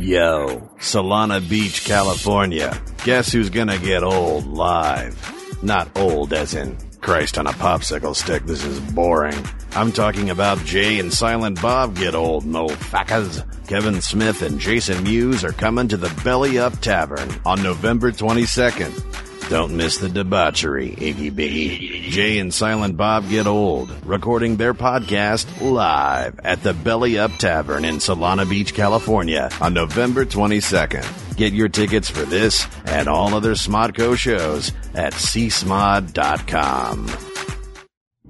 [0.00, 2.80] Yo, Solana Beach, California.
[3.04, 5.14] Guess who's gonna get old live?
[5.62, 9.36] Not old as in Christ on a popsicle stick, this is boring.
[9.72, 13.44] I'm talking about Jay and Silent Bob get old, no facas.
[13.66, 19.29] Kevin Smith and Jason Mewes are coming to the Belly Up Tavern on November 22nd.
[19.50, 22.10] Don't miss the debauchery, Iggy Biggy.
[22.10, 27.84] Jay and Silent Bob Get Old, recording their podcast live at the Belly Up Tavern
[27.84, 31.36] in Solana Beach, California on November 22nd.
[31.36, 36.10] Get your tickets for this and all other Smodco shows at csmod.com.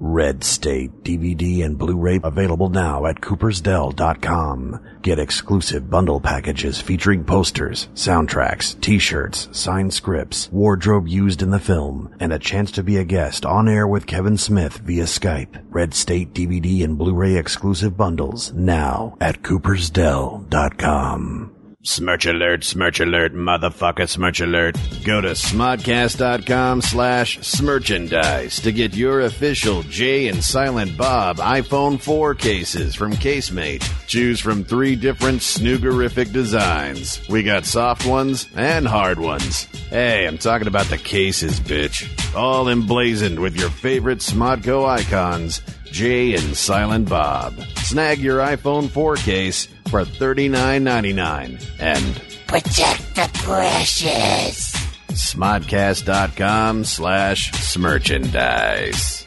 [0.01, 4.81] Red State DVD and Blu-ray available now at coopersdell.com.
[5.03, 12.15] Get exclusive bundle packages featuring posters, soundtracks, t-shirts, signed scripts, wardrobe used in the film,
[12.19, 15.63] and a chance to be a guest on air with Kevin Smith via Skype.
[15.69, 21.60] Red State DVD and Blu-ray exclusive bundles now at coopersdell.com.
[21.83, 24.77] Smirch alert, smirch alert, motherfucker, smirch alert.
[25.03, 32.35] Go to smodcast.com slash smirchandise to get your official Jay and Silent Bob iPhone 4
[32.35, 33.83] cases from Casemate.
[34.07, 37.27] Choose from three different snoogerific designs.
[37.31, 39.65] We got soft ones and hard ones.
[39.89, 42.07] Hey, I'm talking about the cases, bitch.
[42.37, 47.55] All emblazoned with your favorite Smodco icons, Jay and Silent Bob.
[47.79, 54.73] Snag your iPhone 4 case for $39.99 and Protect the precious.
[55.13, 59.27] smodcast.com slash smerchandise.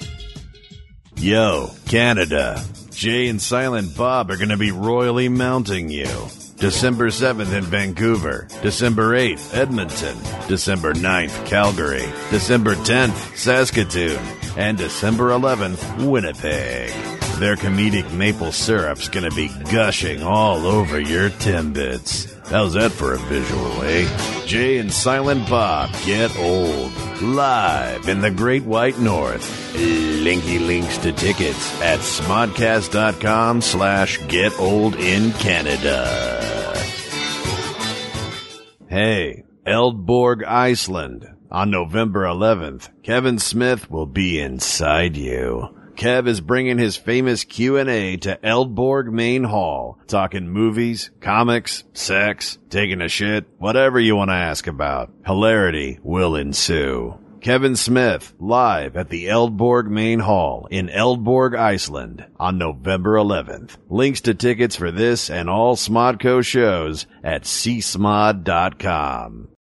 [1.17, 2.63] Yo, Canada.
[2.91, 6.07] Jay and Silent Bob are going to be royally mounting you.
[6.57, 14.21] December 7th in Vancouver, December 8th, Edmonton, December 9th, Calgary, December 10th, Saskatoon,
[14.57, 17.22] and December 11th, Winnipeg.
[17.39, 22.29] Their comedic maple syrup's gonna be gushing all over your Timbits.
[22.47, 24.07] How's that for a visual, eh?
[24.45, 26.91] Jay and Silent Bob get old.
[27.21, 29.73] Live in the Great White North.
[29.75, 36.73] Linky links to tickets at smodcast.com slash get old in Canada.
[38.87, 41.27] Hey, Eldborg, Iceland.
[41.49, 45.69] On November 11th, Kevin Smith will be inside you.
[45.95, 53.01] Kev is bringing his famous Q&A to Eldborg Main Hall, talking movies, comics, sex, taking
[53.01, 55.11] a shit, whatever you want to ask about.
[55.25, 57.17] Hilarity will ensue.
[57.43, 63.75] Kevin Smith live at the Eldborg Main Hall in Eldborg, Iceland on November 11th.
[63.89, 68.39] Links to tickets for this and all Smodco shows at csmod.com.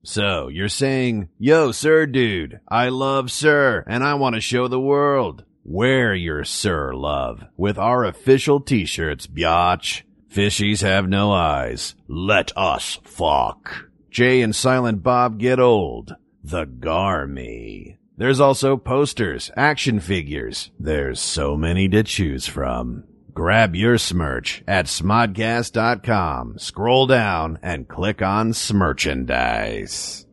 [0.05, 4.79] So you're saying, yo, sir dude, I love sir and I want to show the
[4.79, 5.43] world.
[5.65, 10.01] Wear your sir love with our official t-shirts, biatch.
[10.29, 11.95] Fishies have no eyes.
[12.07, 13.89] Let us fuck.
[14.09, 16.15] Jay and Silent Bob get old.
[16.43, 17.97] The Garmy.
[18.17, 20.71] There's also posters, action figures.
[20.79, 23.05] There's so many to choose from.
[23.33, 26.59] Grab your smirch at smodcast.com.
[26.59, 30.25] Scroll down and click on Smerchandise.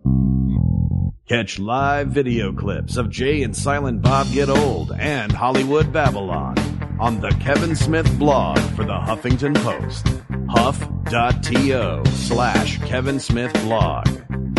[1.30, 6.58] Catch live video clips of Jay and Silent Bob Get Old and Hollywood Babble-On
[6.98, 10.08] on the Kevin Smith blog for the Huffington Post.
[10.48, 14.08] Huff.to slash Kevin Smith blog.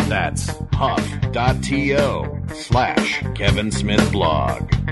[0.08, 4.91] That's huff.to slash Kevin Smith blog.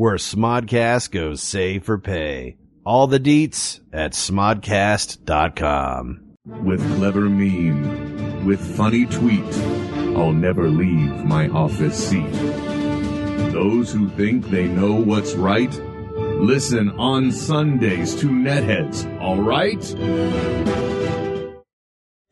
[0.00, 2.56] where Smodcast goes save for pay.
[2.86, 5.18] All the deets at smodcast.com.
[6.46, 9.54] with clever meme, with funny tweet.
[10.16, 12.32] I'll never leave my office seat.
[13.52, 19.84] Those who think they know what's right, listen on Sundays to Netheads, alright?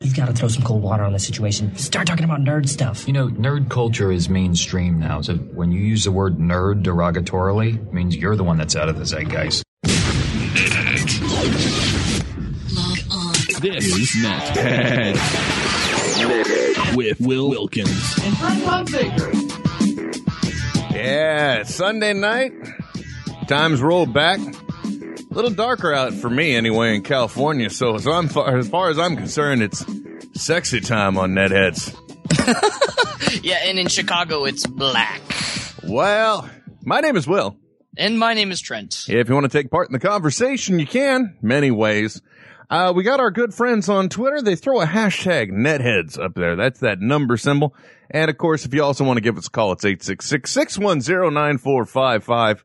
[0.01, 1.75] You've got to throw some cold water on the situation.
[1.75, 3.05] Start talking about nerd stuff.
[3.05, 5.19] You know, nerd culture is mainstream now.
[5.19, 8.87] So when you use the word nerd derogatorily, it means you're the one that's out
[8.87, 9.61] of the zeitgeist.
[13.61, 15.15] This is not bad.
[16.95, 17.89] With Will Wilkins.
[18.23, 19.33] And Frank Hunziker.
[20.93, 22.53] Yeah, Sunday night.
[23.49, 24.39] Times roll back.
[25.31, 27.69] A little darker out for me anyway in California.
[27.69, 29.85] So as I'm far, as far as I'm concerned, it's
[30.33, 31.95] sexy time on Netheads.
[33.43, 35.21] Yeah, and in Chicago it's black.
[35.83, 36.49] Well,
[36.83, 37.55] my name is Will.
[37.95, 39.05] And my name is Trent.
[39.07, 41.37] If you want to take part in the conversation, you can.
[41.41, 42.21] Many ways.
[42.69, 44.41] Uh, we got our good friends on Twitter.
[44.41, 46.55] They throw a hashtag netheads up there.
[46.55, 47.75] That's that number symbol.
[48.09, 52.63] And of course, if you also want to give us a call, it's 866-610-9455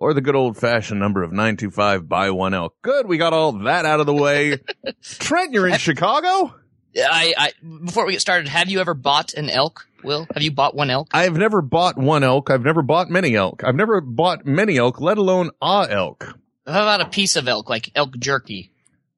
[0.00, 2.74] or the good old fashioned number of 925 by one elk.
[2.82, 3.06] Good.
[3.06, 4.58] We got all that out of the way.
[5.02, 6.54] Trent, you're in Chicago?
[6.96, 7.52] I, I
[7.84, 9.86] before we get started, have you ever bought an elk?
[10.02, 11.08] Will have you bought one elk?
[11.12, 12.50] I've never bought one elk.
[12.50, 13.64] I've never bought many elk.
[13.64, 16.38] I've never bought many elk, let alone a elk.
[16.66, 18.72] How about a piece of elk, like elk jerky?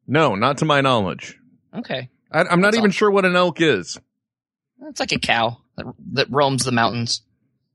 [0.07, 1.39] No, not to my knowledge.
[1.75, 2.93] Okay, I, I'm not even all.
[2.93, 3.99] sure what an elk is.
[4.83, 7.23] it's like a cow that, that roams the mountains.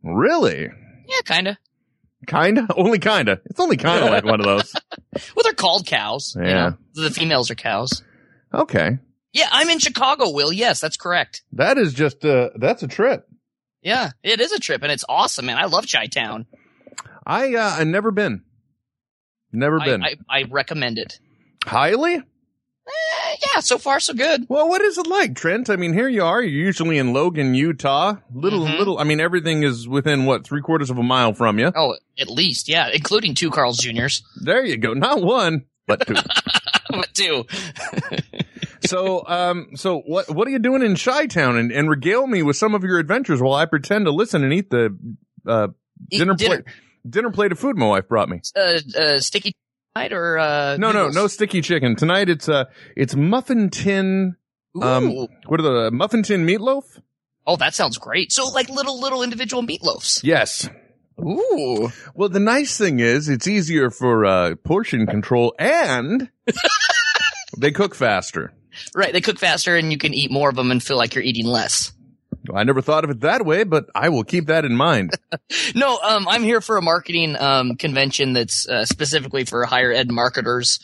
[0.03, 0.63] Really?
[1.07, 1.57] Yeah, kinda.
[2.27, 2.67] Kinda?
[2.77, 3.39] Only kinda.
[3.45, 4.73] It's only kinda like one of those.
[5.35, 6.35] Well, they're called cows.
[6.37, 6.69] you Yeah.
[6.69, 6.77] know.
[7.03, 8.03] the females are cows.
[8.53, 8.97] Okay.
[9.31, 10.29] Yeah, I'm in Chicago.
[10.31, 11.41] Will yes, that's correct.
[11.53, 13.25] That is just, uh, that's a trip.
[13.81, 15.57] Yeah, it is a trip, and it's awesome, man.
[15.57, 16.47] I love Chi Town.
[17.25, 18.43] I, uh, I've never been.
[19.53, 20.03] Never I, been.
[20.03, 21.19] I, I recommend it.
[21.65, 22.21] Highly?
[22.87, 24.45] Eh, yeah, so far so good.
[24.47, 25.69] Well, what is it like, Trent?
[25.69, 26.41] I mean, here you are.
[26.41, 28.15] You're usually in Logan, Utah.
[28.33, 28.77] Little, Mhm.
[28.77, 31.71] little, I mean, everything is within what, three quarters of a mile from you.
[31.75, 34.93] Oh, at least, yeah, including two Carl's Juniors, There you go.
[34.93, 36.13] Not one, but two.
[36.91, 37.45] but two.
[38.85, 41.57] so, um, so what, what are you doing in Chi Town?
[41.57, 44.53] And, and regale me with some of your adventures while I pretend to listen and
[44.53, 44.95] eat the,
[45.47, 45.67] uh,
[46.11, 46.61] Eat dinner, dinner.
[46.63, 46.75] plate,
[47.09, 48.41] dinner plate of food my wife brought me.
[48.55, 49.55] Uh, uh, sticky
[49.95, 51.15] night or uh, No, no, noodles?
[51.15, 51.95] no sticky chicken.
[51.95, 52.65] Tonight it's, uh,
[52.95, 54.35] it's muffin tin,
[54.81, 55.09] um,
[55.45, 56.83] what are the, muffin tin meatloaf?
[57.47, 58.31] oh, that sounds great.
[58.33, 60.21] So like little little individual meatloafs.
[60.23, 60.67] Yes.
[61.21, 66.29] Ooh, Well, the nice thing is it's easier for, uh, portion control and
[67.57, 68.51] they cook faster.
[68.93, 69.13] right.
[69.13, 71.45] They cook faster, and you can eat more of them and feel like you're eating
[71.45, 71.93] less.
[72.53, 75.11] I never thought of it that way, but I will keep that in mind.
[75.75, 80.09] No, um, I'm here for a marketing um convention that's uh, specifically for higher ed
[80.11, 80.79] marketers.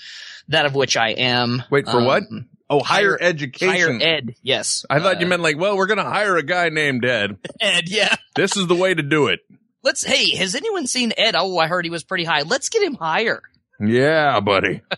[0.49, 1.63] That of which I am.
[1.71, 2.23] Wait, for Um, what?
[2.69, 3.99] Oh, higher, higher- education.
[3.99, 4.85] Higher ed, yes.
[4.89, 7.37] I thought Uh, you meant like, well, we're going to hire a guy named Ed.
[7.61, 7.89] Ed.
[7.89, 8.15] Yeah.
[8.35, 9.39] This is the way to do it.
[9.83, 10.03] Let's.
[10.03, 11.35] Hey, has anyone seen Ed?
[11.37, 12.41] Oh, I heard he was pretty high.
[12.43, 13.41] Let's get him higher.
[13.79, 14.81] Yeah, buddy.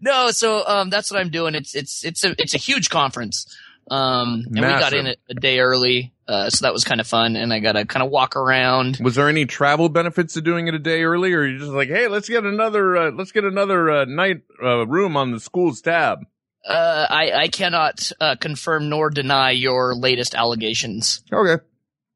[0.00, 1.54] No, so um, that's what I'm doing.
[1.54, 3.46] It's it's it's a it's a huge conference.
[3.90, 7.06] Um, and we got in a, a day early, uh, so that was kind of
[7.06, 7.36] fun.
[7.36, 8.98] And I got to kind of walk around.
[9.00, 11.88] Was there any travel benefits to doing it a day early, or you just like,
[11.88, 15.80] hey, let's get another, uh, let's get another uh, night uh, room on the school's
[15.80, 16.20] tab?
[16.66, 21.22] Uh, I I cannot uh, confirm nor deny your latest allegations.
[21.30, 21.62] Okay.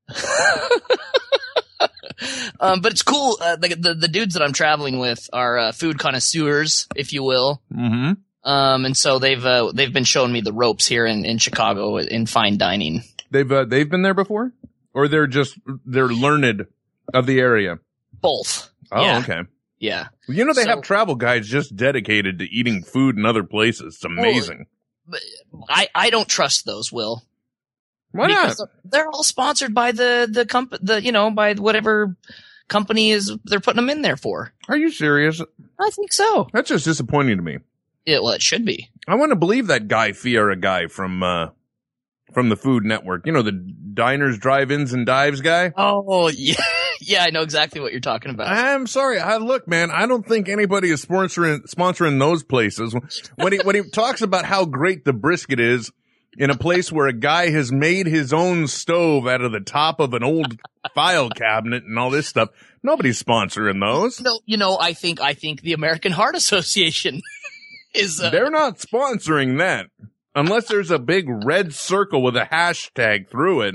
[2.61, 3.39] Um, but it's cool.
[3.41, 7.23] Uh, the, the the dudes that I'm traveling with are uh, food connoisseurs, if you
[7.23, 7.63] will.
[7.73, 8.21] Mm-hmm.
[8.49, 11.99] Um, and so they've uh, they've been showing me the ropes here in, in Chicago
[11.99, 13.03] in fine dining.
[13.31, 14.53] They've uh, they've been there before,
[14.95, 16.67] or they're just they're learned
[17.13, 17.79] of the area.
[18.13, 18.71] Both.
[18.91, 19.19] Oh, Yeah.
[19.19, 19.41] okay.
[19.79, 20.09] Yeah.
[20.29, 23.97] You know they So- have travel guides just dedicated to eating food in other places.
[23.97, 24.67] It's amazing.
[25.69, 27.23] I, I don't trust those, Will.
[28.13, 28.43] Why not?
[28.45, 32.17] because they're all sponsored by the the comp the you know by whatever
[32.69, 34.53] company is they're putting them in there for.
[34.69, 35.41] Are you serious?
[35.79, 36.49] I think so.
[36.53, 37.59] That's just disappointing to me.
[38.09, 38.89] Yeah, well, it should be.
[39.07, 41.49] I want to believe that Guy Fieri guy from uh
[42.33, 43.27] from the Food Network.
[43.27, 45.75] You know the diners, drive-ins, and dives guy.
[45.77, 46.55] Oh yeah,
[47.03, 48.49] yeah, I know exactly what you're talking about.
[48.49, 49.21] I'm sorry.
[49.21, 49.91] I look, man.
[49.91, 52.97] I don't think anybody is sponsoring sponsoring those places.
[53.37, 55.93] When he when he talks about how great the brisket is
[56.39, 60.01] in a place where a guy has made his own stove out of the top
[60.01, 60.59] of an old
[60.95, 62.49] file cabinet and all this stuff,
[62.83, 64.19] nobody's sponsoring those.
[64.23, 67.21] No, you know, I think I think the American Heart Association
[67.95, 69.87] is uh, They're not sponsoring that
[70.35, 73.75] unless there's a big red circle with a hashtag through it.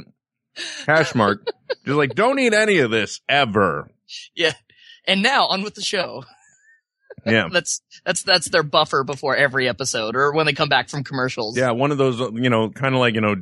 [0.85, 1.45] Hash mark.
[1.85, 3.89] Just like, don't eat any of this ever.
[4.35, 4.53] yeah.
[5.07, 6.23] And now on with the show.
[7.25, 7.47] Yeah.
[7.49, 11.55] That's that's that's their buffer before every episode or when they come back from commercials.
[11.57, 11.71] Yeah.
[11.71, 13.35] One of those, you know, kind of like, you know,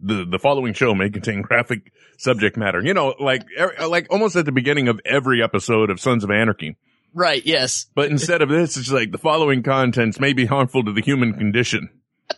[0.00, 2.82] the, the following show may contain graphic subject matter.
[2.82, 6.30] You know, like, er- like almost at the beginning of every episode of Sons of
[6.32, 6.76] Anarchy.
[7.14, 7.44] Right.
[7.44, 7.86] Yes.
[7.94, 11.34] But instead of this, it's like the following contents may be harmful to the human
[11.34, 11.90] condition.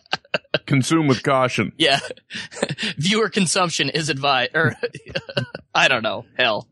[0.65, 1.71] Consume with caution.
[1.77, 1.99] Yeah.
[2.97, 4.75] Viewer consumption is advised, or
[5.75, 6.25] I don't know.
[6.37, 6.67] Hell.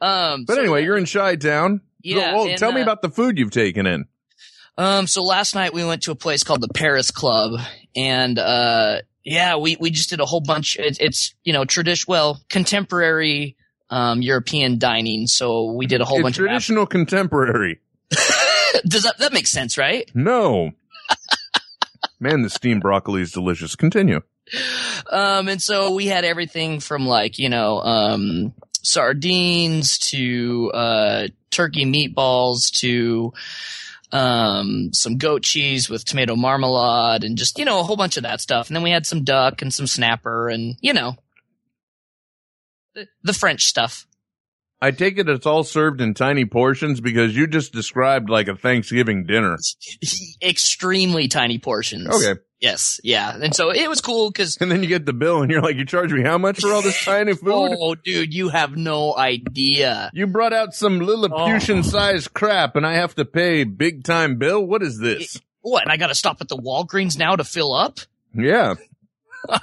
[0.00, 0.44] Um.
[0.44, 1.80] But so- anyway, you're in Chi Town.
[2.02, 4.06] Yeah, Well, and, tell me uh, about the food you've taken in.
[4.78, 7.60] Um, so last night we went to a place called the Paris Club
[7.94, 10.78] and, uh, yeah, we, we just did a whole bunch.
[10.78, 13.56] It, it's, you know, tradition, well, contemporary,
[13.90, 15.26] um, European dining.
[15.26, 16.46] So we did a whole It's bunch of.
[16.46, 17.80] traditional contemporary.
[18.86, 20.10] Does that that makes sense, right?
[20.14, 20.70] No.
[22.20, 23.76] Man, the steamed broccoli is delicious.
[23.76, 24.20] Continue.
[25.10, 31.84] Um, and so we had everything from like, you know, um, sardines to, uh, turkey
[31.84, 33.32] meatballs to,
[34.12, 38.24] um, some goat cheese with tomato marmalade and just, you know, a whole bunch of
[38.24, 38.68] that stuff.
[38.68, 41.16] And then we had some duck and some snapper and, you know,
[43.00, 44.06] the, the French stuff.
[44.82, 48.56] I take it it's all served in tiny portions because you just described like a
[48.56, 49.58] Thanksgiving dinner.
[50.42, 52.06] Extremely tiny portions.
[52.08, 52.40] Okay.
[52.60, 52.98] Yes.
[53.04, 53.36] Yeah.
[53.42, 55.76] And so it was cool because And then you get the bill and you're like,
[55.76, 57.76] you charge me how much for all this tiny food?
[57.78, 60.10] Oh, dude, you have no idea.
[60.14, 61.82] You brought out some Lilliputian Oh.
[61.82, 64.64] sized crap and I have to pay big time bill?
[64.66, 65.38] What is this?
[65.60, 65.82] What?
[65.82, 67.98] And I got to stop at the Walgreens now to fill up?
[68.34, 68.74] Yeah.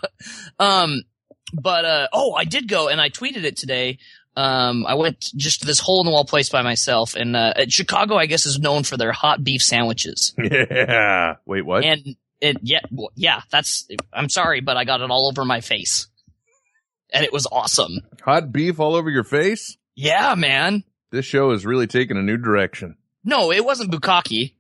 [0.60, 1.01] Um,
[1.53, 3.99] but, uh, oh, I did go and I tweeted it today.
[4.35, 7.53] Um, I went just to this hole in the wall place by myself and, uh,
[7.69, 10.35] Chicago, I guess, is known for their hot beef sandwiches.
[10.51, 11.35] Yeah.
[11.45, 11.83] Wait, what?
[11.83, 15.61] And it, yeah, well, yeah, that's, I'm sorry, but I got it all over my
[15.61, 16.07] face.
[17.11, 18.01] And it was awesome.
[18.23, 19.77] Hot beef all over your face?
[19.95, 20.83] Yeah, man.
[21.11, 22.97] This show is really taking a new direction.
[23.23, 24.53] No, it wasn't bukkake.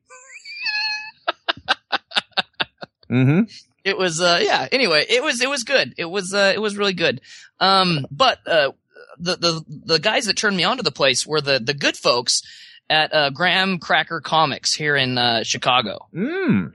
[3.09, 3.41] Mm-hmm.
[3.87, 5.93] It was uh yeah anyway it was it was good.
[5.97, 7.21] It was uh it was really good.
[7.59, 8.71] Um but uh
[9.17, 12.41] the the the guys that turned me onto the place were the the good folks
[12.89, 16.07] at uh graham cracker comics here in uh chicago.
[16.13, 16.73] Mm.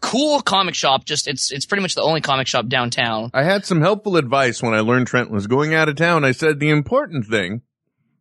[0.00, 1.04] cool comic shop.
[1.04, 3.30] Just it's it's pretty much the only comic shop downtown.
[3.34, 6.24] I had some helpful advice when I learned Trent was going out of town.
[6.24, 7.62] I said the important thing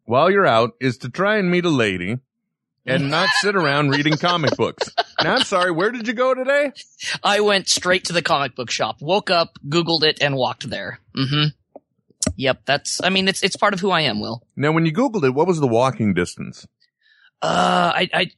[0.05, 2.17] while you're out is to try and meet a lady
[2.85, 4.89] and not sit around reading comic books.
[5.23, 6.71] Now I'm sorry, where did you go today?
[7.23, 10.99] i went straight to the comic book shop woke up googled it and walked there
[11.17, 11.47] mm-hmm
[12.35, 14.93] yep that's i mean it's it's part of who i am will Now when you
[14.93, 16.67] Googled it, what was the walking distance?
[17.41, 18.31] uh i i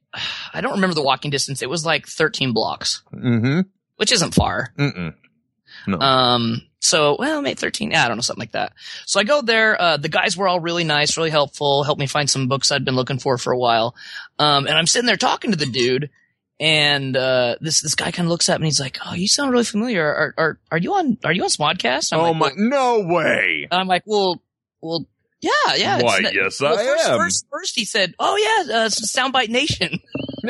[0.53, 3.61] i don't remember the walking distance it was like 13 blocks Mm-hmm.
[3.97, 5.13] which isn't far Mm-mm.
[5.87, 5.99] No.
[5.99, 7.91] Um, so, well, maybe 13.
[7.91, 8.73] Yeah, I don't know, something like that.
[9.05, 9.81] So I go there.
[9.81, 12.83] Uh, the guys were all really nice, really helpful, helped me find some books I'd
[12.83, 13.95] been looking for for a while.
[14.37, 16.09] Um, and I'm sitting there talking to the dude
[16.59, 19.29] and, uh, this, this guy kind of looks at me and he's like, Oh, you
[19.29, 20.03] sound really familiar.
[20.05, 22.11] Are, are, are you on, are you on Smodcast?
[22.11, 23.65] I'm oh like, my, no way.
[23.71, 24.41] I'm like, well,
[24.81, 25.07] well,
[25.39, 26.01] yeah, yeah.
[26.01, 27.17] Why, not- yes, well, I first, am.
[27.17, 29.99] First, first he said, Oh yeah, uh, Soundbite Nation.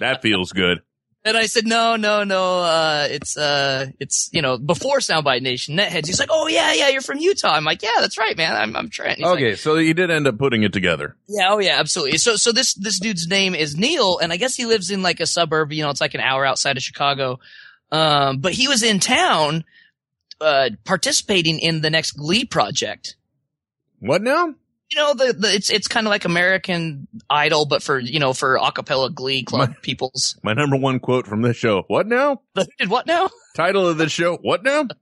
[0.00, 0.80] that feels good.
[1.24, 5.76] And I said, no, no, no, uh, it's, uh, it's, you know, before Soundbite Nation,
[5.76, 6.06] Netheads.
[6.06, 7.52] He's like, oh yeah, yeah, you're from Utah.
[7.54, 8.54] I'm like, yeah, that's right, man.
[8.54, 9.18] I'm, I'm Trent.
[9.18, 11.16] He's like, Okay, so you did end up putting it together.
[11.28, 12.18] yeah, oh yeah, absolutely.
[12.18, 15.18] So, so this, this dude's name is Neil, and I guess he lives in like
[15.20, 17.40] a suburb, you know, it's like an hour outside of Chicago.
[17.90, 19.64] Um, but he was in town,
[20.40, 23.16] uh, participating in the next Glee project.
[23.98, 24.54] What now?
[24.90, 28.32] You know, the, the it's, it's kind of like American Idol, but for, you know,
[28.32, 30.38] for a cappella Glee club peoples.
[30.42, 31.84] My number one quote from this show.
[31.88, 32.40] What now?
[32.54, 33.28] The, who did what now?
[33.54, 34.36] Title of this show.
[34.36, 34.86] What now?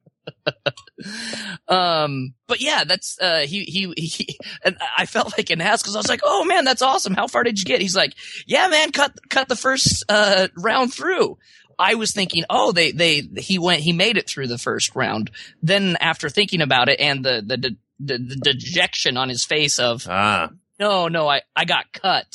[1.68, 5.96] Um, but yeah, that's, uh, he, he, he, and I felt like an ass because
[5.96, 7.14] I was like, oh man, that's awesome.
[7.14, 7.80] How far did you get?
[7.80, 8.14] He's like,
[8.46, 11.38] yeah, man, cut, cut the first, uh, round through.
[11.78, 15.30] I was thinking, oh, they, they, he went, he made it through the first round.
[15.62, 20.50] Then after thinking about it and the, the, the, dejection on his face of, Ah,
[20.78, 22.26] no, no, I, I got cut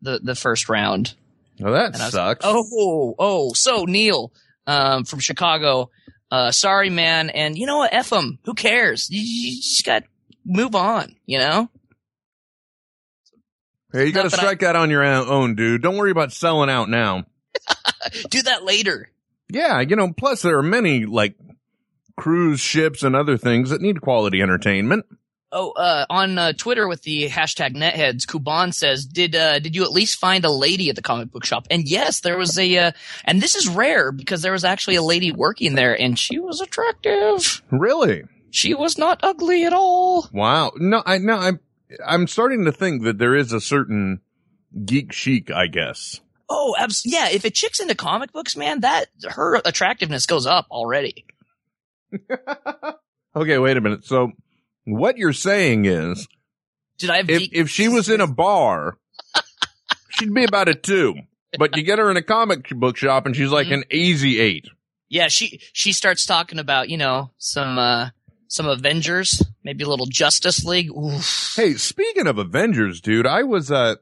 [0.00, 1.14] the, the first round.
[1.58, 2.44] well that And I was sucks.
[2.44, 4.32] Oh, oh, so Neil,
[4.66, 5.90] um, from Chicago,
[6.30, 7.30] uh, sorry, man.
[7.30, 7.92] And you know what?
[7.92, 8.38] F him.
[8.44, 9.08] Who cares?
[9.10, 10.04] You, you just got
[10.44, 11.70] move on, you know?
[13.92, 15.82] Hey, you got to that I- strike out on your own, dude.
[15.82, 17.24] Don't worry about selling out now.
[18.30, 19.10] Do that later.
[19.50, 21.34] Yeah, you know, plus there are many like
[22.18, 25.06] cruise ships and other things that need quality entertainment.
[25.50, 29.82] Oh, uh, on uh, Twitter with the hashtag netheads, Kuban says, did, uh, did you
[29.84, 31.66] at least find a lady at the comic book shop?
[31.70, 32.92] And yes, there was a, uh,
[33.24, 36.60] and this is rare because there was actually a lady working there and she was
[36.60, 37.62] attractive.
[37.70, 38.24] Really?
[38.50, 40.28] She was not ugly at all.
[40.32, 40.72] Wow.
[40.76, 41.60] No, I no, I'm
[42.06, 44.20] I'm starting to think that there is a certain
[44.84, 46.20] geek chic, I guess.
[46.50, 47.28] Oh, abs- yeah.
[47.30, 51.26] If a chick's into comic books, man, that, her attractiveness goes up already.
[53.36, 54.04] Okay, wait a minute.
[54.04, 54.32] So
[54.84, 56.26] what you're saying is
[56.98, 58.98] Did I if if she was in a bar,
[60.08, 61.14] she'd be about a two.
[61.56, 64.66] But you get her in a comic book shop and she's like an easy eight.
[65.08, 68.10] Yeah, she she starts talking about you know some uh
[68.48, 70.90] some Avengers, maybe a little Justice League.
[70.90, 71.54] Oof.
[71.54, 73.94] Hey, speaking of Avengers, dude, I was uh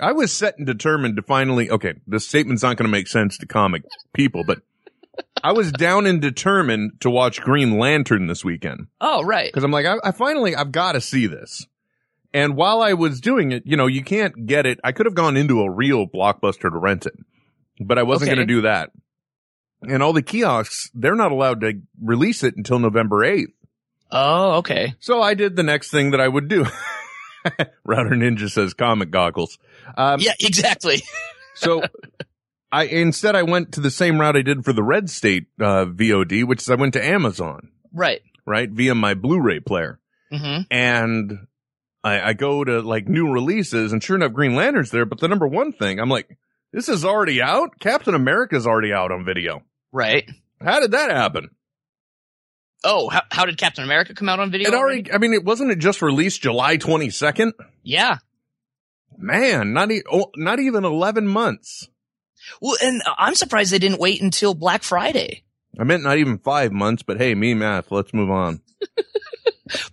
[0.00, 3.46] I was set and determined to finally okay, this statement's not gonna make sense to
[3.46, 4.62] comic people, but
[5.42, 9.50] I was down and determined to watch Green Lantern this weekend Oh, right.
[9.50, 11.66] because I'm like, I, I finally, I've got to see this.
[12.32, 14.78] And while I was doing it, you know, you can't get it.
[14.84, 17.14] I could have gone into a real blockbuster to rent it,
[17.80, 18.36] but I wasn't Okay.
[18.36, 18.90] going to do that.
[19.82, 23.52] And all the kiosks, they're not allowed to release it until November 8th.
[24.12, 24.94] Oh, okay.
[25.00, 26.66] So I did the next thing that I would do.
[27.84, 29.58] Router Ninja says comic goggles.
[29.96, 31.02] Um, Yeah, exactly.
[31.54, 31.82] so
[32.72, 35.84] I instead I went to the same route I did for the Red State uh,
[35.84, 38.22] VOD, which is I went to Amazon, Right.
[38.46, 40.00] right, via my Blu-ray player,
[40.32, 41.32] hmm and
[42.02, 45.04] I, I go to like new releases, and sure enough, Green Lantern's there.
[45.04, 46.36] But the number one thing, I'm like,
[46.72, 47.78] this is already out.
[47.78, 49.62] Captain America's already out on video.
[49.92, 50.28] Right.
[50.60, 51.50] How did that happen?
[52.84, 54.68] Oh, how, how did Captain America come out on video?
[54.68, 55.12] It already.
[55.12, 57.52] I mean, it wasn't it just released July 22nd.
[57.84, 58.18] Yeah.
[59.16, 61.88] Man, not e- oh, not even 11 months.
[62.60, 65.42] Well, and I'm surprised they didn't wait until Black Friday.
[65.78, 67.90] I meant not even five months, but hey, me math.
[67.90, 68.60] Let's move on.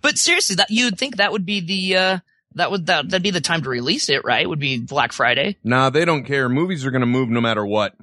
[0.02, 2.18] But seriously, that you'd think that would be the uh
[2.54, 4.48] that would that that'd be the time to release it, right?
[4.48, 5.56] Would be Black Friday.
[5.64, 6.48] Nah, they don't care.
[6.48, 7.94] Movies are going to move no matter what.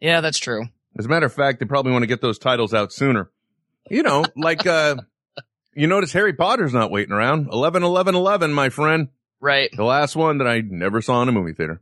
[0.00, 0.66] Yeah, that's true.
[0.98, 3.30] As a matter of fact, they probably want to get those titles out sooner.
[3.90, 4.96] You know, like, uh,
[5.74, 7.48] you notice Harry Potter's not waiting around.
[7.50, 9.08] 11, 11, 11, my friend.
[9.40, 9.70] Right.
[9.74, 11.80] The last one that I never saw in a movie theater.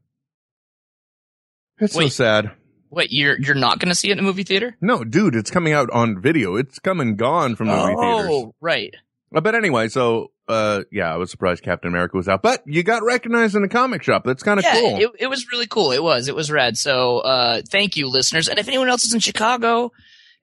[1.82, 2.52] It's so sad.
[2.90, 4.76] Wait, you're you're not going to see it in a movie theater?
[4.80, 6.56] No, dude, it's coming out on video.
[6.56, 8.30] It's come and gone from the movie theaters.
[8.30, 8.94] Oh, right.
[9.34, 12.82] Uh, But anyway, so, uh, yeah, I was surprised Captain America was out, but you
[12.82, 14.24] got recognized in a comic shop.
[14.24, 14.98] That's kind of yeah, cool.
[14.98, 15.90] it, it was really cool.
[15.92, 16.28] It was.
[16.28, 16.76] It was rad.
[16.76, 18.48] So, uh, thank you, listeners.
[18.48, 19.90] And if anyone else is in Chicago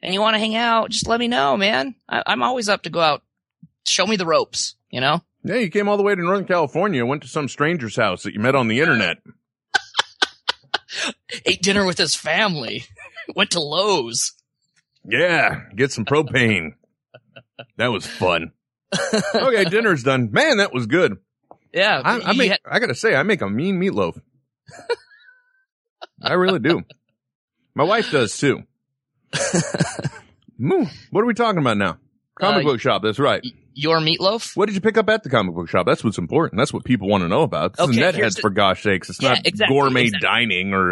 [0.02, 1.94] and you want to hang out, just let me know, man.
[2.10, 3.22] I, I'm always up to go out.
[3.86, 5.22] Show me the ropes, you know?
[5.44, 8.34] yeah, you came all the way to Northern California, went to some stranger's house that
[8.34, 9.18] you met on the internet.
[11.46, 12.86] Ate dinner with his family.
[13.36, 14.34] Went to Lowe's.
[15.06, 16.72] Yeah, get some propane.
[17.78, 18.52] That was fun.
[19.36, 20.32] okay, dinner's done.
[20.32, 21.18] Man, that was good.
[21.74, 22.02] Yeah.
[22.04, 22.52] I, I make.
[22.52, 24.20] had- I gotta say, I make a mean meatloaf.
[26.22, 26.84] I really do.
[27.76, 28.64] My wife does too.
[30.58, 31.98] What are we talking about now?
[32.38, 33.02] Comic Uh, book shop.
[33.02, 33.42] That's right.
[33.80, 34.56] Your meatloaf?
[34.56, 35.86] What did you pick up at the comic book shop?
[35.86, 36.58] That's what's important.
[36.60, 37.78] That's what people want to know about.
[37.78, 39.10] This Okay, is netheads the- for gosh sakes.
[39.10, 40.28] It's Yeah, not exactly, gourmet exactly.
[40.28, 40.92] dining or,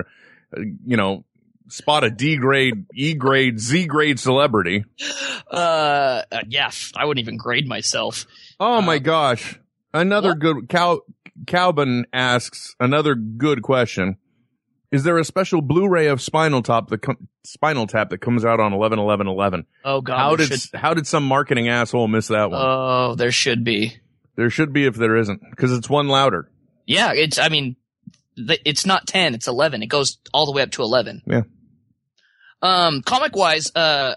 [0.56, 1.26] uh, you know,
[1.70, 4.86] spot a D grade, E grade, Z grade celebrity.
[5.50, 8.26] Uh, uh, yeah, I wouldn't even grade myself.
[8.60, 9.58] Oh my Uh, gosh.
[9.94, 10.40] Another what?
[10.40, 11.00] good Cal
[11.46, 14.18] Calvin asks another good question.
[14.92, 18.60] Is there a special Blu-ray of Spinal Tap that com- Spinal Tap that comes out
[18.62, 19.66] on 11 11 11?
[19.84, 20.18] Oh god.
[20.18, 22.62] How did should- how did some marketing asshole miss that one?
[22.64, 23.98] Oh, there should be.
[24.36, 26.50] there should be if there isn't cuz it's one louder.
[26.86, 27.38] Yeah, it's.
[27.38, 27.76] I mean,
[28.38, 29.84] th- it's not ten; it's eleven.
[29.84, 31.22] It goes all the way up to eleven.
[31.26, 31.42] Yeah.
[32.62, 34.16] Um, comic wise, uh,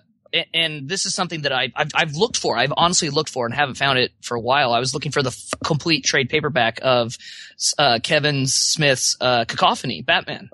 [0.55, 2.57] and this is something that I, I've, I've looked for.
[2.57, 4.73] I've honestly looked for and haven't found it for a while.
[4.73, 7.17] I was looking for the f- complete trade paperback of
[7.79, 10.51] uh, Kevin Smith's uh, Cacophony, Batman.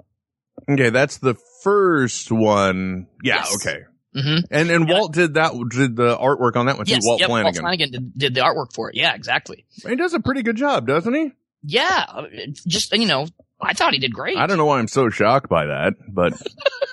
[0.69, 3.07] Okay, that's the first one.
[3.23, 3.55] Yeah, Yes.
[3.57, 3.79] okay.
[4.15, 6.93] hmm And and Walt did that did the artwork on that one too.
[6.93, 7.45] Yes, Walt yep, Flanagan.
[7.47, 8.97] Walt Flanagan did, did the artwork for it.
[8.97, 9.67] Yeah, exactly.
[9.87, 11.33] He does a pretty good job, doesn't he?
[11.63, 12.23] Yeah, uh,
[12.67, 13.27] just you know,
[13.61, 14.37] I thought he did great.
[14.37, 16.35] I don't know why I'm so shocked by that, but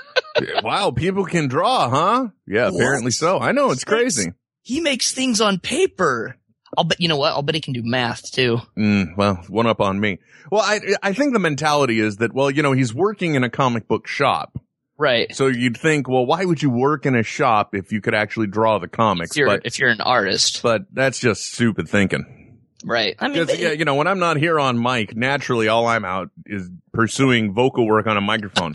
[0.63, 2.27] wow, people can draw, huh?
[2.47, 3.39] Yeah, apparently so.
[3.39, 4.31] I know it's crazy.
[4.61, 6.37] He makes things on paper.
[6.77, 7.33] I'll bet you know what?
[7.33, 8.59] I'll bet he can do math too.
[8.77, 10.19] Mm, well, one up on me.
[10.51, 13.49] Well, I I think the mentality is that well, you know, he's working in a
[13.49, 14.57] comic book shop,
[14.97, 15.35] Right.
[15.35, 18.47] so you'd think, well, why would you work in a shop if you could actually
[18.47, 19.31] draw the comics?
[19.31, 22.42] If you're But if you're an artist, but that's just stupid thinking.
[22.83, 23.15] Right?
[23.19, 26.29] I mean, yeah, you know, when I'm not here on mic, naturally, all I'm out
[26.45, 28.73] is pursuing vocal work on a microphone.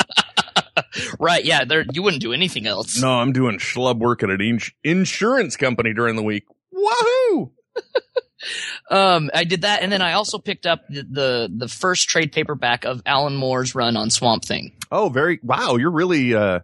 [1.19, 1.45] right?
[1.45, 3.01] Yeah, there you wouldn't do anything else.
[3.01, 6.45] no, I'm doing schlub work at an ins- insurance company during the week.
[6.73, 7.53] Wahoo!
[8.89, 12.31] Um, I did that, and then I also picked up the the, the first trade
[12.31, 14.77] paperback of Alan Moore's run on Swamp Thing.
[14.93, 15.75] Oh, very wow!
[15.75, 16.61] You're really, uh,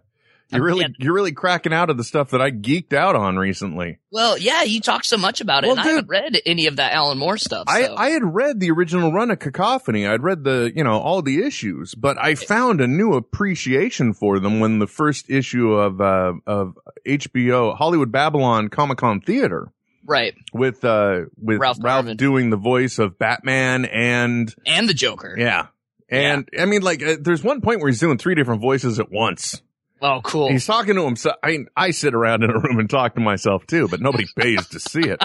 [0.49, 0.87] you're really, Yeah.
[0.99, 3.99] you're really cracking out of the stuff that I geeked out on recently.
[4.11, 6.75] Well, yeah, you talked so much about it, Well, and I haven't read any of
[6.77, 7.65] that Alan Moore stuff.
[7.67, 10.05] I, so- I had read the original run of Cacophony.
[10.07, 14.39] I'd read the, you know, all the issues, but I found a new appreciation for
[14.39, 19.71] them when the first issue of, uh, of HBO Hollywood Babble-On Comic Con Theater
[20.05, 25.35] right, with, uh, with Ralph Ralph, doing the voice of Batman and, and the Joker.
[25.37, 25.67] yeah.
[26.07, 29.11] And I mean, like, uh, there's one point where he's doing three different voices at
[29.11, 29.59] once.
[30.01, 30.49] Oh, cool.
[30.49, 31.37] He's talking to himself.
[31.43, 34.25] I mean, I sit around in a room and talk to myself too, but nobody
[34.37, 35.23] pays to see it.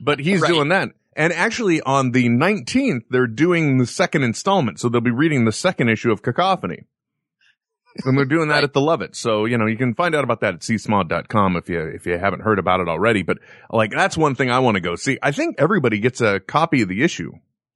[0.00, 0.48] But he's Right.
[0.48, 0.90] doing that.
[1.16, 4.78] And actually on the 19th, they're doing the second installment.
[4.78, 6.84] So they'll be reading the second issue of Cacophony.
[8.04, 9.16] and they're doing that at the Lovitz.
[9.16, 12.16] So, you know, you can find out about that at csmod.com if you, if you
[12.18, 13.22] haven't heard about it already.
[13.24, 13.38] But
[13.72, 15.18] like, that's one thing I want to go see.
[15.20, 17.32] I think everybody gets a copy of the issue.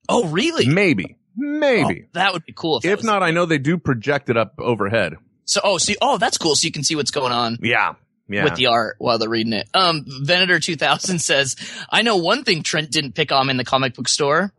[0.07, 0.67] Oh, really?
[0.67, 1.17] Maybe.
[1.17, 2.03] Oh, Maybe.
[2.05, 2.77] Oh, that would be cool.
[2.77, 5.15] If, if not, I know they do project it up overhead.
[5.45, 6.55] So oh, see, oh, that's cool.
[6.55, 7.57] So you can see what's going on.
[7.61, 7.93] Yeah.
[8.29, 8.45] Yeah.
[8.45, 9.67] with the art while they're reading it.
[9.73, 11.55] Um, Venator 2000 says,
[11.89, 14.53] I know one thing Trent didn't pick on in the comic book store.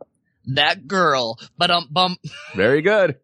[0.45, 2.17] That girl, but um, bum.
[2.55, 3.17] Very good.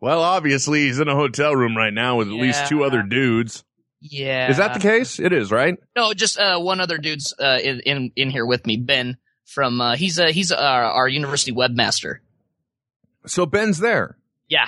[0.00, 3.64] well, obviously he's in a hotel room right now with at least two other dudes.
[4.02, 4.50] Yeah.
[4.50, 5.18] Is that the case?
[5.18, 5.78] It is, right?
[5.96, 9.80] No, just, uh, one other dude's, uh, in, in, in here with me, Ben from,
[9.80, 12.16] uh, he's, uh, he's, uh, our university webmaster.
[13.26, 14.18] So Ben's there.
[14.48, 14.66] Yeah.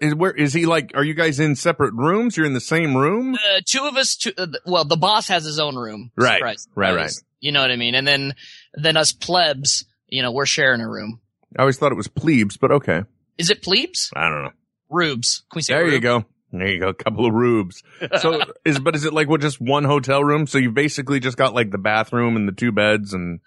[0.00, 2.36] Is, where is he like, are you guys in separate rooms?
[2.36, 3.34] You're in the same room?
[3.34, 6.10] Uh, two of us, two, uh, well, the boss has his own room.
[6.16, 6.38] Right.
[6.38, 7.24] Surprise, Right, surprise.
[7.40, 7.94] You know what I mean?
[7.94, 8.34] And then,
[8.74, 11.20] then us plebs, you know, we're sharing a room.
[11.56, 13.04] I always thought it was plebes, but okay.
[13.38, 14.10] Is it plebes?
[14.16, 14.50] I don't know.
[14.90, 15.44] Rubes.
[15.50, 16.24] Can we say There you go.
[16.50, 16.88] There you go.
[16.88, 17.82] A couple of rubes.
[18.20, 20.46] So is, but is it like what just one hotel room?
[20.46, 23.40] So you basically just got like the bathroom and the two beds and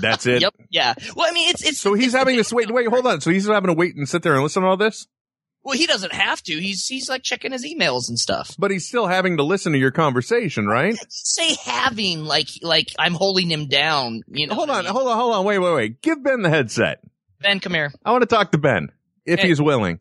[0.00, 0.40] that's it.
[0.42, 0.54] Yep.
[0.70, 0.94] Yeah.
[1.16, 3.20] Well, I mean, it's, it's, So he's it's having to wait, wait, hold on.
[3.20, 5.08] So he's having to wait and sit there and listen to all this,
[5.62, 6.52] Well, he doesn't have to.
[6.54, 8.54] He's he's like checking his emails and stuff.
[8.58, 10.96] but he's still having to listen to your conversation, right?
[11.08, 14.22] Say having like like I'm holding him down.
[14.28, 14.54] You know.
[14.54, 14.92] Hold what I on, mean?
[14.94, 15.44] hold on, hold on.
[15.44, 16.02] Wait, wait, wait.
[16.02, 17.02] Give Ben the headset.
[17.42, 17.92] Ben, come here.
[18.04, 18.90] I want to talk to Ben
[19.26, 19.48] if Hey.
[19.48, 20.00] he's willing.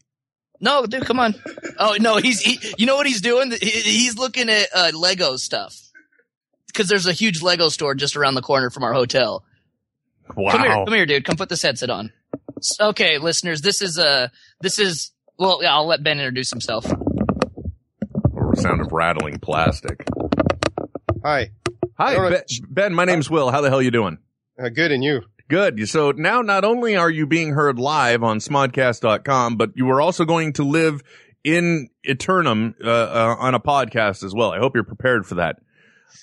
[0.62, 1.36] No, dude, come on.
[1.78, 3.52] Oh no, he's he, you know what he's doing?
[3.52, 5.78] He, he's looking at uh, Lego stuff
[6.68, 9.44] because there's a huge Lego store just around the corner from our hotel.
[10.36, 10.52] Wow.
[10.52, 11.26] Come here, come here, dude.
[11.26, 12.12] Come put this headset on.
[12.80, 14.28] Okay, listeners, this is uh
[14.62, 16.86] this is well, yeah, I'll let Ben introduce himself.
[18.34, 20.06] Or sound of rattling plastic.
[21.24, 21.52] Hi.
[21.98, 22.52] Hi, All ben, right.
[22.70, 22.94] ben.
[22.94, 23.50] My name's Will.
[23.50, 24.20] How the hell you doing?
[24.62, 25.22] Uh, good, and you?
[25.48, 25.88] Good.
[25.90, 30.26] So now not only are you being heard live on smodcast.com, but you are also
[30.26, 31.02] going to live
[31.44, 34.52] in eternum uh, uh, on a podcast as well.
[34.52, 35.60] I hope you're prepared for that.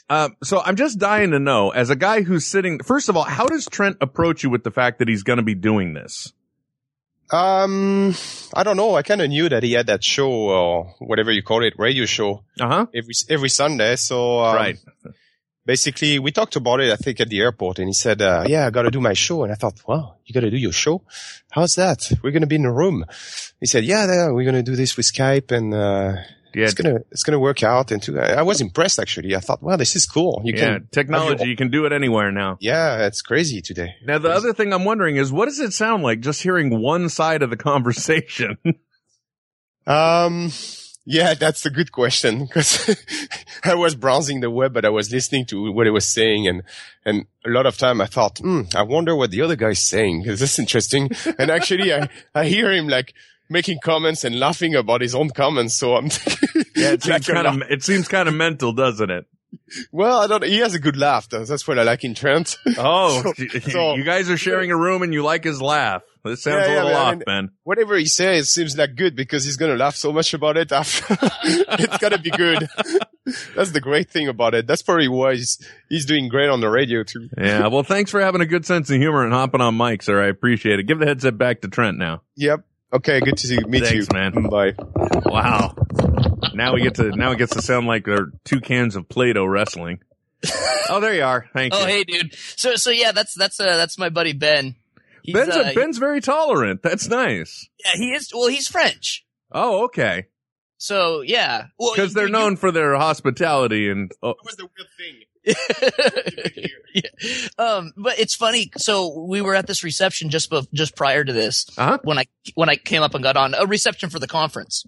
[0.09, 3.25] Uh, so I'm just dying to know, as a guy who's sitting, first of all,
[3.25, 6.33] how does Trent approach you with the fact that he's going to be doing this?
[7.31, 8.15] Um,
[8.55, 8.95] I don't know.
[8.95, 12.07] I kind of knew that he had that show or whatever you call it, radio
[12.07, 12.87] show Uh huh.
[12.95, 13.97] every every Sunday.
[13.97, 14.79] So um, Right.
[15.65, 16.93] basically, we talked about it.
[16.93, 19.15] I think at the airport, and he said, uh, "Yeah, I got to do my
[19.15, 21.03] show." And I thought, "Wow, you got to do your show?
[21.51, 22.11] How's that?
[22.23, 23.05] We're gonna be in a room."
[23.61, 26.23] He said, "Yeah, yeah we're gonna do this with Skype, and uh,
[26.57, 26.65] Yeah.
[26.65, 29.37] it's gonna it's gonna work out." And I was impressed actually.
[29.37, 30.41] I thought, "Wow, this is cool.
[30.45, 30.65] You yeah.
[30.65, 31.49] can Technology.
[31.49, 32.57] You can do it anywhere now.
[32.61, 33.95] Yeah, it's crazy today.
[34.05, 37.09] Now, the other thing I'm wondering is what does it sound like just hearing one
[37.09, 38.57] side of the conversation?
[39.89, 40.51] Um,
[41.05, 42.97] yeah, that's a good question because
[43.65, 46.63] I was browsing the web, but I was listening to what he was saying, and
[47.05, 50.25] and a lot of time I thought, hmm, I wonder what the other guy's saying.
[50.27, 51.11] Is this interesting?
[51.39, 53.15] and actually, I I hear him like
[53.49, 55.75] making comments and laughing about his own comments.
[55.75, 56.07] So I'm
[56.77, 56.93] yeah.
[56.93, 59.27] It seems kind of, it seems kind of mental, doesn't it?
[59.91, 60.45] well, I don't.
[60.45, 61.29] He has a good laugh.
[61.29, 61.45] though.
[61.45, 62.57] That's what I like in Trent.
[62.79, 66.03] Oh, So- so- you guys are sharing a room and you like his laugh.
[66.25, 67.51] This sounds Yeah, a little man, I off, mean- Ben.
[67.63, 71.17] Whatever he says seems like good because he's gonna laugh so much about it after.
[71.45, 72.69] it's gotta be good.
[73.55, 74.67] That's the great thing about it.
[74.67, 77.29] That's probably why he's, he's doing great on the radio too.
[77.39, 77.69] Yeah.
[77.69, 80.23] Well, thanks for having a good sense of humor and hopping on mic, sir.
[80.23, 80.85] I appreciate it.
[80.85, 82.23] Give the headset back to Trent now.
[82.37, 82.65] Yep.
[82.97, 83.21] Okay.
[83.21, 84.33] Good to see, meet Thanks, you, man.
[84.49, 84.75] Bye.
[85.25, 85.75] Wow.
[86.55, 89.09] Now we get to, now it gets to sound like there are two cans of
[89.09, 90.01] Play-Doh wrestling.
[90.89, 91.47] Oh, there you are.
[91.53, 91.83] Thank Oh, you.
[91.83, 92.33] Oh, hey, dude.
[92.33, 94.77] So so yeah, that's that's uh that's my buddy Ben.
[95.25, 96.81] He's, Ben's, uh, Ben's very tolerant.
[96.81, 97.69] That's nice.
[97.85, 98.31] yeah, he is.
[98.33, 99.27] Well, he's French.
[99.51, 100.27] Oh, okay.
[100.79, 104.67] So yeah, well, Because they're you- known for their hospitality and, oh, That was the
[104.79, 105.23] weird thing.
[106.95, 107.03] Yeah.
[107.59, 108.71] Um, but it's funny.
[108.79, 111.99] So we were at this reception just bef- just prior to this uh-huh.
[112.05, 114.85] when I when I came up and got on a reception for the conference.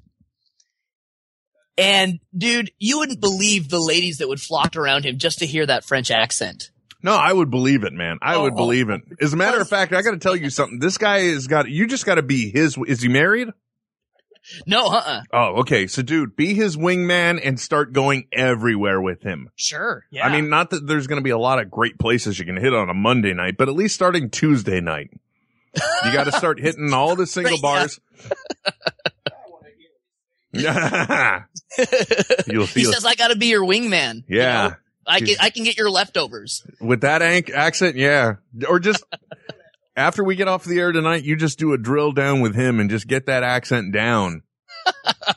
[1.77, 5.66] And dude, you wouldn't believe the ladies that would flock around him just to hear
[5.66, 6.71] that French accent.
[7.03, 8.18] No, I would believe it, man.
[8.23, 8.57] I would Oh.
[8.57, 9.03] believe it.
[9.21, 10.79] As a matter of fact, I got to tell you something.
[10.81, 13.49] This guy has got, you just got to be his, is he married?
[14.66, 15.22] No, uh-uh.
[15.32, 15.87] Oh, okay.
[15.87, 19.50] So dude, be his wingman and start going everywhere with him.
[19.56, 20.04] Sure.
[20.11, 20.26] Yeah.
[20.26, 22.56] I mean, not that there's going to be a lot of great places you can
[22.56, 25.11] hit on a Monday night, but at least starting Tuesday night,
[26.04, 27.61] you got to start hitting all the single Yeah.
[27.62, 28.00] bars.
[32.46, 32.84] You'll feel.
[32.87, 34.24] he says, I gotta be your wingman.
[34.28, 34.68] You yeah.
[34.68, 34.74] know?
[35.06, 36.66] I can, I can get your leftovers.
[36.80, 38.37] With that ank- accent, yeah.
[38.68, 39.04] Or just
[39.98, 42.78] after we get off the air tonight, you just do a drill down with him
[42.80, 44.42] and just get that accent down.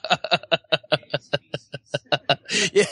[2.74, 2.86] yeah.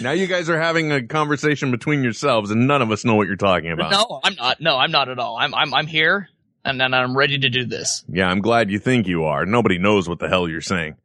[0.00, 3.26] Now you guys are having a conversation between yourselves and none of us know what
[3.26, 3.90] you're talking about.
[3.90, 4.60] No, I'm not.
[4.60, 5.36] No, I'm not at all.
[5.38, 6.28] I'm, I'm, I'm here.
[6.64, 8.04] and then I'm ready to do this.
[8.08, 9.46] Yeah, I'm glad you think you are.
[9.46, 10.96] Nobody knows what the hell you're saying.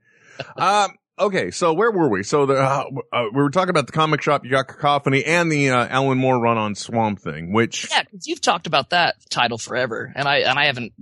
[0.58, 2.24] um, okay, so where were we?
[2.24, 4.44] So the uh, uh, we were talking about the comic shop.
[4.44, 8.28] You got Cacophony and the uh, Alan Moore run on Swamp Thing, which Yeah, because
[8.28, 10.94] you've talked about that title forever, and I and I haven't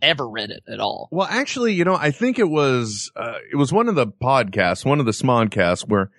[0.00, 1.08] ever read it at all.
[1.10, 4.84] Well, actually, you know, I think it was uh, it was one of the podcasts,
[4.84, 6.10] one of the Smodcasts, where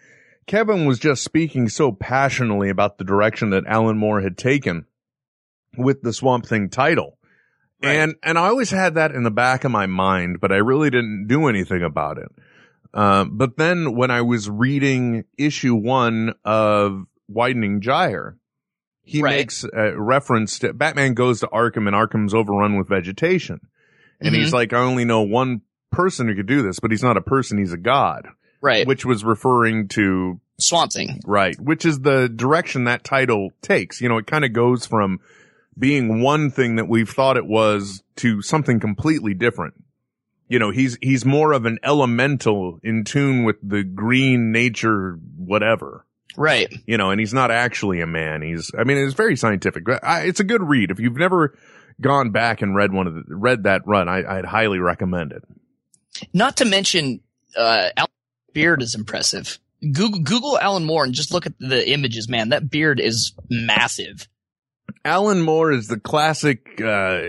[0.47, 4.85] Kevin was just speaking so passionately about the direction that Alan Moore had taken
[5.77, 7.17] with the Swamp Thing title.
[7.81, 10.89] And and I always had that in the back of my mind, but I really
[10.89, 12.29] didn't do anything about it.
[12.93, 18.37] Um, but then when I was reading issue one of Widening Gyre,
[19.01, 19.37] he Right.
[19.37, 23.59] makes a reference to Batman goes to Arkham and Arkham's overrun with vegetation.
[24.21, 24.53] And he's Mhm.
[24.53, 27.57] like, I only know one person who could do this, but he's not a person,
[27.57, 28.27] he's a god.
[28.61, 28.87] Right.
[28.87, 31.19] Which was referring to, Swamp Thing.
[31.25, 33.99] right, which is the direction that title takes.
[33.99, 35.19] You know, it kind of goes from
[35.77, 39.73] being one thing that we've thought it was to something completely different.
[40.53, 46.05] You know, he's, he's more of an elemental in tune with the green nature, whatever
[46.37, 46.71] Right.
[46.85, 48.43] you know, and he's not actually a man.
[48.43, 49.83] He's, I mean, it's very scientific.
[49.83, 50.91] But I, it's a good read.
[50.91, 51.57] If you've never
[51.99, 55.43] gone back and read one of the, read that run, I, I'd highly recommend it.
[56.33, 57.21] Not to mention,
[57.57, 58.11] uh, Alan
[58.53, 59.57] beard is impressive.
[59.81, 62.49] Google, Google Alan Moore and just look at the images, man.
[62.49, 64.27] That beard is massive.
[65.03, 67.21] Alan Moore is the classic, uh,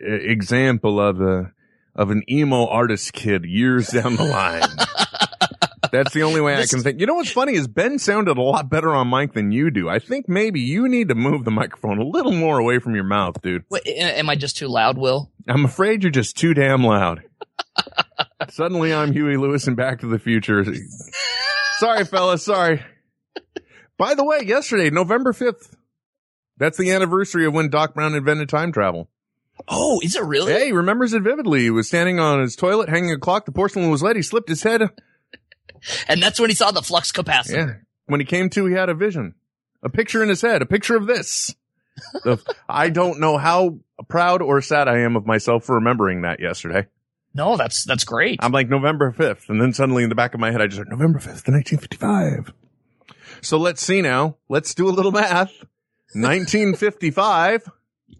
[0.00, 1.52] example of a,
[1.94, 4.62] of an emo artist kid years down the line.
[5.92, 6.98] That's the only way I can think.
[6.98, 9.88] You know what's funny is Ben sounded a lot better on mic than you do.
[9.88, 13.04] I think maybe you need to move the microphone a little more away from your
[13.04, 13.62] mouth, dude.
[13.70, 15.30] Wait, am I just too loud, Will?
[15.48, 17.22] I'm afraid you're just too damn loud.
[18.50, 20.64] Suddenly I'm Huey Lewis and Back to the Future.
[21.78, 22.44] sorry, fellas.
[22.44, 22.82] Sorry.
[23.96, 25.76] By the way, yesterday, November 5th,
[26.56, 29.08] that's the anniversary of when Doc Brown invented time travel.
[29.68, 30.52] Oh, is it really?
[30.52, 31.60] Hey, he remembers it vividly.
[31.60, 33.46] He was standing on his toilet, hanging a clock.
[33.46, 34.16] The porcelain was wet.
[34.16, 34.82] He slipped his head.
[36.08, 37.54] And that's when he saw the flux capacitor.
[37.68, 37.74] Yeah.
[38.06, 39.34] When he came to, he had a vision,
[39.82, 41.54] a picture in his head, a picture of this.
[42.24, 42.38] The-
[42.68, 46.86] I don't know how proud or sad I am of myself for remembering that yesterday.
[47.34, 48.38] No, that's that's great.
[48.42, 49.48] I'm like November 5th.
[49.48, 52.52] And then suddenly in the back of my head, I just heard November 5th, 1955.
[53.40, 54.36] So let's see now.
[54.48, 55.52] Let's do a little math.
[56.14, 57.68] 1955.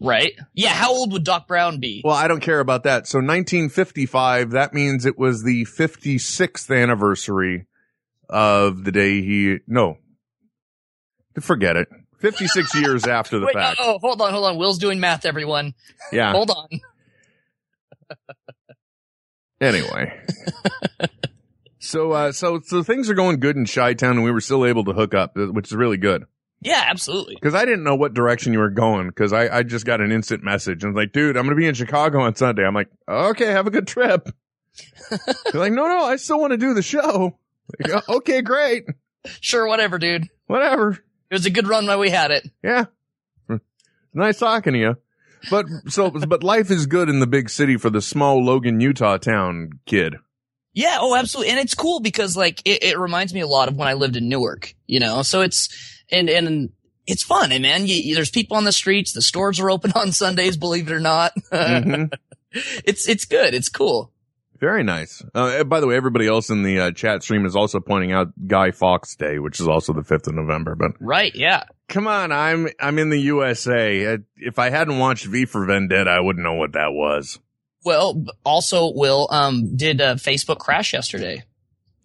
[0.05, 0.33] Right?
[0.55, 0.71] Yeah.
[0.71, 2.03] How old would Doc Brown be?
[2.05, 3.07] Well, I don't care about that.
[3.07, 7.67] So 1955, that means it was the 56th anniversary
[8.29, 9.99] of the day he, no,
[11.41, 11.89] forget it.
[12.21, 13.79] 56 years after the Wait, fact.
[13.81, 14.57] oh, hold on, hold on.
[14.57, 15.75] Will's doing math, everyone.
[16.13, 16.33] Yeah.
[16.33, 16.69] Hold on.
[19.61, 20.13] Anyway.
[21.79, 24.85] so, uh, so, so things are going good in Chi-Town and we were still able
[24.85, 26.25] to hook up, which is really good.
[26.65, 27.37] Yeah, absolutely.
[27.37, 29.11] Cause I didn't know what direction you were going.
[29.11, 31.61] Cause I, I just got an instant message and was like, dude, I'm going to
[31.61, 32.65] be in Chicago on Sunday.
[32.65, 34.29] I'm like, okay, have a good trip.
[35.11, 37.39] They're like, no, no, I still want to do the show.
[37.79, 38.87] Like, "Oh, okay, great.
[39.41, 40.29] Sure, whatever, dude.
[40.47, 40.93] Whatever.
[41.31, 42.49] It was a good run while we had it.
[42.63, 42.87] Yeah.
[43.47, 43.57] Hmm.
[44.13, 44.97] Nice talking to you.
[45.51, 49.19] But so, but life is good in the big city for the small Logan, Utah
[49.19, 50.17] town kid.
[50.73, 51.53] Yeah, oh, absolutely.
[51.53, 54.17] And it's cool because like it, it reminds me a lot of when I lived
[54.17, 55.23] in Newark, you know?
[55.23, 55.69] So it's,
[56.15, 56.71] and, and
[57.07, 57.53] it's fun.
[57.53, 59.13] And man, you, you- there's people on the streets.
[59.13, 61.33] The stores are open on Sundays, believe it or not.
[61.53, 62.13] Mhm.
[62.53, 63.55] it's, it's good.
[63.55, 64.11] It's cool.
[64.61, 65.23] Very nice.
[65.35, 68.29] Uh, by the way, everybody else in the uh, chat stream is also pointing out
[68.47, 70.75] Guy Fawkes Day, which is also the 5th of November.
[70.75, 71.33] But Right.
[71.35, 71.65] Yeah.
[71.89, 74.15] come on, I'm, I'm in the USA.
[74.15, 77.39] Uh, If I hadn't watched V for Vendetta, I wouldn't know what that was.
[77.85, 81.43] Well, also, Will, um, did uh, Facebook crash yesterday?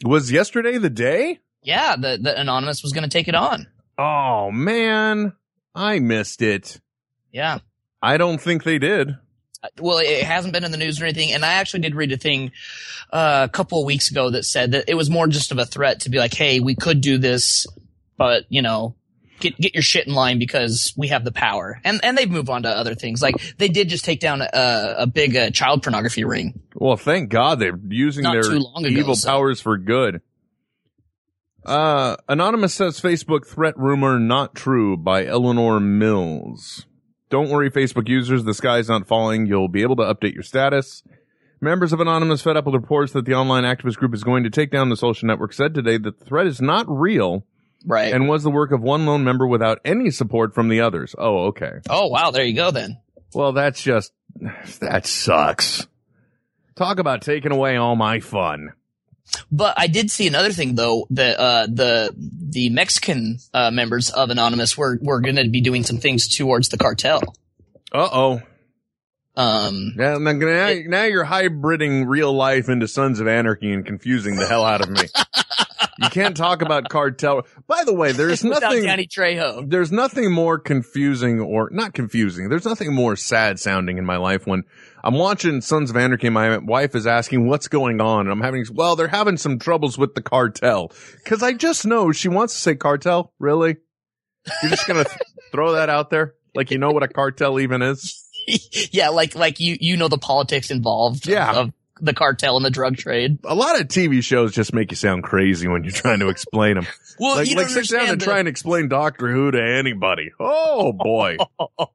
[0.03, 1.39] Was yesterday the day?
[1.61, 3.67] Yeah, the, the anonymous was going to take it on.
[4.01, 5.33] Oh man,
[5.75, 6.79] I missed it.
[7.33, 7.59] Yeah.
[8.01, 9.09] I don't think they did.
[9.61, 11.33] Uh, Well, it hasn't been in the news or anything.
[11.33, 12.53] And I actually did read a thing
[13.11, 15.65] uh, a couple of weeks ago that said that it was more just of a
[15.65, 17.67] threat to be like, "Hey, we could do this,
[18.15, 18.95] but you know,
[19.41, 22.49] get get your shit in line because we have the power." And and they've moved
[22.49, 23.21] on to other things.
[23.21, 26.61] Like they did just take down a, a big uh, child pornography ring.
[26.73, 30.21] Well, thank God they're using Not their ago, evil so- powers for good.
[31.69, 36.87] Uh, Anonymous says Facebook threat rumor not true by Elinor Mills.
[37.29, 39.45] Don't worry, Facebook users, the sky's not falling.
[39.45, 41.03] You'll be able to update your status.
[41.61, 44.49] Members of Anonymous fed up with reports that the online activist group is going to
[44.49, 47.45] take down the social network said today that the threat is not real
[47.85, 48.13] Right.
[48.13, 51.13] and was the work of one lone member without any support from the others.
[51.17, 51.73] Oh, okay.
[51.89, 52.97] oh wow, there you go then.
[53.33, 54.11] Well, that's just,
[54.79, 55.85] that sucks.
[56.75, 58.69] Talk about taking away all my fun.
[59.51, 64.29] But I did see another thing though that uh, the the Mexican uh, members of
[64.29, 67.21] Anonymous were were going to be doing some things towards the cartel.
[67.91, 68.41] Uh oh.
[69.35, 74.35] Um, Now, now, now, now you're hybriding real life into Sons of Anarchy and confusing
[74.35, 75.03] the hell out of me.
[76.01, 77.45] you can't talk about cartel.
[77.67, 78.83] By the way, there's nothing.
[78.83, 79.69] Danny Trejo.
[79.69, 82.49] There's nothing more confusing or not confusing.
[82.49, 84.63] There's nothing more sad sounding in my life when
[85.03, 86.29] I'm watching Sons of Anarchy.
[86.29, 88.21] My wife is asking what's going on.
[88.21, 90.91] And I'm having, well, they're having some troubles with the cartel.
[91.25, 93.33] Cause I just know she wants to say cartel.
[93.39, 93.77] Really?
[94.61, 95.19] You're just going to
[95.51, 96.35] throw that out there?
[96.55, 98.25] Like you know what a cartel even is?
[98.91, 101.27] yeah, like like you you know the politics involved.
[101.27, 101.53] Yeah.
[101.53, 103.39] Of, the cartel and the drug trade.
[103.43, 106.75] A lot of TV shows just make you sound crazy when you're trying to explain
[106.75, 106.87] them.
[107.21, 110.31] Well, like you like sit down and the- try and explain Doctor Who to anybody.
[110.39, 111.35] Oh boy.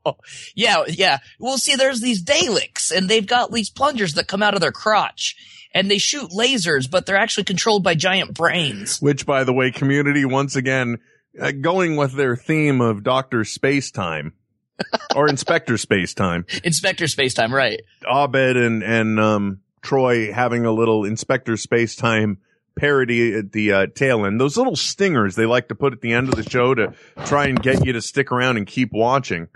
[0.54, 1.18] yeah, yeah.
[1.38, 4.70] Well, see, there's these Daleks, and they've got these plungers that come out of their
[4.70, 5.34] crotch,
[5.72, 9.00] and they shoot lasers, but they're actually controlled by giant brains.
[9.00, 10.98] Which, by the way, community once again
[11.40, 14.34] uh, going with their theme of Doctor Space Time
[15.16, 16.44] or Inspector Space Time.
[16.64, 17.80] Inspector Space Time, right?
[18.06, 22.38] Abed and and um, Troy having a little Inspector Space Time
[22.76, 24.40] parody at the uh, tail end.
[24.40, 26.92] Those little stingers they like to put at the end of the show to
[27.26, 29.46] try and get you to stick around and keep watching.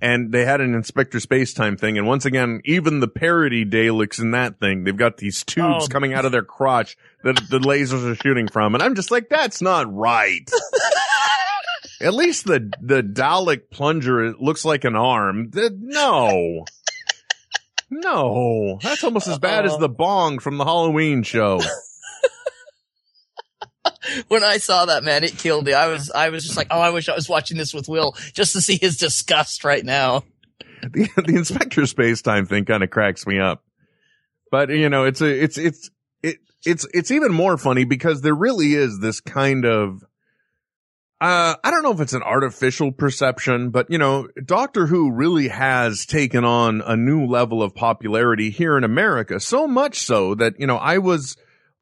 [0.00, 4.30] And they had an Inspector Spacetime thing, and once again, even the parody Daleks in
[4.30, 5.88] that thing, they've got these tubes Oh.
[5.88, 9.28] coming out of their crotch that the lasers are shooting from, and I'm just like,
[9.28, 10.50] that's not right.
[12.00, 15.50] At least the the Dalek plunger it looks like an arm.
[15.54, 16.64] No.
[17.90, 21.60] No, that's almost as bad as the bong from the Halloween show.
[24.28, 25.72] When I saw that, man, it killed me.
[25.72, 28.14] I was, I was just like, oh, I wish I was watching this with Will
[28.32, 30.24] just to see his disgust right now.
[30.82, 33.64] the, the Inspector Space Time thing kind of cracks me up.
[34.50, 35.90] But you know, it's a, it's, it's,
[36.22, 40.04] it, it's, it's even more funny because there really is this kind of,
[41.20, 45.48] uh, I don't know if it's an artificial perception, but you know, Doctor Who really
[45.48, 49.38] has taken on a new level of popularity here in America.
[49.40, 51.36] So much so that, you know, I was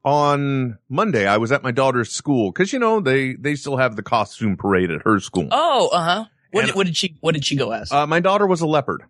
[0.04, 3.96] on Monday, I was at my daughter's school cause you know, they, they still have
[3.96, 5.48] the costume parade at her school.
[5.50, 6.24] Oh, uh huh.
[6.50, 7.90] What, did, what did she, what did she go as?
[7.90, 9.02] Uh, my daughter was a leopard,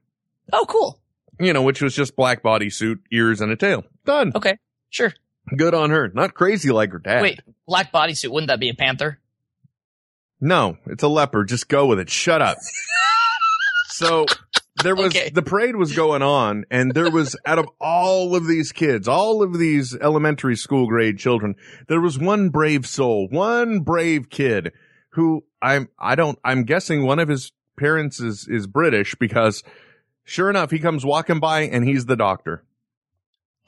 [0.52, 1.00] oh, cool.
[1.40, 3.84] you know, which was just black bodysuit, ears and a tail.
[4.04, 4.32] Done.
[4.36, 4.58] Okay,
[4.90, 5.12] sure.
[5.56, 6.08] Good on her.
[6.14, 7.22] Not crazy like her dad.
[7.22, 8.30] Wait, black bodysuit.
[8.30, 9.18] Wouldn't that be a panther?
[10.44, 11.48] No, it's a leopard.
[11.48, 12.10] Just go with it.
[12.10, 12.58] Shut up.
[13.86, 14.26] so
[14.82, 15.30] there was, Okay.
[15.30, 19.42] the parade was going on and there was out of all of these kids, all
[19.42, 21.54] of these elementary school grade children,
[21.88, 24.72] there was one brave soul, one brave kid
[25.10, 29.62] who I'm, I don't, I'm guessing one of his parents is, is British because
[30.24, 32.64] sure enough, he comes walking by and he's the doctor.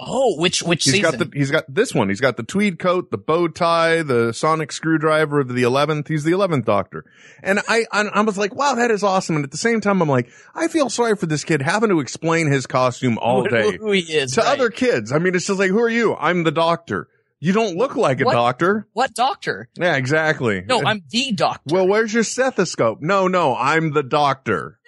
[0.01, 1.11] Oh, which which He's season?
[1.13, 2.09] got the he's got this one.
[2.09, 6.09] He's got the tweed coat, the bow tie, the sonic screwdriver of the eleventh.
[6.09, 7.05] He's the eleventh Doctor,
[7.45, 9.37] and I, I I was like, wow, that is awesome.
[9.37, 12.01] And at the same time, I'm like, I feel sorry for this kid having to
[12.01, 14.49] explain his costume all day Who is to right.
[14.51, 15.13] other kids.
[15.13, 16.17] I mean, it's just like, who are you?
[16.17, 17.09] I'm the Doctor.
[17.39, 18.33] You don't look like a What?
[18.33, 18.89] doctor.
[18.95, 19.69] What doctor?
[19.79, 20.63] Yeah, exactly.
[20.67, 21.75] No, I'm the doctor.
[21.75, 22.99] Well, where's your stethoscope?
[23.03, 24.79] No, no, I'm the Doctor.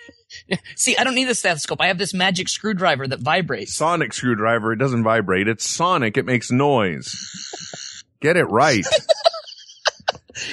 [0.77, 1.81] See, I don't need a stethoscope.
[1.81, 3.75] I have this magic screwdriver that vibrates.
[3.75, 4.73] Sonic screwdriver.
[4.73, 5.49] It doesn't vibrate.
[5.49, 6.17] It's sonic.
[6.17, 8.05] It makes noise.
[8.21, 8.87] Get it right.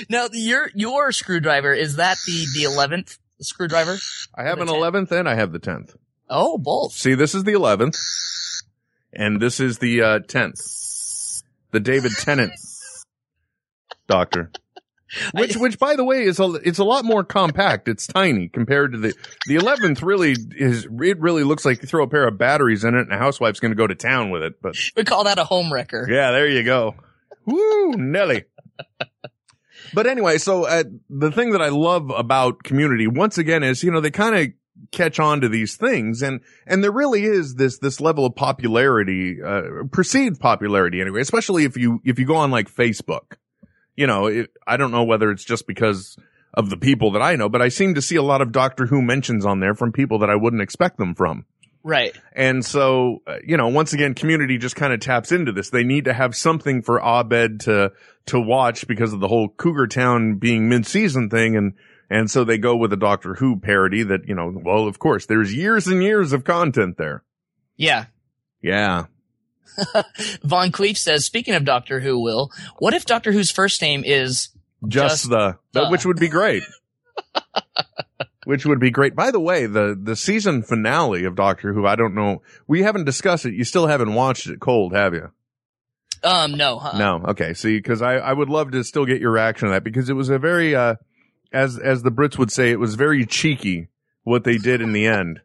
[0.09, 3.97] Now, your your screwdriver is that the the eleventh screwdriver?
[4.33, 5.93] I have an eleventh and I have the tenth.
[6.29, 6.93] Oh, both.
[6.93, 7.95] See, this is the 11th,
[9.11, 11.43] and this is the uh, 10th.
[11.71, 12.53] The David Tennant
[14.07, 14.51] Doctor.
[15.33, 17.87] Which, which, by the way, is a it's a lot more compact.
[17.87, 19.13] It's tiny compared to the
[19.47, 20.01] the eleventh.
[20.01, 23.13] Really is it really looks like you throw a pair of batteries in it, and
[23.13, 24.61] a housewife's going to go to town with it.
[24.61, 26.07] But We call that a home wrecker.
[26.09, 26.95] yeah, there you go.
[27.45, 28.45] Woo, Nelly.
[29.93, 33.91] but anyway, so uh, the thing that I love about community once again is, you
[33.91, 34.47] know, they kind of
[34.91, 39.37] catch on to these things and, and there really is this, this level of popularity,
[39.41, 43.33] uh, perceived popularity anyway, especially if you, if you go on like Facebook,
[43.95, 46.17] you know, it, I don't know whether it's just because
[46.53, 48.85] of the people that I know, but I seem to see a lot of Doctor
[48.85, 51.45] Who mentions on there from people that I wouldn't expect them from.
[51.83, 52.15] Right.
[52.33, 55.69] And so, uh, you know, once again, community just kind of taps into this.
[55.69, 57.91] They need to have something for Abed to,
[58.27, 61.57] to watch because of the whole Cougar Town being mid-season thing.
[61.57, 61.73] And,
[62.09, 65.25] and so they go with a Doctor Who parody that, you know, well, of course,
[65.25, 67.23] there's years and years of content there.
[67.75, 68.05] Yeah.
[68.61, 69.07] Yeah.
[70.43, 74.49] Von Cleef says, speaking of Doctor Who, Will, what if Doctor Who's first name is
[74.87, 75.87] Just, Just the, the.
[75.87, 76.63] which would be great.
[78.45, 79.15] which would be great.
[79.15, 82.41] By the way, the, the season finale of Doctor Who, I don't know.
[82.67, 83.53] We haven't discussed it.
[83.53, 85.31] You still haven't watched it cold, have you?
[86.23, 86.97] um no, huh?
[86.97, 87.21] No.
[87.29, 87.53] Okay.
[87.53, 90.13] See, cause I, I would love to still get your reaction to that because it
[90.13, 90.95] was a very, uh,
[91.51, 93.89] as, as the Brits would say, it was very cheeky
[94.23, 95.41] what they did in the end.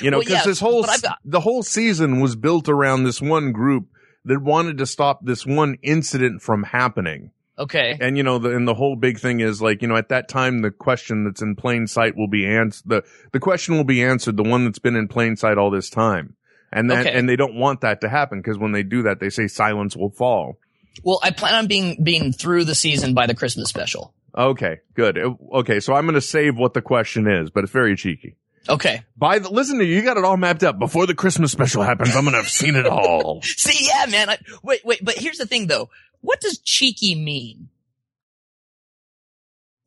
[0.00, 3.20] You know, Well, because yeah, this whole got- the whole season was built around this
[3.20, 3.86] one group
[4.24, 7.30] that wanted to stop this one incident from happening.
[7.58, 7.96] Okay.
[8.00, 10.28] And you know, the and the whole big thing is like, you know, at that
[10.28, 14.02] time the question that's in plain sight will be answered the the question will be
[14.02, 16.36] answered, the one that's been in plain sight all this time.
[16.72, 17.18] And that Okay.
[17.18, 19.96] and they don't want that to happen because when they do that, they say silence
[19.96, 20.58] will fall.
[21.02, 24.14] Well, I plan on being being through the season by the Christmas special.
[24.36, 25.18] Okay, good.
[25.18, 28.36] Uh, Okay, so I'm going to save what the question is, but it's very cheeky.
[28.68, 29.02] Okay.
[29.16, 31.82] By the listen to you, you got it all mapped up before the Christmas special
[31.82, 32.14] happens.
[32.14, 33.40] I'm going to have seen it all.
[33.42, 34.30] See, yeah, man.
[34.30, 35.88] I, wait, wait, but here's the thing, though.
[36.20, 37.68] What does cheeky mean?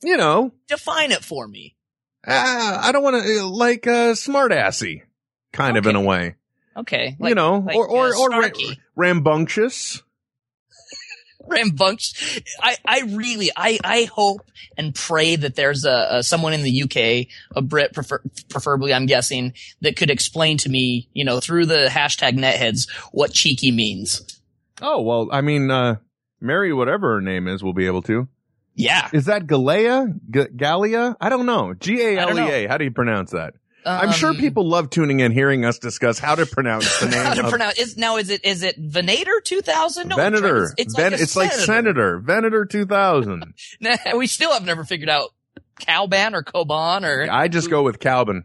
[0.03, 1.75] you know, Define it for me.
[2.27, 5.03] uh, I don't want to like uh, smartassy,
[5.53, 6.35] kind of in a way.
[6.75, 7.15] Okay.
[7.21, 8.49] you know, like, or or, uh, or ra-
[8.97, 10.02] rambunctious.
[11.47, 12.41] Rambunctious.
[12.61, 14.41] I, I really, I, I hope
[14.77, 19.05] and pray that there's a, a someone in the UK, a Brit, prefer, preferably, I'm
[19.05, 24.39] guessing, that could explain to me, you know, through the hashtag netheads, what cheeky means.
[24.81, 25.97] Oh well, I mean, uh,
[26.41, 28.27] Mary, whatever her name is, will be able to.
[28.75, 29.09] Yeah.
[29.13, 30.19] Is that Galea?
[30.29, 31.15] G- Gallia?
[31.21, 31.73] I don't know.
[31.73, 32.67] G A L E A.
[32.67, 33.53] How do you pronounce that?
[33.85, 37.23] I'm sure Um, people love tuning in, hearing us discuss how to pronounce the name.
[37.23, 37.77] How to of pronounce?
[37.79, 40.07] Is, now, is it is it Venator 2000?
[40.09, 40.63] No, Venator.
[40.63, 42.19] It's, it's, Ven- like, it's like Senator.
[42.19, 43.53] Venator 2000.
[43.81, 45.29] Nah, we still have never figured out
[45.79, 47.27] Calban or Coban or.
[47.31, 48.43] I just go with Calvin.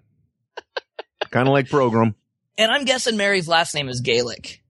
[1.30, 2.14] kind of like program.
[2.56, 4.62] And I'm guessing Mary's last name is Gaelic.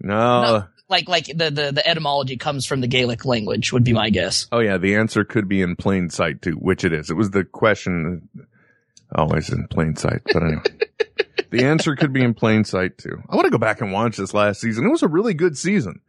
[0.00, 0.42] No.
[0.42, 0.64] No.
[0.88, 4.46] Like like the, the the etymology comes from the Gaelic language would be my guess.
[4.52, 7.10] Oh yeah, the answer could be in plain sight too, which it is.
[7.10, 8.28] It was the question
[9.14, 10.62] always in plain sight, but anyway.
[11.50, 13.22] the answer could be in plain sight too.
[13.28, 14.84] I want to go back and watch this last season.
[14.84, 16.00] It was a really good season.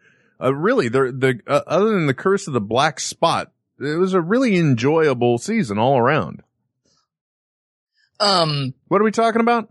[0.41, 4.13] Uh, really, the the uh, other than the curse of the black spot, it was
[4.13, 6.43] a really enjoyable season all around.
[8.19, 8.73] Um.
[8.87, 9.69] What are we talking about?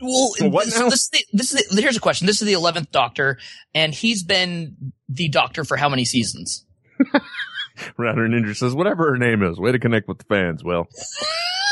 [0.00, 0.88] Well, what this, now?
[0.88, 2.26] this, is this is the, here's a question.
[2.26, 3.38] This is the eleventh Doctor,
[3.74, 6.64] and he's been the Doctor for how many seasons?
[7.96, 10.86] Router Ninja says, whatever her name is, way to connect with the fans, Will.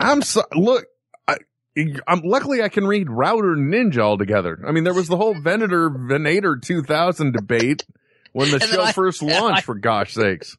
[0.00, 0.86] I'm so, look,
[1.28, 1.36] I,
[2.08, 4.62] I'm luckily I can read Router Ninja altogether.
[4.66, 7.84] I mean, there was the whole Venator, Venator 2000 debate
[8.32, 10.56] when the show I- first launched, I- for gosh sakes.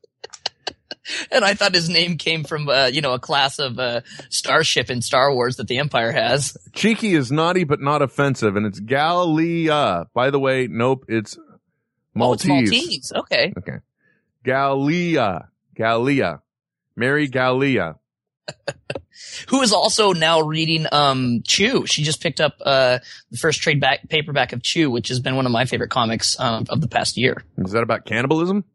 [1.31, 4.91] And I thought his name came from uh, you know a class of uh, starship
[4.91, 6.55] in Star Wars that the Empire has.
[6.73, 10.05] Cheeky is naughty but not offensive, and it's Gallia.
[10.13, 11.39] By the way, nope, it's
[12.13, 12.51] Maltese.
[12.51, 13.13] Oh, it's Maltese.
[13.15, 13.53] Okay.
[13.57, 13.77] Okay.
[14.43, 15.49] Gallia.
[15.75, 16.41] Gallia.
[16.95, 17.95] Mary Gallia.
[19.49, 21.85] Who is also now reading um Chew.
[21.85, 22.99] She just picked up uh
[23.31, 26.39] the first trade back paperback of Chew, which has been one of my favorite comics
[26.39, 27.43] um, of the past year.
[27.57, 28.65] Is that about cannibalism?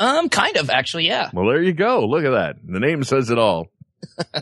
[0.00, 1.30] Um, kind of actually, yeah.
[1.32, 2.06] Well, there you go.
[2.06, 2.56] Look at that.
[2.64, 3.70] The name says it all.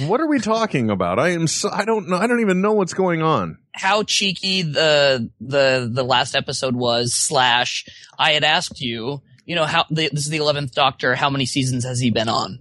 [0.00, 1.18] what are we talking about?
[1.18, 2.16] I am so, I don't know.
[2.16, 3.58] I don't even know what's going on.
[3.72, 7.14] How cheeky the the the last episode was.
[7.14, 7.86] Slash,
[8.18, 11.14] I had asked you, you know, how the, this is the eleventh Doctor.
[11.14, 12.60] How many seasons has he been on?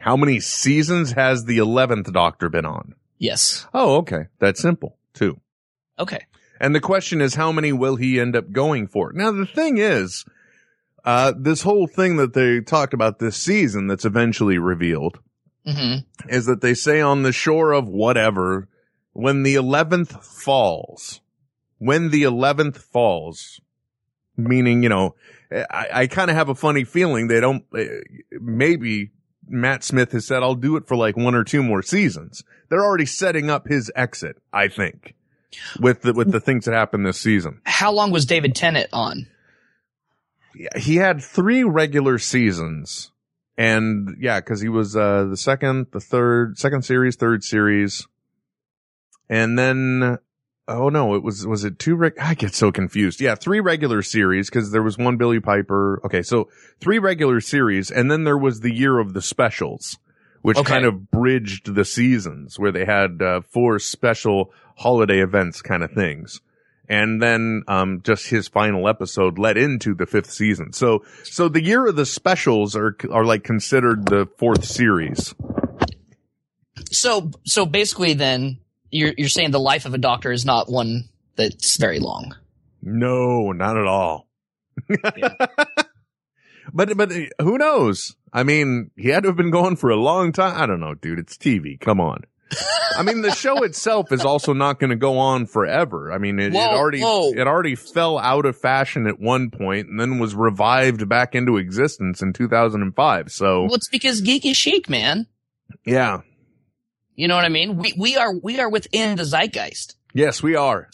[0.00, 2.94] How many seasons has the 11th Doctor been on?
[3.18, 3.66] Yes.
[3.74, 4.28] Oh, okay.
[4.38, 5.38] That's simple, too.
[5.98, 6.24] Okay.
[6.58, 9.12] And the question is, how many will he end up going for?
[9.12, 10.24] Now, the thing is,
[11.04, 15.18] uh, this whole thing that they talked about this season that's eventually revealed
[15.66, 15.96] hmm
[16.28, 18.68] is that they say on the shore of whatever,
[19.12, 21.20] when the 11th falls,
[21.76, 23.60] when the 11th falls,
[24.36, 25.14] meaning, you know,
[25.52, 27.84] I, I kind of have a funny feeling they don't, uh,
[28.32, 29.10] maybe
[29.50, 32.44] Matt Smith has said, I'll do it for like one or two more seasons.
[32.68, 35.14] They're already setting up his exit, I think,
[35.80, 37.60] with the, with the things that happened this season.
[37.64, 39.26] How long was David Tennant on?
[40.54, 43.10] Yeah, He had three regular seasons
[43.56, 48.06] and yeah, cause he was, uh, the second, the third, second series, third series.
[49.28, 50.18] And then,
[50.70, 53.20] oh no, it was, was it two, reg- I get so confused.
[53.20, 56.00] Yeah, three regular series cause there was one Billie Piper.
[56.04, 56.22] Okay.
[56.22, 56.48] So
[56.80, 59.98] three regular series and then there was the year of the specials,
[60.42, 60.68] which Okay.
[60.68, 65.90] kind of bridged the seasons where they had, uh, four special holiday events kind of
[65.92, 66.40] things.
[66.88, 70.72] And then, um, just his final episode led into the fifth season.
[70.72, 75.34] So, so the year of the specials are, are like considered the fourth series.
[76.90, 78.58] So so basically, then
[78.90, 82.34] you're you're saying the life of a Doctor is not one that's very long.
[82.82, 84.26] No, not at all.
[86.72, 88.16] but, but uh, who knows?
[88.32, 90.60] I mean, he had to have been going for a long time.
[90.60, 91.18] I don't know, dude.
[91.18, 91.78] It's TV.
[91.78, 92.24] Come on.
[92.96, 96.12] I mean, the show itself is also not going to go on forever.
[96.12, 97.30] I mean, it, Whoa, it already, whoa.
[97.30, 101.58] it already fell out of fashion at one point and then was revived back into
[101.58, 103.30] existence in 2005.
[103.30, 105.26] So Well, it's because geek is chic, man.
[105.86, 106.22] yeah,
[107.20, 107.76] You know what I mean?
[107.76, 109.94] We we are we are within the zeitgeist.
[110.14, 110.88] Yes, we are.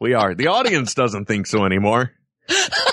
[0.00, 0.34] We are.
[0.34, 2.12] The audience doesn't think so anymore.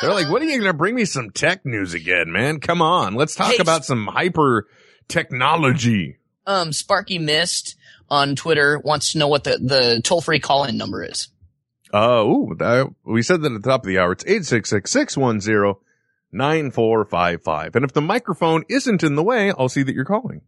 [0.02, 2.60] They're like, what are you going to bring me some tech news again, man?
[2.60, 3.16] Come on.
[3.16, 4.68] Let's talk Hey, about some hyper
[5.08, 6.18] technology.
[6.46, 7.78] Um, Sparky Mist
[8.10, 11.30] on Twitter wants to know what the the toll free call in number is.
[11.94, 12.26] Uh,
[13.06, 14.12] we said that at the top of the hour.
[14.12, 14.26] It's
[16.34, 17.76] 866-610-9455.
[17.76, 20.42] And if the microphone isn't in the way, I'll see that you're calling.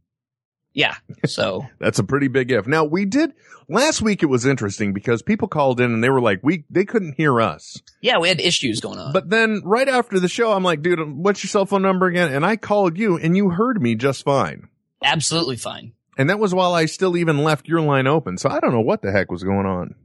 [0.73, 0.95] Yeah.
[1.25, 2.65] So That's a pretty big if.
[2.67, 3.33] Now we did
[3.69, 4.23] last week.
[4.23, 7.39] It was interesting because people called in and they were like, we, they couldn't hear
[7.39, 7.81] us.
[8.01, 9.13] yeah, we had issues going on.
[9.13, 12.33] But then right after the show, I'm like, dude, what's your cell phone number again?
[12.33, 14.67] And I called you and you heard me just fine.
[15.03, 15.93] absolutely fine.
[16.17, 18.37] And that was while I still even left your line open.
[18.37, 19.95] So I don't know what the heck was going on.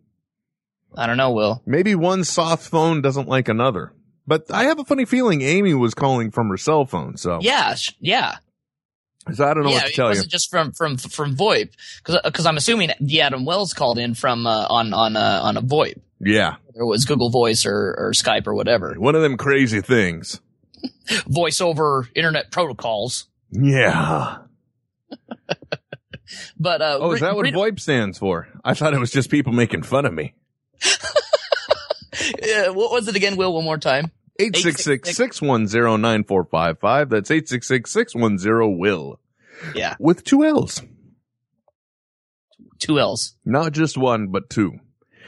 [0.96, 1.62] I don't know, Will.
[1.66, 3.92] Maybe one soft phone doesn't like another.
[4.26, 7.16] But I have a funny feeling Amy was calling from her cell phone.
[7.16, 8.36] So, Yeah, sh- yeah.
[9.34, 10.10] So I don't know yeah, what to it tell you.
[10.10, 11.70] wasn't just from from from VoIP
[12.24, 15.62] because I'm assuming the Adam Wells called in from uh, on on uh, on a
[15.62, 16.00] VoIP.
[16.20, 16.56] Yeah.
[16.74, 18.94] It was Google Voice or or Skype or whatever.
[18.94, 20.40] One of them crazy things.
[21.26, 23.26] Voice over internet protocols.
[23.50, 24.38] Yeah.
[26.58, 28.48] But uh, Oh, is that what VoIP stands for?
[28.64, 30.34] I thought it was just people making fun of me.
[30.84, 33.54] uh, what was it again, Will?
[33.54, 34.10] One more time.
[34.38, 37.10] 866-610-9455.
[37.10, 39.20] That's 866-610-WILL.
[39.74, 40.82] Yeah, With two L's.
[42.78, 43.34] two L's.
[43.44, 44.78] Not just one, but two.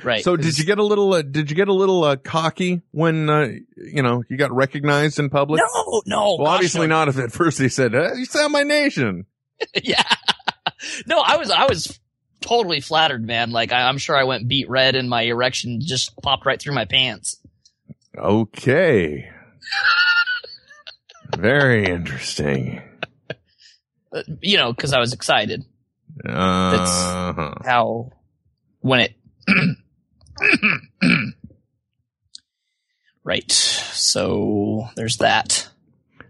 [0.05, 0.23] Right.
[0.23, 3.29] So did you get a little, uh, did you get a little, uh, cocky when,
[3.29, 5.61] uh, you know, you got recognized in public?
[5.61, 6.37] No, no.
[6.37, 6.95] Well, gosh, obviously no.
[6.95, 9.27] not if at first he said, you sound my nation.
[9.83, 10.05] yeah.
[11.07, 12.01] No, I was I was
[12.41, 13.51] totally flattered, man.
[13.51, 16.75] Like I, I'm sure I went beat red and my erection just popped right through
[16.75, 17.37] my pants.
[18.17, 19.31] Okay.
[21.37, 22.83] Very interesting.
[24.13, 25.65] Uh, you know, because I was excited.
[26.25, 27.55] Uh-huh.
[27.65, 28.11] How
[28.81, 29.15] when it.
[33.25, 33.51] right.
[33.51, 35.69] So there's that.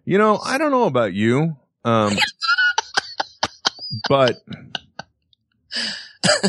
[0.05, 2.17] You know, I don't know about you, um,
[4.09, 4.37] but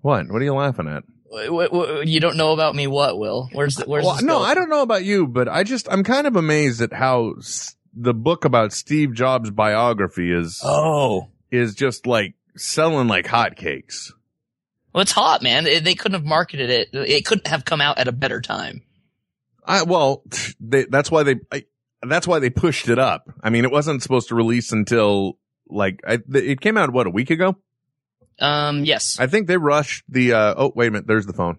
[0.00, 0.28] what?
[0.28, 1.04] What are you laughing at?
[1.32, 3.18] You don't know about me, what?
[3.18, 3.48] Will?
[3.52, 4.38] Where's the, where's Well, no.
[4.42, 7.74] I don't know about you, but I just I'm kind of amazed at how s-
[7.94, 14.12] the book about Steve Jobs' biography is Oh, is just like selling like hotcakes.
[14.92, 15.64] well, it's hot, man.
[15.64, 16.88] They, they couldn't have marketed it.
[16.92, 18.82] It couldn't have come out at a better time.
[19.64, 20.22] I well,
[20.60, 21.64] they, that's why they I,
[22.02, 23.28] that's why they pushed it up.
[23.42, 27.10] I mean, it wasn't supposed to release until like I, it came out what a
[27.10, 27.56] week ago.
[28.38, 29.18] Um, yes.
[29.18, 30.32] I think they rushed the.
[30.34, 31.06] uh Oh, wait a minute.
[31.06, 31.58] There's the phone.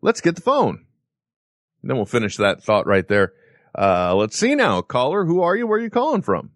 [0.00, 0.86] Let's get the phone.
[1.82, 3.32] Then we'll finish that thought right there.
[3.76, 5.24] Uh Let's see now, caller.
[5.24, 5.66] Who are you?
[5.66, 6.50] Where are you calling from?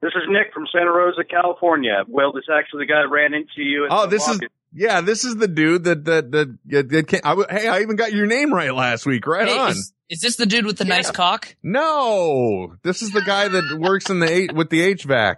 [0.00, 2.02] This is Nick from Santa Rosa, California.
[2.08, 3.84] Well, this is actually the guy that ran into you.
[3.86, 4.40] At Oh, the this is
[4.72, 5.00] yeah.
[5.00, 7.94] This is the dude that that that, that, that came, I, w- Hey, I even
[7.96, 9.26] got your name right last week.
[9.26, 9.70] Right Hey, on.
[9.70, 11.54] is, is this the dude with the nice cock?
[11.62, 15.36] No, this is the guy that works in the H- with the HVAC.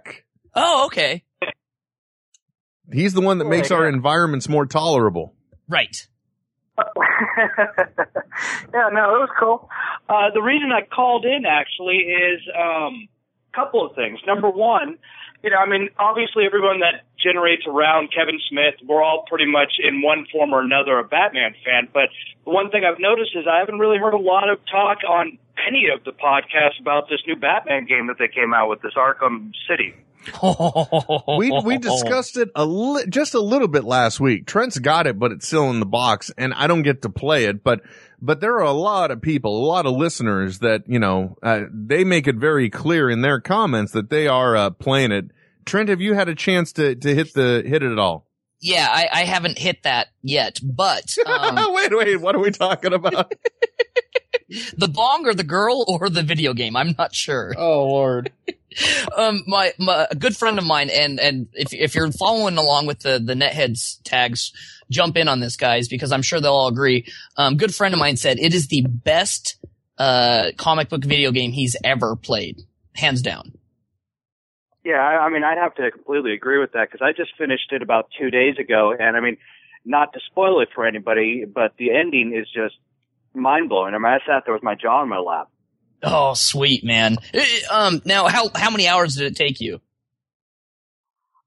[0.55, 1.24] Oh, okay.
[2.91, 5.33] He's the one that makes our environments more tolerable.
[5.67, 6.07] Right.
[6.77, 9.69] yeah, no, it was cool.
[10.09, 13.07] Uh, the reason I called in actually is um,
[13.53, 14.19] a couple of things.
[14.27, 14.97] Number one,
[15.41, 19.73] you know, I mean, obviously everyone that generates around Kevin Smith, we're all pretty much
[19.79, 21.87] in one form or another a Batman fan.
[21.93, 22.09] But
[22.43, 25.37] the one thing I've noticed is I haven't really heard a lot of talk on
[25.67, 28.93] any of the podcasts about this new Batman game that they came out with, this
[28.95, 29.93] Arkham City.
[31.37, 34.47] we we discussed it a li- just a little bit last week.
[34.47, 37.45] Trent's got it, but it's still in the box, and I don't get to play
[37.45, 37.63] it.
[37.63, 37.81] But
[38.21, 41.65] but there are a lot of people, a lot of listeners that you know uh,
[41.71, 45.25] they make it very clear in their comments that they are uh, playing it.
[45.65, 48.24] Trent, have you had a chance to to hit the hit it at all?
[48.61, 52.93] Yeah, I, I haven't hit that yet, but um, wait, wait, what are we talking
[52.93, 53.33] about?
[54.77, 57.53] the bong or the girl or the video game, I'm not sure.
[57.57, 58.31] Oh Lord.
[59.15, 62.85] um, my, my a good friend of mine, and and if if you're following along
[62.85, 64.51] with the the netheads tags,
[64.89, 67.05] jump in on this, guys, because I'm sure they'll all agree.
[67.37, 69.57] Um, good friend of mine said it is the best
[69.97, 72.61] uh comic book video game he's ever played,
[72.93, 73.53] hands down.
[74.85, 77.71] Yeah, I, I mean, I'd have to completely agree with that because I just finished
[77.71, 79.37] it about two days ago, and I mean,
[79.83, 82.75] not to spoil it for anybody, but the ending is just
[83.33, 83.95] mind blowing.
[83.95, 85.47] I mean, I sat there with my jaw on my lap.
[86.03, 87.17] Oh, sweet man.
[87.33, 89.81] Eh, Um, now how how many hours did it take you?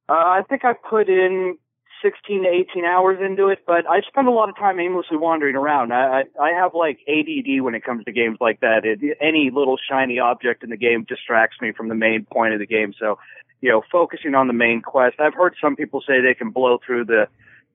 [0.08, 1.58] Uh, I think I put in
[2.02, 5.56] 16 to 18 hours into it, but I spend a lot of time aimlessly wandering
[5.56, 5.92] around.
[5.92, 8.84] I, I, have like ADD when it comes to games like that.
[8.84, 12.60] It, any little shiny object in the game distracts me from the main point of
[12.60, 12.94] the game.
[12.98, 13.18] So
[13.60, 15.16] you know, focusing on the main quest.
[15.18, 17.28] I've heard some people say they can blow through the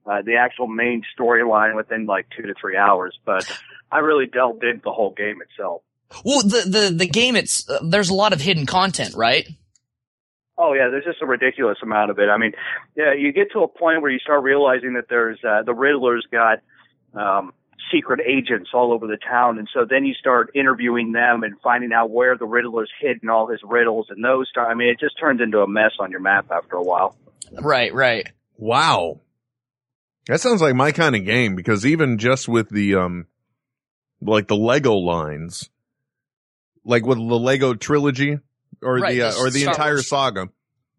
[0.06, 3.50] uh, the actual main storyline within like two to three hours, but
[3.90, 5.82] I really delved into the whole game itself.
[6.24, 9.48] Well, the the the game it's uh, there's a lot of hidden content, right?
[10.56, 12.28] Oh yeah, there's just a ridiculous amount of it.
[12.28, 12.52] I mean,
[12.96, 16.26] yeah, you get to a point where you start realizing that there's uh, the Riddler's
[16.30, 16.60] got
[17.12, 17.52] um,
[17.92, 21.92] secret agents all over the town, and so then you start interviewing them and finding
[21.92, 24.48] out where the Riddler's hidden all his riddles, and those.
[24.48, 27.16] Start, I mean, it just turns into a mess on your map after a while.
[27.60, 28.30] Right, right.
[28.56, 29.20] Wow.
[30.26, 33.26] That sounds like my kind of game because even just with the um
[34.22, 35.68] like the Lego lines
[36.84, 38.38] like with the Lego trilogy
[38.84, 40.08] or Right, the uh, or the Star entire Wars.
[40.08, 40.48] saga.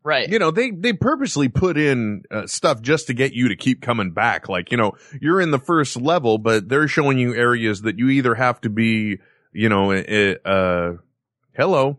[0.03, 0.29] Right.
[0.29, 3.81] You know, they they purposely put in uh, stuff just to get you to keep
[3.81, 4.47] coming back.
[4.49, 8.09] Like, you know, you're in the first level, but they're showing you areas that you
[8.09, 9.17] either have to be,
[9.51, 10.97] you know, uh, uh
[11.57, 11.97] hello,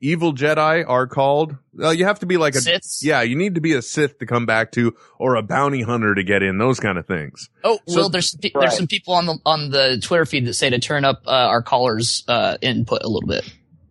[0.00, 1.56] evil Jedi are called.
[1.82, 3.02] Uh, you have to be like a Siths?
[3.02, 6.14] yeah, you need to be a Sith to come back to, or a bounty hunter
[6.14, 6.58] to get in.
[6.58, 7.48] Those kind of things.
[7.64, 8.52] Oh, So- well, there's Right.
[8.60, 11.30] there's some people on the on the Twitter feed that say to turn up uh,
[11.30, 13.50] our callers' uh, input a little bit.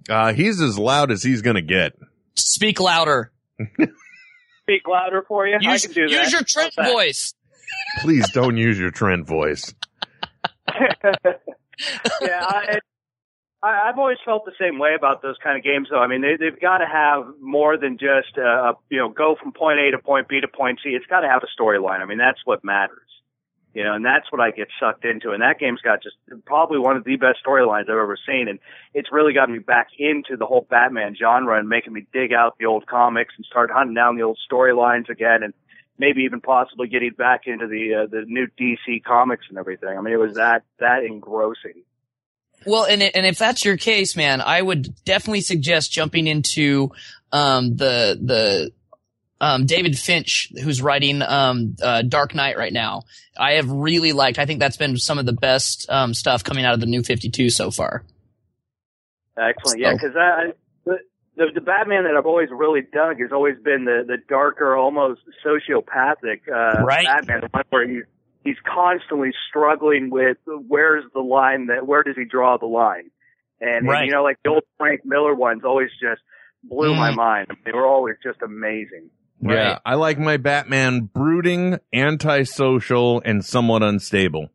[0.10, 1.93] Uh, he's as loud as he's gonna get.
[2.36, 3.32] Speak louder.
[3.60, 5.58] Speak louder for you.
[5.60, 6.24] Use, I can do that.
[6.24, 7.34] use your Trent How's voice.
[7.99, 9.74] Please don't use your trend voice.
[10.80, 11.39] yeah,
[12.22, 12.80] I,
[13.64, 15.88] I, I've always felt the same way about those kind of games.
[15.89, 19.36] Though I mean, they, they've got to have more than just uh, you know go
[19.41, 20.89] from point A to point B to point C.
[20.89, 22.01] It's got to have a storyline.
[22.01, 23.08] I mean, that's what matters.
[23.74, 25.32] You know, and that's what I get sucked into.
[25.32, 26.15] And that game's got just
[26.45, 28.47] probably one of the best storylines I've ever seen.
[28.47, 28.57] And
[28.95, 32.55] it's really got me back into the whole Batman genre and making me dig out
[32.59, 35.43] the old comics and start hunting down the old storylines again.
[35.43, 35.53] And
[35.97, 39.97] maybe even possibly getting back into the uh, the new DC comics and everything.
[39.97, 41.84] I mean, it was that that engrossing.
[42.65, 46.91] Well, and and if that's your case, man, I would definitely suggest jumping into
[47.32, 48.72] um, the the
[49.39, 53.03] um, David Finch, who's writing um, uh, Dark Knight right now.
[53.39, 54.39] I have really liked.
[54.39, 57.03] I think that's been some of the best um, stuff coming out of the New
[57.03, 58.03] Fifty Two so far.
[59.38, 59.79] Excellent.
[59.79, 60.53] Yeah, because I,
[60.85, 60.97] the,
[61.35, 65.21] the the Batman that I've always really dug has always been the the darker, almost
[65.45, 67.05] sociopathic uh, Right.
[67.05, 68.03] Batman, the one where he's
[68.43, 73.11] he's constantly struggling with where's the line that where does he draw the line,
[73.61, 76.21] and, and, you know like the old Frank Miller ones always just
[76.63, 77.15] blew my Mm.
[77.15, 77.47] mind.
[77.63, 79.11] They were always just amazing.
[79.41, 84.49] Yeah, I like my Batman brooding, antisocial, and somewhat unstable.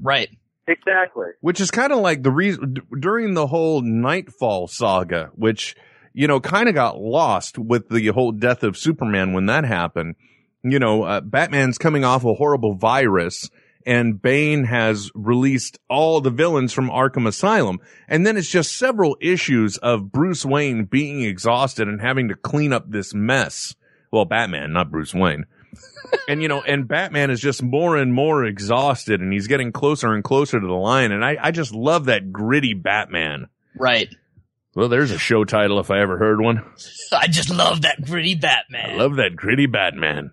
[0.00, 0.30] Right.
[0.66, 1.26] Exactly.
[1.40, 5.74] Which is kind of like the reason d- during the whole Knightfall saga, which,
[6.12, 10.14] you know, kind of got lost with the whole death of Superman when that happened.
[10.62, 13.50] You know, uh, Batman's coming off a horrible virus
[13.84, 17.78] and Bane has released all the villains from Arkham Asylum.
[18.08, 22.72] And then it's just several issues of Bruce Wayne being exhausted and having to clean
[22.72, 23.74] up this mess.
[24.12, 25.46] Well, Batman, not Bruce Wayne.
[26.28, 30.12] and you know, and Batman is just more and more exhausted and he's getting closer
[30.12, 31.12] and closer to the line.
[31.12, 33.46] And I, I just love that gritty Batman.
[33.76, 34.14] Right.
[34.74, 36.62] Well, there's a show title if I ever heard one.
[37.12, 38.90] I just love that gritty Batman.
[38.90, 40.32] I love that gritty Batman.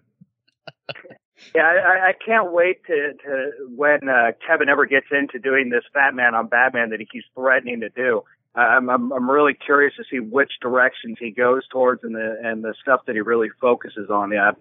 [1.56, 5.70] Yeah, I, I- I can't wait to, to when uh, Kevin ever gets into doing
[5.70, 8.24] this Batman on Batman that he keeps threatening to do.
[8.60, 12.64] I'm, I'm I'm really curious to see which directions he goes towards and the and
[12.64, 14.32] the stuff that he really focuses on.
[14.32, 14.52] Yeah,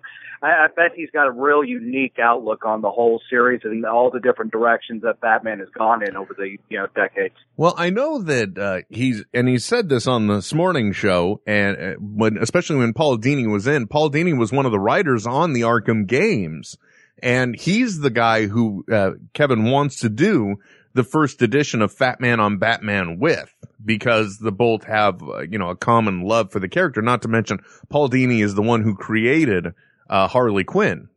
[0.42, 4.10] I, I bet he's got a real unique outlook on the whole series and all
[4.10, 7.34] the different directions that Batman has gone in over the you know decades.
[7.56, 11.76] Well, I know that uh, he's, and he said this on this morning show, and
[11.76, 13.86] uh, when, especially when Paul Dini was in.
[13.88, 16.76] Paul Dini was one of the writers on the Arkham games,
[17.22, 20.56] and he's the guy who uh, Kevin wants to do
[20.98, 25.56] the first edition of Fat Man on Batman with, because the both have uh, you
[25.56, 27.00] know a common love for the character.
[27.00, 29.68] Not to mention, Paul Dini is the one who created
[30.10, 31.08] uh, Harley Quinn.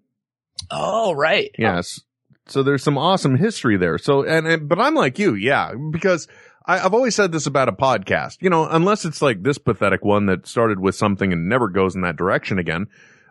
[0.70, 1.50] Oh, right.
[1.58, 2.00] Yes.
[2.48, 3.98] So there's some awesome history there.
[3.98, 6.28] So, and, and but I'm like you, yeah, because
[6.66, 10.06] I, I've always said this about a podcast, you know, unless it's like this pathetic
[10.06, 12.88] one that started with something and never goes in that direction again.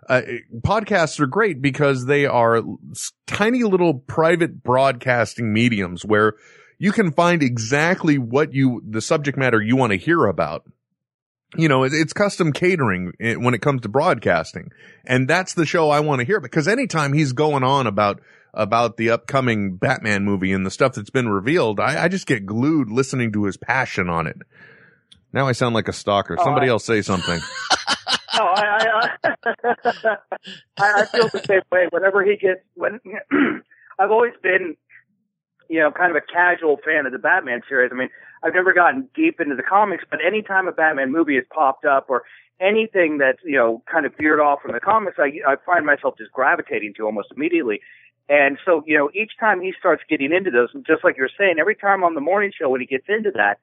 [0.08, 0.22] Uh,
[0.58, 2.62] podcasts are great because they are
[3.26, 6.34] tiny little private broadcasting mediums where
[6.78, 10.64] you can find exactly what you, the subject matter you want to hear about
[11.56, 14.70] you know, it's custom catering eh, when it comes to broadcasting.
[15.04, 18.20] And that's the show I want to hear because anytime he's going on about,
[18.54, 22.46] about the upcoming Batman movie and the stuff that's been revealed, I, I just get
[22.46, 24.36] glued listening to his passion on it.
[25.32, 26.36] Now I sound like a stalker.
[26.38, 27.40] Oh, Somebody else say something.
[28.44, 29.36] I, I,
[30.78, 31.88] I, I feel the same way.
[31.90, 33.00] Whenever he gets, when
[33.98, 34.76] I've always been,
[35.68, 37.90] you know, kind of a casual fan of the Batman series.
[37.92, 38.08] I mean,
[38.42, 42.06] I've never gotten deep into the comics, but anytime a Batman movie has popped up,
[42.08, 42.22] or
[42.60, 46.16] anything that's you know kind of veered off from the comics, I I find myself
[46.18, 47.80] just gravitating to almost immediately.
[48.28, 51.56] And so you know, each time he starts getting into those, just like you're saying,
[51.58, 53.58] every time on the morning show when he gets into that,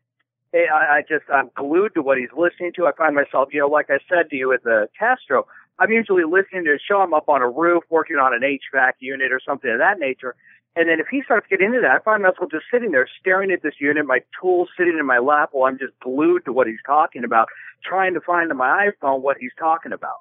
[0.54, 2.88] I, I just I'm glued to what he's listening to.
[2.88, 5.48] I find myself, you know, like I said to you at the Castro,
[5.80, 7.02] I'm usually listening to a show.
[7.02, 10.36] I'm up on a roof working on an HVAC unit or something of that nature.
[10.76, 13.52] And then if he starts getting into that, I find myself just sitting there staring
[13.52, 16.68] at this unit, my tools sitting in my lap while I'm just glued to what
[16.68, 17.48] he's talking about,
[17.84, 20.18] trying to find on my iPhone what he's talking about.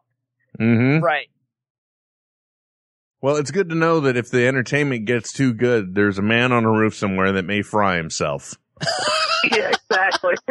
[0.58, 1.04] Mm-hmm.
[1.04, 1.28] Right.
[3.20, 6.52] Well, it's good to know that if the entertainment gets too good, there's a man
[6.52, 8.54] on a roof somewhere that may fry himself.
[9.44, 10.34] yeah, exactly.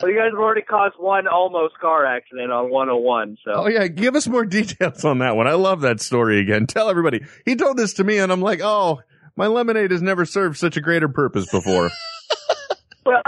[0.00, 3.52] well, you guys have already caused one almost car accident on 101, so.
[3.54, 5.46] Oh yeah, give us more details on that one.
[5.46, 6.66] I love that story again.
[6.66, 7.24] Tell everybody.
[7.44, 9.00] He told this to me and I'm like, oh,
[9.36, 11.90] my lemonade has never served such a greater purpose before.
[13.06, 13.22] Well,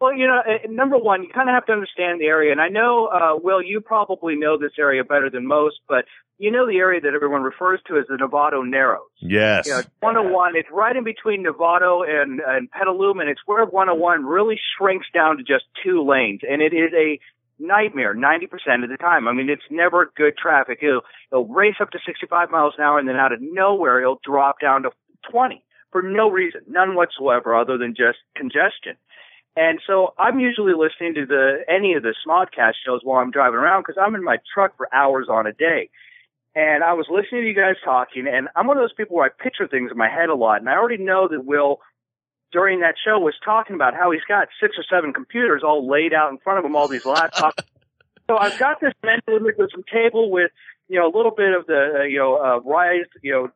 [0.00, 2.60] well, you know, uh, number one, you kind of have to understand the area, and
[2.60, 6.06] I know, uh, Will, you probably know this area better than most, but
[6.38, 9.02] you know the area that everyone refers to as the Novato Narrows.
[9.18, 9.66] yes.
[9.66, 10.56] You know, it's 101.
[10.56, 15.36] It's right in between Novato and and Petaluma, and it's where 101 really shrinks down
[15.36, 17.20] to just two lanes, and it is a
[17.58, 19.28] nightmare 90% of the time.
[19.28, 20.78] I mean, it's never good traffic.
[20.80, 24.20] It'll, it'll race up to 65 miles an hour, and then out of nowhere, it'll
[24.24, 24.90] drop down to
[25.30, 28.96] 20 for no reason, none whatsoever, other than just congestion.
[29.60, 33.58] And so I'm usually listening to the any of the Smodcast shows while I'm driving
[33.58, 35.90] around because I'm in my truck for hours on a day.
[36.54, 39.26] And I was listening to you guys talking, and I'm one of those people where
[39.26, 41.80] I picture things in my head a lot, and I already know that Will
[42.52, 46.14] during that show was talking about how he's got six or seven computers all laid
[46.14, 47.62] out in front of him, all these laptops.
[48.30, 50.50] so I've got this mental image with some table with,
[50.88, 53.50] you know, a little bit of the, uh, you know, uh, raised, you know,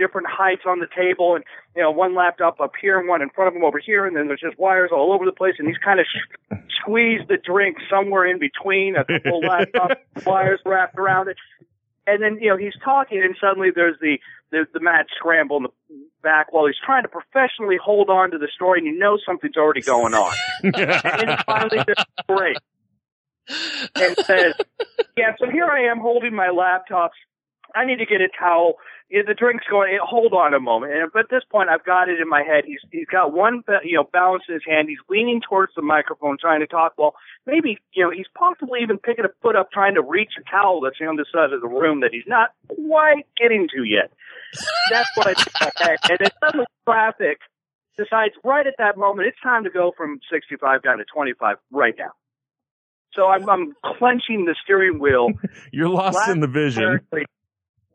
[0.00, 1.44] different heights on the table and,
[1.76, 4.06] you know, one laptop up here and one in front of him over here.
[4.06, 5.54] And then there's just wires all over the place.
[5.58, 10.60] And he's kind of sh- squeezed the drink somewhere in between a couple laptop wires
[10.64, 11.36] wrapped around it.
[12.06, 14.18] And then, you know, he's talking and suddenly there's the,
[14.50, 15.70] the, the mad scramble in the
[16.22, 19.56] back while he's trying to professionally hold on to the story and you know something's
[19.56, 20.34] already going on.
[20.62, 22.56] and then finally just break
[23.94, 24.54] and says,
[25.16, 27.10] yeah, so here I am holding my laptops.
[27.74, 28.74] I need to get a towel.
[29.10, 29.94] Yeah, the drink's going.
[29.94, 30.92] Eh, hold on a moment.
[30.92, 32.64] And but at this point, I've got it in my head.
[32.64, 34.88] He's he's got one you know balance in his hand.
[34.88, 36.94] He's leaning towards the microphone, trying to talk.
[36.96, 37.14] Well,
[37.46, 40.80] maybe you know he's possibly even picking a foot up, trying to reach a towel
[40.80, 44.12] that's on the side of the room that he's not quite getting to yet.
[44.90, 45.48] That's what I think.
[45.48, 45.98] in my head.
[46.08, 47.38] And then suddenly traffic
[47.96, 51.94] decides right at that moment it's time to go from 65 down to 25 right
[51.98, 52.12] now.
[53.12, 55.30] So I'm, I'm clenching the steering wheel.
[55.72, 57.00] You're lost in the vision.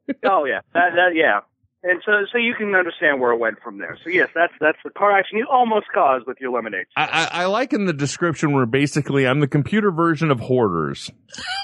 [0.25, 1.41] oh yeah, that, that yeah.
[1.87, 3.95] And so, so you can understand where it went from there.
[4.03, 6.87] So yes, that's that's the car accident you almost caused with your lemonade.
[6.97, 11.11] I, I, I like in the description where basically I'm the computer version of hoarders.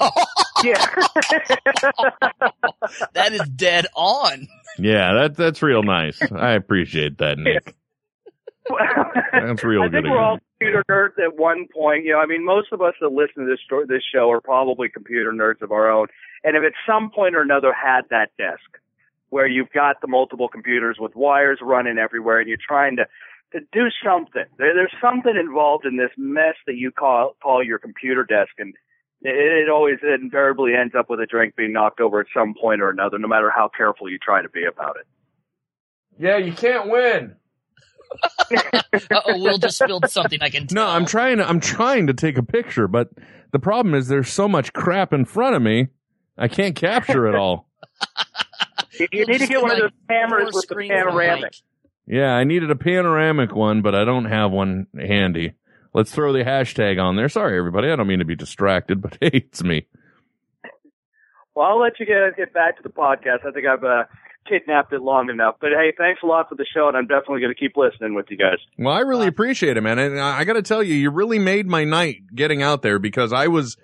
[0.62, 0.86] yeah,
[3.14, 4.46] that is dead on.
[4.78, 6.20] Yeah, that that's real nice.
[6.30, 7.74] I appreciate that, Nick.
[9.32, 10.04] That's real I good.
[10.04, 12.04] think we're all computer nerds at one point.
[12.04, 14.40] You know, I mean, most of us that listen to this story, this show are
[14.40, 16.06] probably computer nerds of our own,
[16.44, 18.78] and if at some point or another had that desk
[19.30, 23.06] where you've got the multiple computers with wires running everywhere, and you're trying to
[23.52, 24.44] to do something.
[24.58, 28.74] There, there's something involved in this mess that you call call your computer desk, and
[29.22, 32.54] it, it always it invariably ends up with a drink being knocked over at some
[32.60, 35.06] point or another, no matter how careful you try to be about it.
[36.18, 37.36] Yeah, you can't win.
[39.10, 40.38] oh, Will just spilled something.
[40.42, 40.66] I can.
[40.70, 43.08] No, I'm trying to I'm trying to take a picture, but
[43.52, 45.88] the problem is there's so much crap in front of me,
[46.36, 47.68] I can't capture it all.
[48.98, 51.54] You, you need to get one of those cameras with the panoramic.
[52.06, 55.54] Yeah, I needed a panoramic one, but I don't have one handy.
[55.94, 57.28] Let's throw the hashtag on there.
[57.28, 57.90] Sorry, everybody.
[57.90, 59.86] I don't mean to be distracted, but hey, it's me.
[61.54, 63.46] Well, I'll let you get get back to the podcast.
[63.46, 64.04] I think I've uh,
[64.48, 65.56] kidnapped it long enough.
[65.60, 68.14] But hey, thanks a lot for the show, and I'm definitely going to keep listening
[68.14, 68.58] with you guys.
[68.78, 69.98] Well, I really appreciate it, man.
[69.98, 72.98] And I, I got to tell you, you really made my night getting out there
[72.98, 73.76] because I was,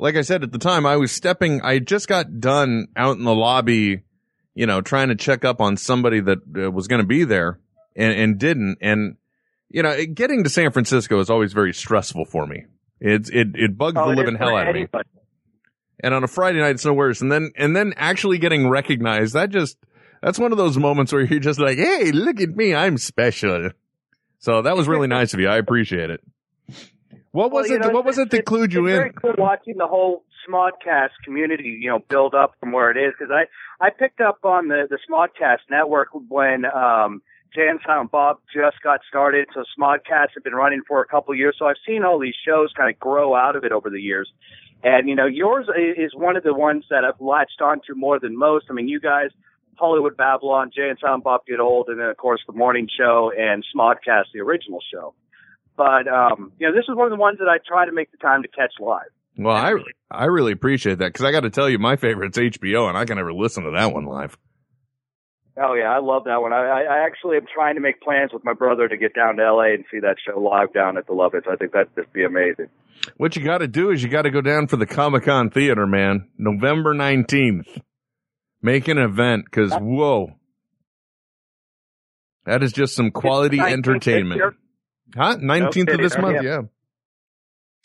[0.00, 1.60] like I said at the time, I was stepping.
[1.62, 4.02] I just got done out in the lobby,
[4.54, 7.60] you know, trying to check up on somebody that uh, was going to be there
[7.94, 8.78] and, and didn't.
[8.80, 9.16] And
[9.68, 12.64] you know, it- getting to San Francisco is always very stressful for me.
[13.00, 14.86] It's it it bugs Oh, the it living hell out of me.
[16.02, 17.20] And on a Friday night, it's no worse.
[17.20, 19.76] And then, and then actually getting recognized, that just,
[20.22, 22.74] that's one of those moments where you're just like, Hey, look at me.
[22.74, 23.70] I'm special.
[24.38, 25.48] So that was really nice of you.
[25.48, 26.20] I appreciate it.
[27.32, 27.82] What was Well, it?
[27.82, 28.96] know, what was it that clued you it's in?
[28.96, 33.14] Very cool watching the whole Smodcast community, you know, build up from where it is.
[33.18, 33.46] Because I
[33.84, 37.22] I picked up on the the Smodcast network when um
[37.54, 41.32] Jay and Silent Bob just got started, so Smodcast have been running for a couple
[41.32, 41.56] of years.
[41.58, 44.30] So I've seen all these shows kind of grow out of it over the years.
[44.82, 48.36] And you know, yours is one of the ones that I've latched onto more than
[48.36, 48.66] most.
[48.70, 49.30] I mean, you guys,
[49.76, 53.30] Hollywood Babble-On, Jay and Silent Bob Get Old, and then of course the morning show
[53.36, 55.14] and Smodcast, the original show.
[55.76, 58.10] But um, you know, this is one of the ones that I try to make
[58.10, 59.10] the time to catch live.
[59.36, 59.74] Well, I
[60.10, 63.04] I really appreciate that because I got to tell you, my favorite's HBO, and I
[63.04, 64.36] can never listen to that one live.
[65.56, 66.52] Oh yeah, I love that one.
[66.52, 69.52] I, I actually am trying to make plans with my brother to get down to
[69.52, 71.48] LA and see that show live down at the Lovitz.
[71.50, 72.68] I think that'd just be amazing.
[73.16, 75.50] What you got to do is you got to go down for the Comic Con
[75.50, 77.66] Theater, man, November nineteenth.
[78.62, 80.34] Make an event because whoa,
[82.44, 84.42] that is just some quality 19th entertainment.
[85.16, 85.36] Huh?
[85.40, 86.50] Nineteenth of this month, yeah.
[86.50, 86.60] yeah.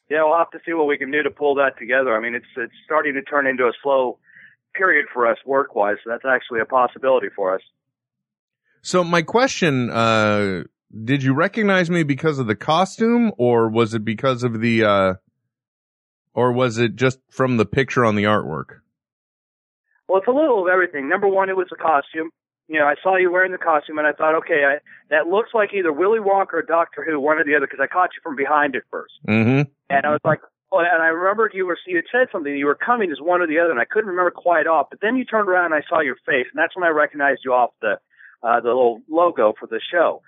[0.09, 2.15] Yeah, we'll have to see what we can do to pull that together.
[2.15, 4.19] I mean, it's it's starting to turn into a slow
[4.75, 7.61] period for us work wise, so that's actually a possibility for us.
[8.81, 10.63] So my question, uh,
[11.03, 15.13] did you recognize me because of the costume or was it because of the, uh,
[16.35, 18.81] or was it just from the picture on the artwork?
[20.07, 21.09] Well, it's a little of everything.
[21.09, 22.29] Number one, it was a costume.
[22.67, 24.77] You know, I saw you wearing the costume, and I thought, okay, I,
[25.09, 27.87] that looks like either Willy Wonka or Doctor Who, one or the other, because I
[27.87, 29.13] caught you from behind at first.
[29.27, 29.69] Mm-hmm.
[29.89, 30.39] And I was like,
[30.71, 32.55] oh, and I remembered you were you had said something.
[32.55, 34.87] You were coming as one or the other, and I couldn't remember quite off.
[34.89, 37.41] But then you turned around, and I saw your face, and that's when I recognized
[37.45, 37.99] you off the
[38.41, 40.21] uh, the little logo for the show.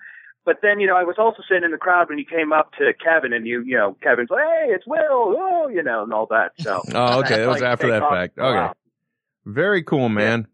[0.44, 2.72] But then, you know, I was also sitting in the crowd when you came up
[2.78, 4.98] to Kevin, and you, you know, Kevin's like, hey, it's Will,
[5.36, 6.52] oh, you know, and all that.
[6.58, 6.80] So.
[6.94, 7.36] Oh, okay.
[7.36, 8.10] That was Like, after that off.
[8.10, 8.38] fact.
[8.38, 8.56] Okay.
[8.56, 8.72] Wow.
[9.44, 10.46] Very cool, man.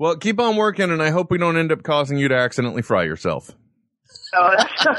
[0.00, 2.80] Well, keep on working and I hope we don't end up causing you to accidentally
[2.80, 3.54] fry yourself.
[4.34, 4.54] Oh,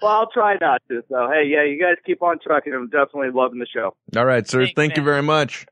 [0.00, 1.02] well, I'll try not to.
[1.10, 2.72] So, hey, yeah, you guys keep on trucking.
[2.72, 3.94] I'm definitely loving the show.
[4.16, 4.66] All right, sir.
[4.74, 5.66] Thank you very much.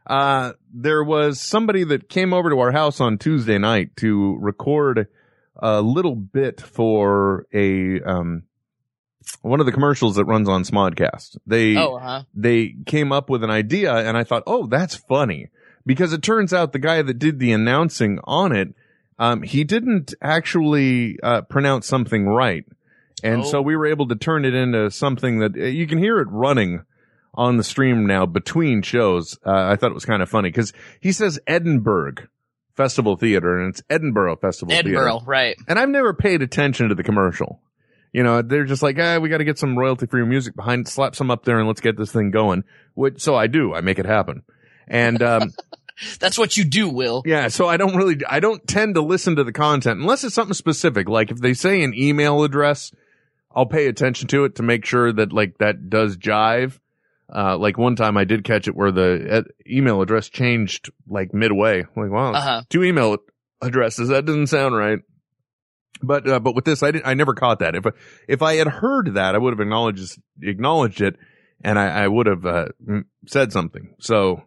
[0.08, 5.08] uh, there was somebody that came over to our house on Tuesday night to record
[5.56, 8.44] a little bit for a um,
[9.42, 11.38] one of the commercials that runs on Smodcast.
[11.46, 12.24] They Oh, uh-huh.
[12.34, 15.50] they came up with an idea, and I thought, oh, that's funny
[15.86, 18.70] because it turns out the guy that did the announcing on it,
[19.20, 22.66] um, he didn't actually uh, pronounce something right.
[23.24, 23.46] And Oh.
[23.46, 26.28] so we were able to turn it into something that uh, you can hear it
[26.32, 26.84] running
[27.34, 29.38] on the stream now between shows.
[29.46, 32.16] Uh, I thought it was kind of funny because he says Edinburgh
[32.76, 35.26] Festival Theater and it's Edinburgh Festival Edinburgh, Theater.
[35.30, 35.56] right?
[35.68, 37.62] And I've never paid attention to the commercial.
[38.14, 40.88] You know, they're just like, ah, we got to get some royalty free music behind,
[40.88, 42.64] slap some up there and let's get this thing going.
[42.94, 43.74] Which, so I do.
[43.74, 44.44] I make it happen.
[44.88, 45.54] And, um,
[46.20, 47.22] That's what you do, Will.
[47.26, 50.34] yeah, so I don't really, I don't tend to listen to the content unless it's
[50.34, 51.08] something specific.
[51.08, 52.92] Like if they say an email address,
[53.54, 56.80] I'll pay attention to it to make sure that like that does jive.
[57.34, 61.34] Uh, like one time I did catch it where the uh, email address changed like
[61.36, 61.82] midway.
[61.82, 62.64] I'm like, wow, Uh-huh.
[62.70, 63.18] two email
[63.62, 64.10] addresses.
[64.10, 65.00] That doesn't sound right.
[66.02, 67.76] But, uh, but with this, I didn't, I never caught that.
[67.76, 67.86] If,
[68.28, 71.16] if I had heard that, I would have acknowledged, acknowledged it
[71.64, 72.66] and I, I would have, uh,
[73.28, 73.94] said something.
[74.00, 74.44] So,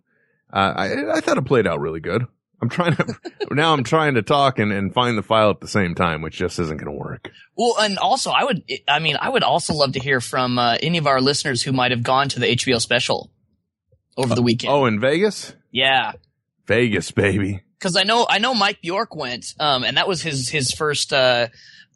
[0.53, 2.27] uh, I, I thought it played out really good.
[2.63, 3.17] I'm trying to,
[3.51, 6.37] now I'm trying to talk and, and find the file at the same time, which
[6.37, 7.31] just isn't going to work.
[7.57, 10.79] Well, and also, I would, I mean, I would also love to hear from uh,
[10.83, 13.31] any of our listeners who might have gone to the HBO special
[14.17, 14.73] over the weekend.
[14.73, 15.55] Oh, in Vegas?
[15.71, 16.13] Yeah,
[16.67, 17.61] Vegas, baby.
[17.85, 21.13] Because I know, I know Mike Bjork went, um, and that was his his first
[21.13, 21.49] uh,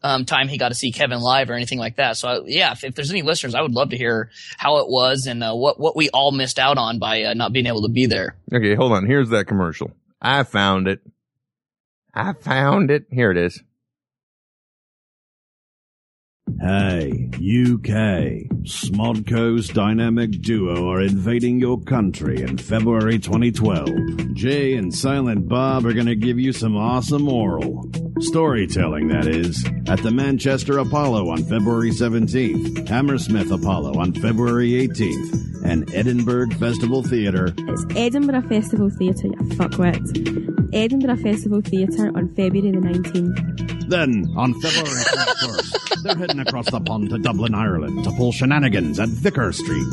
[0.03, 2.19] um, time he got to see Kevin live or anything like that.
[2.19, 4.29] So, I, yeah, if, if there's any listeners, I would love to hear
[4.59, 7.55] how it was and uh, what what we all missed out on by uh, not
[7.55, 8.37] being able to be there.
[8.53, 9.07] Okay, hold on.
[9.07, 9.91] Here's that commercial.
[10.21, 11.01] I found it.
[12.13, 13.07] I found it.
[13.11, 13.63] Here it is.
[16.61, 18.49] Hey, UK.
[18.65, 24.35] Smodco's dynamic duo are invading your country in February 2012.
[24.35, 27.89] Jay and Silent Bob are gonna give you some awesome oral.
[28.21, 35.65] Storytelling, that is, at the Manchester Apollo on February 17th, Hammersmith Apollo on February 18th,
[35.65, 40.75] and Edinburgh Festival Theatre It's Edinburgh Festival Theatre, you fuckwit.
[40.75, 43.78] Edinburgh Festival Theatre on February the 19th.
[43.89, 49.01] Then, on February 21st, they're heading across the pond to Dublin, Ireland to pull shenanigans
[49.01, 49.87] at Vicar Street.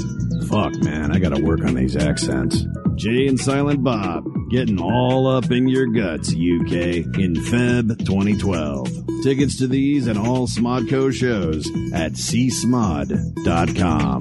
[0.50, 2.66] Fuck, man, I gotta work on these accents.
[2.96, 8.90] Jay and Silent Bob, getting all up in your guts, UK, in Feb 2012.
[9.24, 14.20] Tickets to these and all Smodco shows at csmod.com.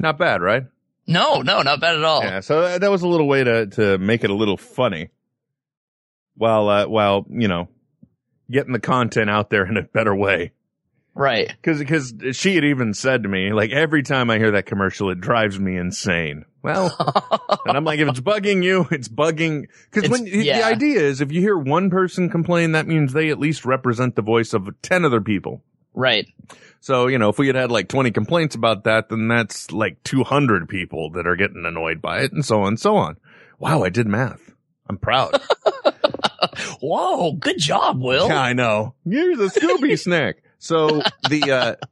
[0.00, 0.64] Not bad, right?
[1.06, 2.22] No, no, not bad at all.
[2.22, 5.10] Yeah, so that, that was a little way to to make it a little funny,
[6.34, 7.68] while uh, while you know
[8.50, 10.52] getting the content out there in a better way.
[11.14, 11.48] Right.
[11.48, 15.10] Because because she had even said to me like every time I hear that commercial,
[15.10, 16.44] it drives me insane.
[16.62, 16.94] Well,
[17.66, 20.58] and I'm like, if it's bugging you, it's bugging because when yeah.
[20.58, 24.14] the idea is if you hear one person complain, that means they at least represent
[24.14, 25.62] the voice of ten other people.
[25.94, 26.26] Right.
[26.80, 30.02] So, you know, if we had had like 20 complaints about that, then that's like
[30.04, 33.16] 200 people that are getting annoyed by it and so on and so on.
[33.58, 34.52] Wow, I did math.
[34.88, 35.40] I'm proud.
[36.80, 38.28] Whoa, good job, Will.
[38.28, 38.94] yeah, I know.
[39.04, 40.42] Here's a Scooby snack.
[40.58, 41.86] So the, uh,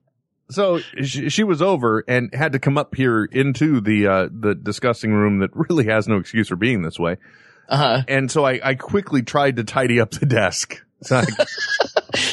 [0.50, 4.54] so she, she was over and had to come up here into the, uh, the
[4.54, 7.16] discussing room that really has no excuse for being this way.
[7.68, 8.02] Uh-huh.
[8.08, 10.80] And so I, I quickly tried to tidy up the desk.
[11.04, 11.24] So I,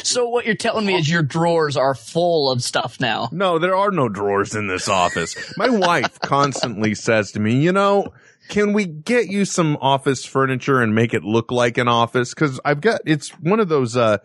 [0.02, 3.28] So what you're telling me is your drawers are full of stuff now.
[3.30, 5.36] No, there are no drawers in this office.
[5.58, 8.14] My wife constantly says to me, you know,
[8.48, 12.34] can we get you some office furniture and make it look like an office?
[12.34, 14.18] Cause I've got, it's one of those, uh,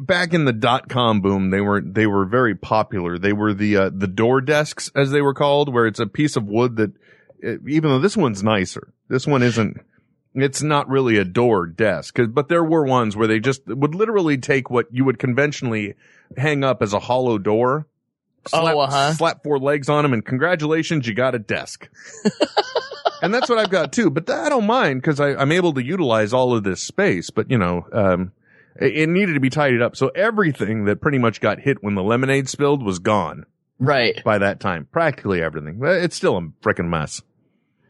[0.00, 3.18] back in the dot com boom, they were, they were very popular.
[3.18, 6.36] They were the, uh, the door desks as they were called, where it's a piece
[6.36, 6.92] of wood that,
[7.44, 9.78] uh, even though this one's nicer, this one isn't,
[10.34, 14.38] it's not really a door desk, but there were ones where they just would literally
[14.38, 15.94] take what you would conventionally
[16.36, 17.86] hang up as a hollow door.
[18.46, 19.12] Slap, Oh, uh-huh.
[19.14, 21.88] slap four legs on them and congratulations, you got a desk.
[23.22, 26.32] and that's what I've got too, but I don't mind because I'm able to utilize
[26.32, 28.32] all of this space, but you know, um,
[28.80, 29.96] it, it needed to be tidied up.
[29.96, 33.44] So everything that pretty much got hit when the lemonade spilled was gone
[33.78, 34.22] Right.
[34.24, 34.86] by that time.
[34.92, 35.80] Practically everything.
[35.82, 37.22] It's still a freaking mess.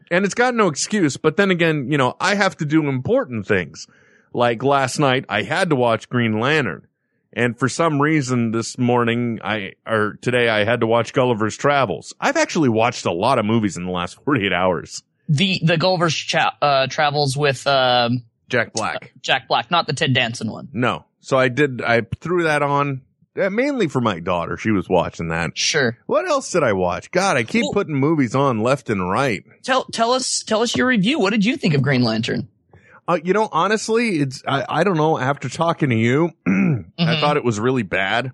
[0.09, 1.17] And it's got no excuse.
[1.17, 3.87] But then again, you know, I have to do important things.
[4.33, 6.87] Like last night, I had to watch Green Lantern.
[7.33, 12.13] And for some reason this morning, I, or today, I had to watch Gulliver's Travels.
[12.19, 15.01] I've actually watched a lot of movies in the last 48 hours.
[15.29, 19.13] The the Gulliver's cha- uh, travels with um, Jack Black.
[19.21, 20.67] Jack Black, not the Ted Danson one.
[20.73, 21.05] No.
[21.21, 23.01] So I did, I threw that on.
[23.39, 24.57] uh, Mainly for my daughter.
[24.57, 25.55] She was watching that.
[25.57, 25.97] Sure.
[26.07, 27.11] What else did I watch?
[27.11, 29.43] God, I keep Well- putting movies on left and right.
[29.63, 31.19] Tell tell us tell us your review.
[31.19, 32.47] What did you think of Green Lantern?
[33.07, 35.17] Uh, you know, honestly, it's, I, I don't know.
[35.17, 37.19] After talking to you, I Mhm.
[37.19, 38.31] thought it was really bad.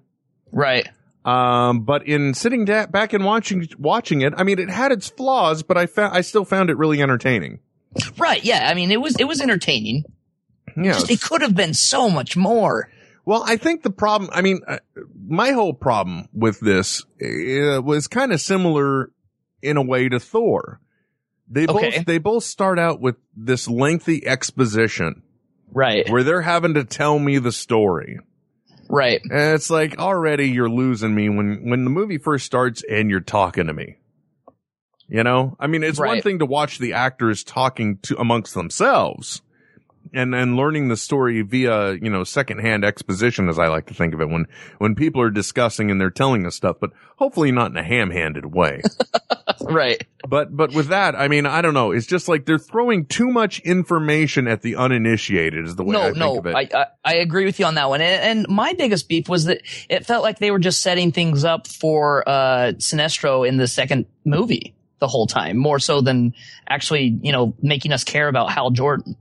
[0.52, 0.88] Right.
[1.28, 5.10] Um, but in sitting da- back and watching, watching it, I mean, it had its
[5.10, 7.60] flaws, but I found, I still found it really entertaining.
[8.18, 8.44] Right.
[8.46, 8.70] Yeah.
[8.70, 10.06] I mean, it was it was entertaining.
[10.76, 10.94] Yeah.
[10.94, 12.90] Just, it could have been so much more.
[13.26, 14.78] Well, I think the problem, I mean, uh,
[15.28, 19.12] my whole problem with this uh, was kind of similar
[19.62, 20.80] in a way to Thor.
[21.50, 21.98] They Okay.
[21.98, 25.24] both, they both start out with this lengthy exposition
[25.74, 26.08] Right.
[26.10, 28.20] where they're having to tell me the story.
[28.90, 29.22] Right.
[29.24, 33.20] And it's like already you're losing me when when the movie first starts and you're
[33.20, 33.98] talking to me.
[35.08, 35.56] You know?
[35.60, 39.42] I mean, it's one thing to watch the actors talking to amongst themselves
[40.14, 44.14] and and learning the story via, you know, secondhand exposition as I like to think
[44.14, 44.46] of it when
[44.78, 48.46] when people are discussing and they're telling us stuff, but hopefully not in a ham-handed
[48.54, 48.82] way.
[49.62, 50.06] Right.
[50.28, 51.92] but but with that, I mean, I don't know.
[51.92, 56.00] It's just like they're throwing too much information at the uninitiated is the way I
[56.00, 56.56] No, think no, of it.
[56.56, 58.00] I, I I agree with you on that one.
[58.02, 61.44] And, and my biggest beef was that it felt like they were just setting things
[61.44, 66.34] up for uh Sinestro in the second movie the whole time, more so than
[66.70, 69.16] actually, you know, making us care about Hal Jordan.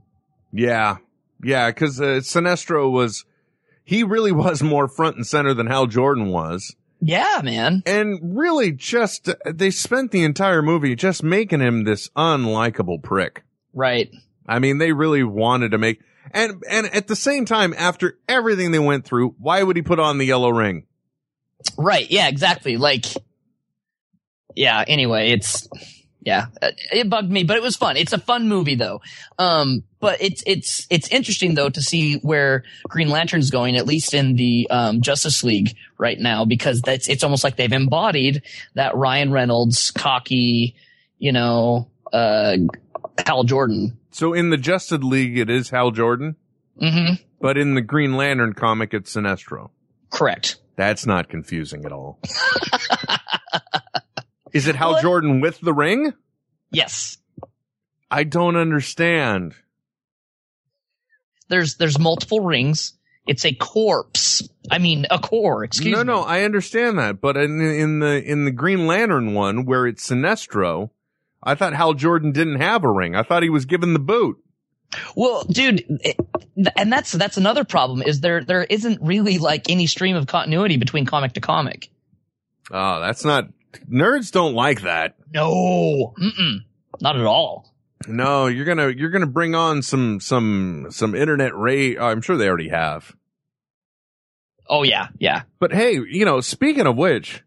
[0.51, 0.97] Yeah.
[1.43, 3.25] Yeah, cause, uh, Sinestro was,
[3.83, 6.75] he really was more front and center than Hal Jordan was.
[6.99, 7.83] Yeah, man.
[7.85, 13.43] And really just, they spent the entire movie just making him this unlikable prick.
[13.73, 14.09] Right.
[14.47, 15.99] I mean, they really wanted to make,
[16.31, 19.99] and, and at the same time, after everything they went through, why would he put
[19.99, 20.87] on the yellow ring?
[21.77, 22.09] Right.
[22.09, 22.77] Yeah, exactly.
[22.77, 23.05] Like,
[24.55, 25.69] yeah, anyway, it's,
[26.27, 27.95] yeah, uh, it bugged me, but it was fun.
[27.95, 28.99] It's a fun movie though.
[29.39, 34.13] Um, but it's, it's, it's interesting though to see where Green Lantern's going, at least
[34.13, 38.41] in the, um, Justice League right now, because that's, it's almost like they've embodied
[38.73, 40.75] that Ryan Reynolds cocky,
[41.17, 42.57] you know, uh,
[43.25, 43.97] Hal Jordan.
[44.11, 46.35] So in the Justice League, it is Hal Jordan,
[46.81, 47.23] Mm-hmm.
[47.39, 49.69] but in the Green Lantern comic, it's Sinestro.
[50.09, 50.57] Correct.
[50.75, 52.19] That's not confusing at all.
[54.57, 55.01] is it Hal What?
[55.01, 56.13] Jordan with the ring?
[56.71, 57.17] Yes.
[58.09, 59.53] I don't understand.
[61.49, 62.93] There's, there's multiple rings.
[63.27, 64.47] It's a corpse.
[64.71, 66.03] I mean, a core, excuse no, me.
[66.05, 69.85] no, no, I understand that, but in in the in the Green Lantern one where
[69.85, 70.89] it's Sinestro,
[71.43, 73.15] I thought Hal Jordan didn't have a ring.
[73.15, 74.37] I thought he was given the boot.
[75.15, 76.17] Well, dude, it,
[76.75, 80.77] and that's that's another problem is there there isn't really like any stream of continuity
[80.77, 81.89] between comic to comic.
[82.71, 83.49] Oh, that's not
[83.89, 85.15] nerds don't like that.
[85.33, 86.59] No, Mm-mm.
[87.01, 87.73] not at all.
[88.07, 91.97] No, you're gonna you're gonna bring on some some some internet rate.
[91.99, 93.15] I'm sure they already have.
[94.69, 95.43] Oh yeah, yeah.
[95.59, 97.43] But hey, you know, speaking of which,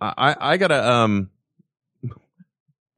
[0.00, 1.30] I I gotta um.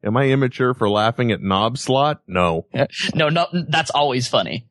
[0.04, 2.22] Am I immature for laughing at Knob Slot?
[2.28, 2.66] No.
[3.14, 4.66] No, no, that's always funny.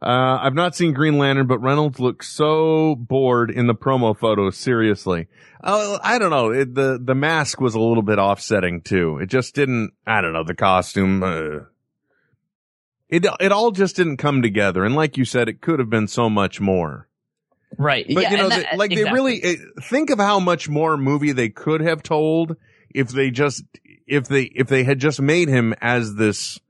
[0.00, 4.56] Uh, I've not seen Green Lantern, but Reynolds looks so bored in the promo photos.
[4.56, 5.26] Seriously.
[5.62, 6.50] Oh, I don't know.
[6.50, 9.18] It, the, the mask was a little bit offsetting too.
[9.18, 11.64] It just didn't, I don't know, the costume, uh,
[13.08, 14.84] it, it all just didn't come together.
[14.84, 17.08] And like you said, it could have been so much more.
[17.76, 18.06] Right.
[18.08, 21.32] But yeah, you know, that- like they really, eh, think of how much more movie
[21.32, 22.56] they could have told
[22.94, 23.64] if they just,
[24.06, 26.60] if they, if they had just made him as this,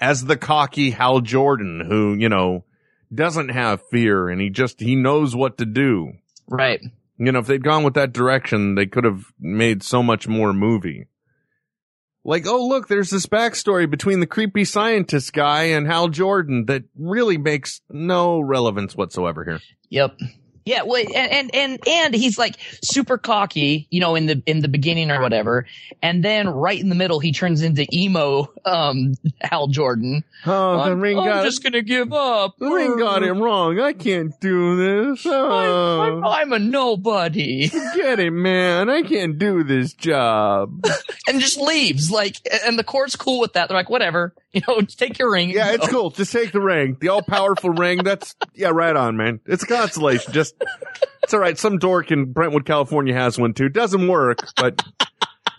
[0.00, 2.64] as the cocky Hal Jordan who, you know,
[3.12, 6.12] doesn't have fear and he just, he knows what to do.
[6.48, 6.80] Right.
[7.18, 10.52] You know, if they'd gone with that direction, they could have made so much more
[10.52, 11.06] movie.
[12.24, 16.84] Like, oh look, there's this backstory between the creepy scientist guy and Hal Jordan that
[16.94, 19.60] really makes no relevance whatsoever here.
[19.88, 20.18] Yep.
[20.64, 24.60] Yeah, well, and, and and and he's like super cocky, you know, in the in
[24.60, 25.66] the beginning or whatever,
[26.02, 30.22] and then right in the middle he turns into emo um Hal Jordan.
[30.46, 32.58] Oh, the I'm, ring I'm just gonna give up.
[32.58, 33.80] the ring got him wrong.
[33.80, 35.24] I can't do this.
[35.26, 38.90] Oh, I'm, I'm a nobody, get it, man.
[38.90, 40.84] I can't do this job.
[41.26, 42.10] and just leaves.
[42.10, 42.36] Like,
[42.66, 43.68] and the court's cool with that.
[43.68, 45.50] They're like, whatever, you know, take your ring.
[45.50, 46.10] Yeah, it's cool.
[46.10, 46.96] Just take the ring.
[47.00, 48.02] The all powerful ring.
[48.02, 49.40] That's, yeah, right on, man.
[49.46, 50.32] It's a consolation.
[50.32, 50.54] Just,
[51.22, 51.56] it's all right.
[51.56, 53.68] Some dork in Brentwood, California has one too.
[53.68, 54.82] Doesn't work, but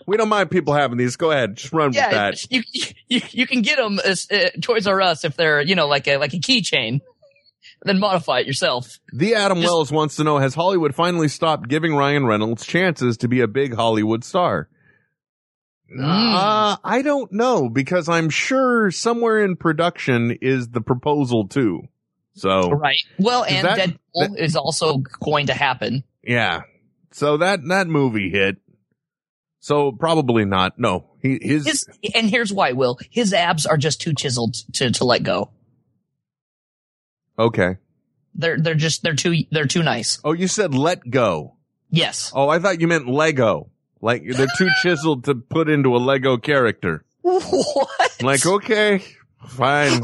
[0.06, 1.16] we don't mind people having these.
[1.16, 1.56] Go ahead.
[1.56, 2.50] Just run with that.
[2.50, 2.62] you,
[3.08, 6.08] you you can get them as uh, Toys R Us if they're you know like
[6.08, 7.00] a like a keychain,
[7.84, 8.98] then modify it yourself.
[9.12, 13.28] The Adam Wells wants to know, has Hollywood finally stopped giving Ryan Reynolds chances to
[13.28, 14.68] be a big Hollywood star?
[16.00, 21.82] Uh, I don't know because I'm sure somewhere in production is the proposal too.
[22.34, 22.96] So, Right.
[23.18, 23.78] Well, and that-
[24.16, 26.04] Deadpool is also going to happen.
[26.22, 26.62] yeah.
[27.14, 28.56] So that, that movie hit.
[29.60, 30.78] So probably not.
[30.78, 32.98] No, he, his, His, and here's why, Will.
[33.10, 35.50] His abs are just too chiseled to, to let go.
[37.38, 37.76] okay.
[38.34, 40.18] They're they're just they're too they're too nice.
[40.24, 41.56] Oh, you said let go.
[41.90, 42.32] Yes.
[42.34, 43.68] Oh, I thought you meant Lego.
[44.02, 47.04] Like they're too chiseled to put into a Lego character.
[47.22, 48.16] What?
[48.20, 49.02] Like, okay,
[49.46, 50.02] fine.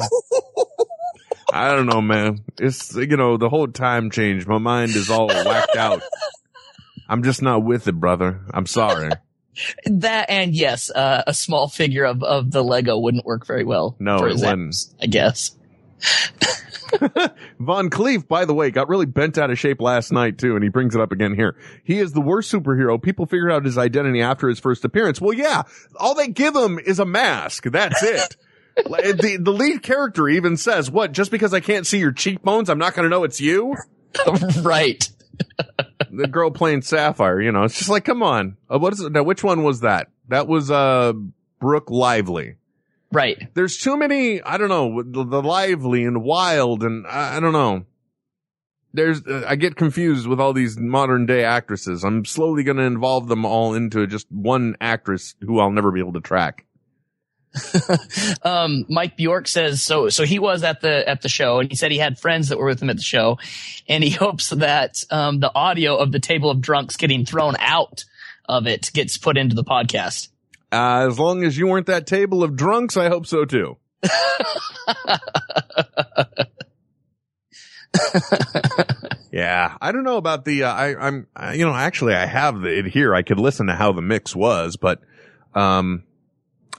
[1.52, 2.44] I don't know, man.
[2.60, 4.46] It's, you know, the whole time change.
[4.46, 6.02] My mind is all whacked out.
[7.08, 8.40] I'm just not with it, brother.
[8.54, 9.10] I'm sorry.
[9.86, 13.96] That and yes, uh, a small figure of, of the Lego wouldn't work very well.
[13.98, 14.76] No, for it wouldn't.
[15.02, 15.50] I guess.
[17.58, 20.62] Von Cleef, by the way, got really bent out of shape last night too, and
[20.62, 21.56] he brings it up again here.
[21.84, 23.00] He is the worst superhero.
[23.00, 25.20] People figured out his identity after his first appearance.
[25.20, 25.62] Well, yeah,
[25.96, 27.64] all they give him is a mask.
[27.64, 28.36] That's it.
[28.84, 32.78] The, the lead character even says, what, just because I can't see your cheekbones, I'm
[32.78, 33.74] not going to know it's you?
[34.62, 35.10] right.
[36.12, 38.56] the girl playing Sapphire, you know, it's just like, come on.
[38.72, 39.10] Uh, what is it?
[39.10, 40.12] Now, which one was that?
[40.28, 41.12] That was, uh,
[41.58, 42.57] Brooke Lively.
[43.10, 43.48] Right.
[43.54, 47.52] There's too many, I don't know, the, the lively and wild and I, I don't
[47.52, 47.86] know.
[48.92, 52.04] There's, uh, I get confused with all these modern day actresses.
[52.04, 56.00] I'm slowly going to involve them all into just one actress who I'll never be
[56.00, 56.64] able to track.
[58.42, 60.08] um, Mike Bjork says so.
[60.08, 62.58] So he was at the at the show, and he said he had friends that
[62.58, 63.38] were with him at the show,
[63.88, 68.04] and he hopes that um, the audio of the table of drunks getting thrown out
[68.48, 70.28] of it gets put into the podcast.
[70.70, 73.78] Uh, as long as you weren't that table of drunks, I hope so too.
[79.32, 80.64] yeah, I don't know about the.
[80.64, 83.14] Uh, I, I'm, I, you know, actually, I have the, it here.
[83.14, 85.00] I could listen to how the mix was, but,
[85.54, 86.04] um,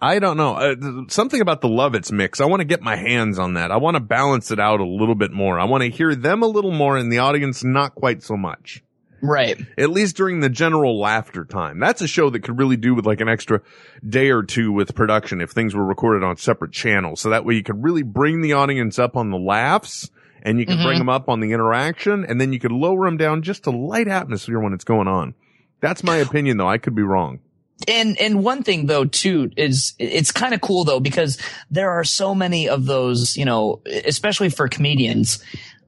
[0.02, 0.54] I don't know.
[0.54, 0.76] Uh,
[1.10, 2.40] something about the Lovitz mix.
[2.40, 3.72] I want to get my hands on that.
[3.72, 5.60] I want to balance it out a little bit more.
[5.60, 8.84] I want to hear them a little more, and the audience not quite so much.
[9.22, 9.58] Right.
[9.78, 11.80] At least during the general laughter time.
[11.80, 13.62] That's a show that could really do with like an extra
[14.08, 17.20] day or two with production if things were recorded on separate channels.
[17.22, 20.10] So that way you could really bring the audience up on the laughs
[20.42, 20.84] and you could Mhm.
[20.84, 23.72] bring them up on the interaction and then you could lower them down just to
[23.72, 25.34] light atmosphere when it's going on.
[25.82, 26.70] That's my opinion though.
[26.70, 27.40] I could be wrong.
[27.88, 31.38] And and one thing though too is it's kind of cool though because
[31.72, 35.42] there are so many of those, you know, especially for comedians,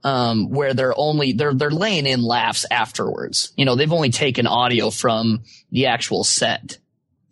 [0.04, 3.52] um, where they're only they're they're laying in laughs afterwards.
[3.56, 6.78] You know, they've only taken audio from the actual set.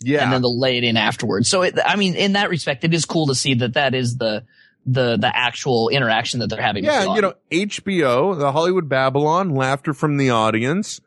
[0.02, 0.24] Yeah.
[0.24, 1.50] And then they'll lay it in afterwards.
[1.50, 4.18] So it, I mean, in that respect, it is cool to see that that is
[4.18, 4.46] the
[4.86, 6.86] the the actual interaction that they're having.
[6.86, 11.02] Yeah, you know, HBO, the Hollywood Babble-On, laughter from the audience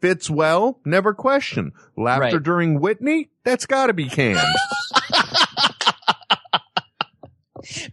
[0.00, 1.72] fits well, never question.
[1.96, 2.42] Laughter Right.
[2.42, 4.38] during Whitney, that's got to be canned.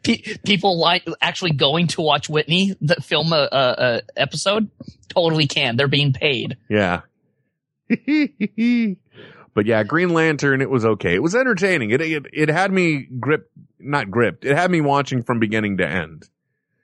[0.04, 4.70] Pe- people like actually going to watch Whitney that film a, a, a episode
[5.10, 5.76] totally can.
[5.76, 6.58] They're being paid.
[6.70, 7.02] yeah.
[9.54, 11.16] but yeah, Green Lantern, it was okay.
[11.16, 11.92] It was entertaining.
[11.92, 14.46] It, it it had me gripped, not gripped.
[14.46, 16.28] It had me watching from beginning to end.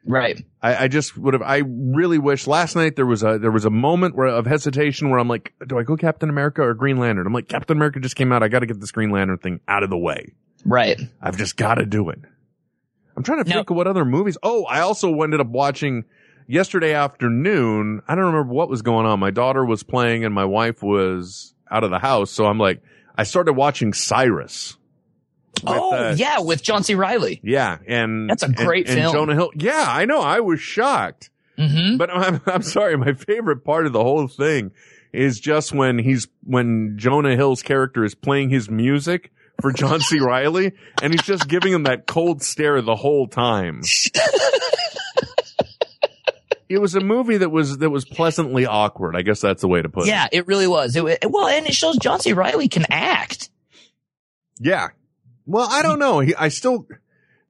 [0.05, 0.43] Right.
[0.61, 1.43] I, I just would have.
[1.43, 5.09] I really wish last night there was a there was a moment where of hesitation
[5.09, 7.27] where I'm like, do I go Captain America or Green Lantern?
[7.27, 8.41] I'm like, Captain America just came out.
[8.41, 10.34] I got to get this Green Lantern thing out of the way.
[10.65, 10.99] Right.
[11.21, 12.19] I've just got to do it.
[13.15, 14.38] I'm trying to think of what other movies.
[14.44, 16.06] Oh, I also ended up watching
[16.48, 18.02] yesterday afternoon.
[18.07, 19.19] I don't remember what was going on.
[19.19, 22.31] My daughter was playing and my wife was out of the house.
[22.31, 22.81] So I'm like,
[23.15, 24.77] I started watching Cyrus.
[25.68, 26.95] oh uh, yeah, with John C.
[26.95, 27.41] Reilly.
[27.44, 29.14] Yeah, and That's a great and, film.
[29.14, 29.52] Jonah Hill.
[29.56, 30.22] Yeah, I know.
[30.22, 31.30] I was shocked.
[31.57, 31.98] Mm-hmm.
[31.98, 32.98] But I'm, I'm sorry.
[32.98, 34.72] My favorite part of the whole thing
[35.11, 39.31] is just when he's when Jonah Hill's character is playing his music
[39.61, 40.19] for John C.
[40.19, 43.81] Reilly, and he's just giving him that cold stare the whole time.
[46.69, 49.15] it was a movie that was that was pleasantly awkward.
[49.15, 50.10] I guess that's the way to put it.
[50.10, 50.95] Yeah, it really was.
[50.95, 52.34] It, wa- well, and it shows John C.
[52.34, 53.49] Reilly can act.
[54.60, 54.90] Yeah.
[55.45, 56.19] Well, I don't know.
[56.19, 56.86] He, I still,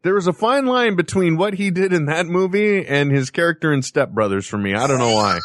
[0.03, 3.73] there was a fine line between what he did in that movie and his character
[3.73, 4.73] in Step Brothers for me.
[4.73, 5.39] I don't know why.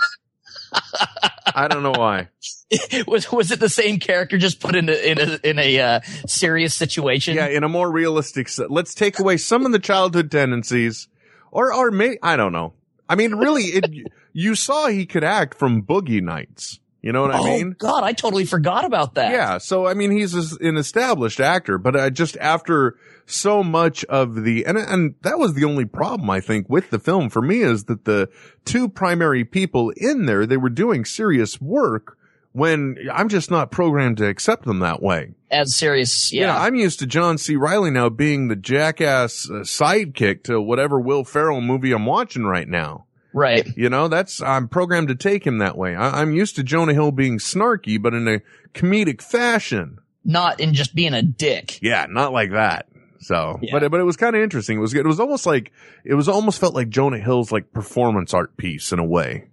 [1.54, 2.28] I don't know why.
[3.06, 6.00] was was it the same character just put in a in a in a uh,
[6.26, 7.36] serious situation?
[7.36, 11.08] Yeah, in a more realistic, se- let's take away some of the childhood tendencies,
[11.50, 12.72] or or may I don't know.
[13.08, 16.80] I mean, really, it you saw he could act from Boogie Nights.
[17.04, 17.72] You know what oh I mean?
[17.72, 19.30] Oh god, I totally forgot about that.
[19.30, 19.58] Yeah.
[19.58, 22.96] So, I mean, he's an established actor, but I just after
[23.26, 26.98] so much of the, and, and that was the only problem, I think, with the
[26.98, 28.28] film for me is that the
[28.64, 32.18] two primary people in there, they were doing serious work
[32.52, 35.34] when I'm just not programmed to accept them that way.
[35.50, 36.32] as serious.
[36.32, 37.56] You Yeah, know, I'm used to John C.
[37.56, 42.68] Reilly now being the jackass uh, sidekick to whatever Will Ferrell movie I'm watching right
[42.68, 43.06] now.
[43.32, 43.66] right.
[43.76, 45.96] You know, that's, I'm programmed to take him that way.
[45.96, 48.40] I, I'm used to Jonah Hill being snarky, but in a
[48.72, 49.98] comedic fashion.
[50.24, 51.78] Not in just being a dick.
[51.82, 52.86] Yeah, not like that.
[53.24, 53.70] So, Yeah.
[53.72, 54.78] but it- but it was kind of interesting.
[54.78, 55.72] It was it was almost like
[56.04, 59.48] it was almost felt like Jonah Hill's like performance art piece in a way,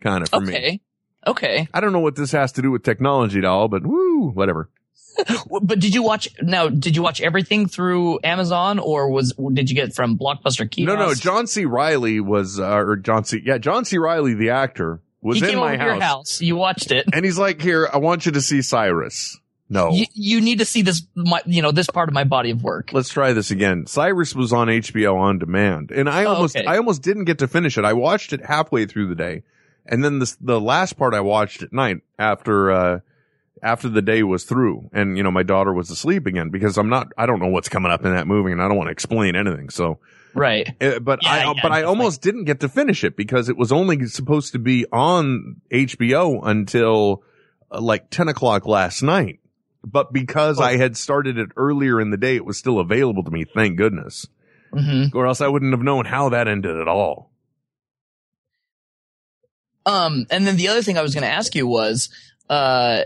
[0.00, 0.54] kind of for me.
[0.54, 0.80] Okay.
[1.26, 1.68] Okay.
[1.74, 4.70] I don't know what this has to do with technology at all, but woo, whatever.
[5.60, 6.68] But did you watch now?
[6.68, 10.86] Did you watch everything through Amazon, or was did you get it from Blockbuster Kiosk?
[10.86, 11.64] No, no, John C.
[11.64, 13.42] Reilly was, uh, or John C.
[13.44, 13.98] Yeah, John C.
[13.98, 16.40] Reilly, the actor, was he in my house, your house.
[16.40, 17.06] You watched it.
[17.12, 19.36] and he's like, "Here, I want you to see Cyrus."
[19.70, 21.02] No, You, you need to see this.
[21.14, 22.90] My, you know this part of my body of work.
[22.92, 23.86] let's try this again.
[23.86, 26.64] Cyrus was on HBO on demand, and I Oh, almost, okay.
[26.66, 27.84] I almost didn't get to finish it.
[27.84, 29.42] I watched it halfway through the day,
[29.84, 33.00] and then this, the last part I watched at night after, uh,
[33.62, 36.88] after the day was through, and you know my daughter was asleep again because I'm
[36.88, 38.92] not, I don't know what's coming up in that movie, and I don't want to
[38.92, 39.68] explain anything.
[39.68, 39.98] So,
[40.32, 40.66] Right.
[40.80, 43.56] uh, but Yeah, I, yeah, but I almost didn't get to finish it because it
[43.58, 47.22] was only supposed to be on HBO until
[47.70, 49.40] uh, like 10 o'clock last night.
[49.84, 53.30] But because I had started it earlier in the day, it was still available to
[53.30, 53.44] me.
[53.44, 54.26] Thank goodness.
[54.72, 57.30] hmm Or else I wouldn't have known how that ended at all.
[59.86, 62.10] Um, and then the other thing I was going to ask you was,
[62.50, 63.04] uh,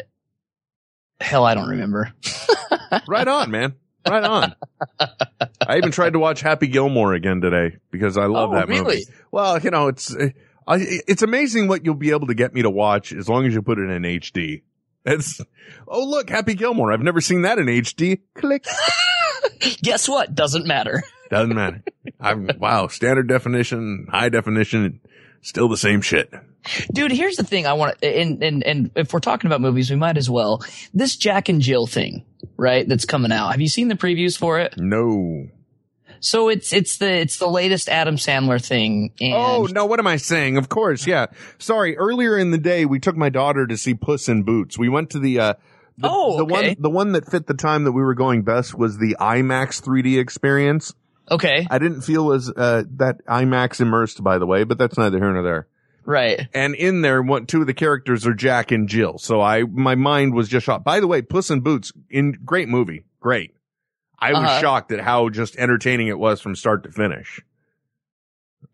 [1.21, 2.13] hell, I don't remember.
[3.09, 3.75] Right on, man.
[4.07, 4.55] Right on.
[5.67, 9.05] I even tried to watch Happy Gilmore again today because I love Oh, that movie.
[9.31, 10.77] Well, you know, it's, I,
[11.09, 13.63] it's amazing what you'll be able to get me to watch as long as you
[13.63, 14.61] put it in HD.
[15.05, 15.41] It's,
[15.89, 16.93] oh look, Happy Gilmore.
[16.93, 18.21] I've never seen that in HD.
[18.35, 18.65] Click.
[19.83, 20.35] Guess what?
[20.35, 21.03] Doesn't matter.
[21.31, 21.83] Doesn't matter.
[22.21, 25.01] I'm, wow, standard definition, high definition,
[25.41, 26.33] still the same shit.
[26.93, 29.91] Dude, here's the thing I want to, and, and, and if we're talking about movies,
[29.91, 30.63] we might as well.
[30.95, 32.25] This Jack and Jill thing,
[32.57, 32.87] right?
[32.89, 33.49] That's coming out.
[33.49, 34.75] Have you seen the previews for it?
[34.77, 35.49] No.
[36.23, 39.13] So it's, it's the, it's the latest Adam Sandler thing.
[39.23, 40.57] Oh, no, what am I saying?
[40.57, 41.27] Of course, yeah.
[41.59, 44.79] Sorry, earlier in the day, we took my daughter to see Puss in Boots.
[44.79, 45.55] We went to the, uh,
[45.99, 48.73] the, Oh, the one, the one that fit the time that we were going best
[48.75, 50.95] was the IMAX 3D experience.
[51.31, 51.67] okay.
[51.69, 55.33] I didn't feel as, uh, that IMAX immersed, by the way, but that's neither here
[55.33, 55.67] nor there.
[56.05, 56.49] Right.
[56.55, 59.19] And in there, one, two of the characters are Jack and Jill.
[59.19, 60.83] So I, my mind was just shot.
[60.85, 63.05] By the way, Puss in Boots, in great movie.
[63.21, 63.55] Great.
[64.23, 64.61] I was Uh-huh.
[64.61, 67.41] shocked at how just entertaining it was from start to finish.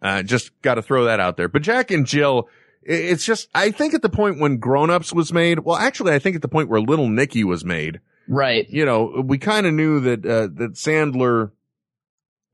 [0.03, 1.49] Uh, just got to throw that out there.
[1.49, 2.49] But Jack and Jill,
[2.83, 6.19] it's just, I think at the point when Grown Ups was made, well, actually, I
[6.19, 8.69] think at the point where Little Nicky was made, Right.
[8.69, 11.51] you know, we kind of knew that, uh, that Sandler,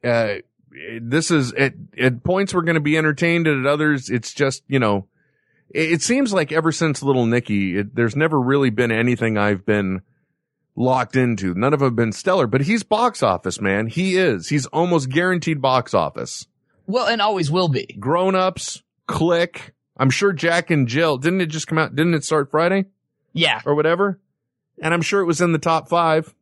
[0.04, 0.36] uh,
[1.00, 4.62] this is at, at points we're going to be entertained and at others it's just,
[4.68, 5.06] you know,
[5.70, 9.66] it, it seems like ever since Little Nicky, it, there's never really been anything I've
[9.66, 10.02] been
[10.76, 11.54] locked into.
[11.54, 13.86] None of them have been stellar, but he's box office, man.
[13.86, 14.48] He is.
[14.48, 16.46] He's almost guaranteed box office.
[16.86, 17.86] Well, and always will be.
[17.98, 19.74] Grown ups, click.
[19.96, 21.94] I'm sure Jack and Jill, didn't it just come out?
[21.94, 22.86] Didn't it start Friday
[23.32, 23.60] Yeah.
[23.64, 24.18] or whatever?
[24.82, 26.34] And I'm sure it was in the top five.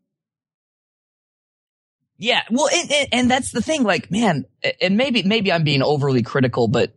[2.18, 3.82] Yeah, well, and, and, and that's the thing.
[3.82, 4.46] Like, man,
[4.80, 6.94] and maybe maybe I'm being overly critical, but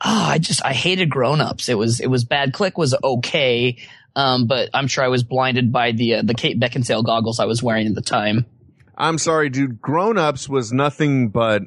[0.00, 1.68] oh, I just I hated Grown Ups.
[1.68, 2.52] It was it was bad.
[2.54, 3.76] Click was okay,
[4.16, 7.46] um, but I'm sure I was blinded by the uh, the Kate Beckinsale goggles I
[7.46, 8.46] was wearing at the time.
[8.96, 9.80] I'm sorry, dude.
[9.80, 11.62] Grown Ups was nothing but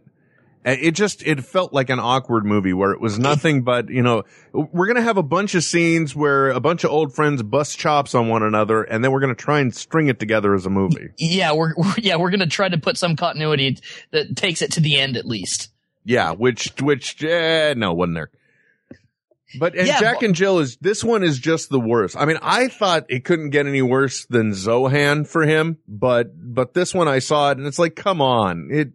[0.67, 4.23] it just it felt like an awkward movie where it was nothing but you know
[4.53, 8.13] we're gonna have a bunch of scenes where a bunch of old friends bust chops
[8.13, 11.09] on one another and then we're gonna try and string it together as a movie.
[11.17, 13.77] Yeah, we're, we're yeah we're gonna try to put some continuity
[14.11, 15.69] that takes it to the end at least.
[16.03, 18.31] Yeah, which which eh, no wasn't there.
[19.59, 22.17] But and Yeah, Jack but- and Jill is this one is just the worst.
[22.17, 26.73] I mean, I thought it couldn't get any worse than Zohan for him, but but
[26.73, 28.89] this one I saw it and it's like, come on, it.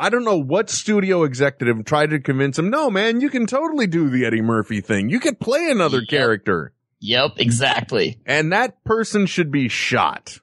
[0.00, 2.70] I don't know what studio executive tried to convince him.
[2.70, 5.08] No, man, you can totally do the Eddie Murphy thing.
[5.10, 6.08] You could play another Yep.
[6.08, 8.18] character, Yep, exactly.
[8.24, 10.38] and that person should be shot.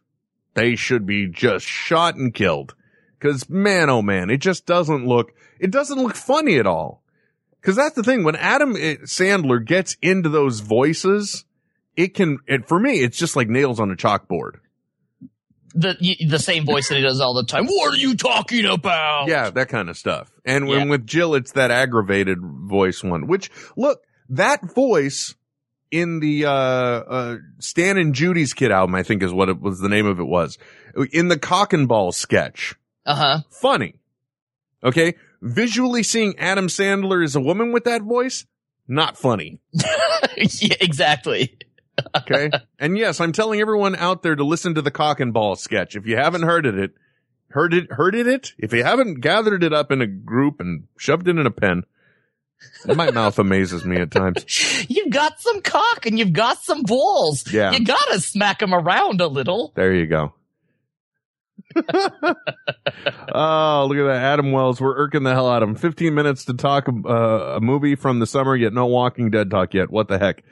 [0.56, 2.76] They should be just shot and killed.
[3.22, 7.02] Cause man, oh man, it just doesn't look, it doesn't look funny at all.
[7.66, 8.24] Cause that's the thing.
[8.24, 11.46] When Adam eh, Sandler gets into those voices,
[11.96, 14.60] it can, it, for me, it's just like nails on a chalkboard.
[15.78, 15.98] The
[16.30, 17.66] the same voice that he does all the time.
[17.66, 19.28] What are you talking about?
[19.28, 20.32] Yeah, that kind of stuff.
[20.46, 20.90] And when Yeah.
[20.92, 25.36] with Jill, it's that aggravated voice one, which look, that voice
[25.92, 29.80] in the, uh, uh, Stan and Judy's Kid album, I think is what it was,
[29.80, 30.58] the name of it was,
[31.12, 32.76] in the cock and ball sketch.
[33.06, 33.40] Uh huh.
[33.50, 33.96] funny.
[34.84, 35.16] Okay.
[35.46, 38.46] Visually seeing Adam Sandler as a woman with that voice,
[38.88, 39.60] not funny.
[40.38, 41.58] yeah, exactly.
[42.16, 42.50] Okay.
[42.80, 45.96] and yes, I'm telling everyone out there to listen to the cock and ball sketch.
[45.96, 46.94] If you haven't heard it,
[47.50, 51.28] heard it, heard it, if you haven't gathered it up in a group and shoved
[51.28, 51.84] it in a pen,
[52.86, 54.46] my mouth amazes me at times.
[54.90, 57.52] You've got some cock and you've got some balls.
[57.52, 57.72] Yeah.
[57.72, 59.74] You gotta smack them around a little.
[59.76, 60.34] There you go.
[63.34, 64.22] oh, look at that.
[64.22, 64.80] Adam Wells.
[64.80, 65.76] We're irking the hell out of him.
[65.76, 67.10] 15 minutes to talk uh,
[67.56, 69.90] a movie from the summer, yet no Walking Dead talk yet.
[69.90, 70.44] What the heck?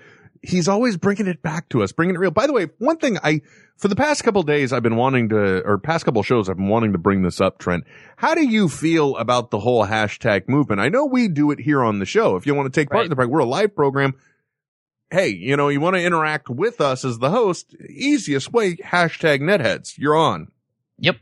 [0.41, 2.31] He's always bringing it back to us, bringing it real.
[2.31, 3.41] By the way, one thing I,
[3.77, 6.67] for the past couple days, I've been wanting to, or past couple shows, I've been
[6.67, 7.85] wanting to bring this up, Trent.
[8.17, 10.81] How do you feel about the whole hashtag movement?
[10.81, 12.35] I know we do it here on the show.
[12.35, 13.05] If you want to take part Right.
[13.05, 14.15] in the program, we're a live program
[15.13, 19.41] hey, you know, you want to interact with us as the host, easiest way, hashtag
[19.41, 19.95] netheads.
[19.97, 20.47] You're on.
[21.03, 21.17] Yep.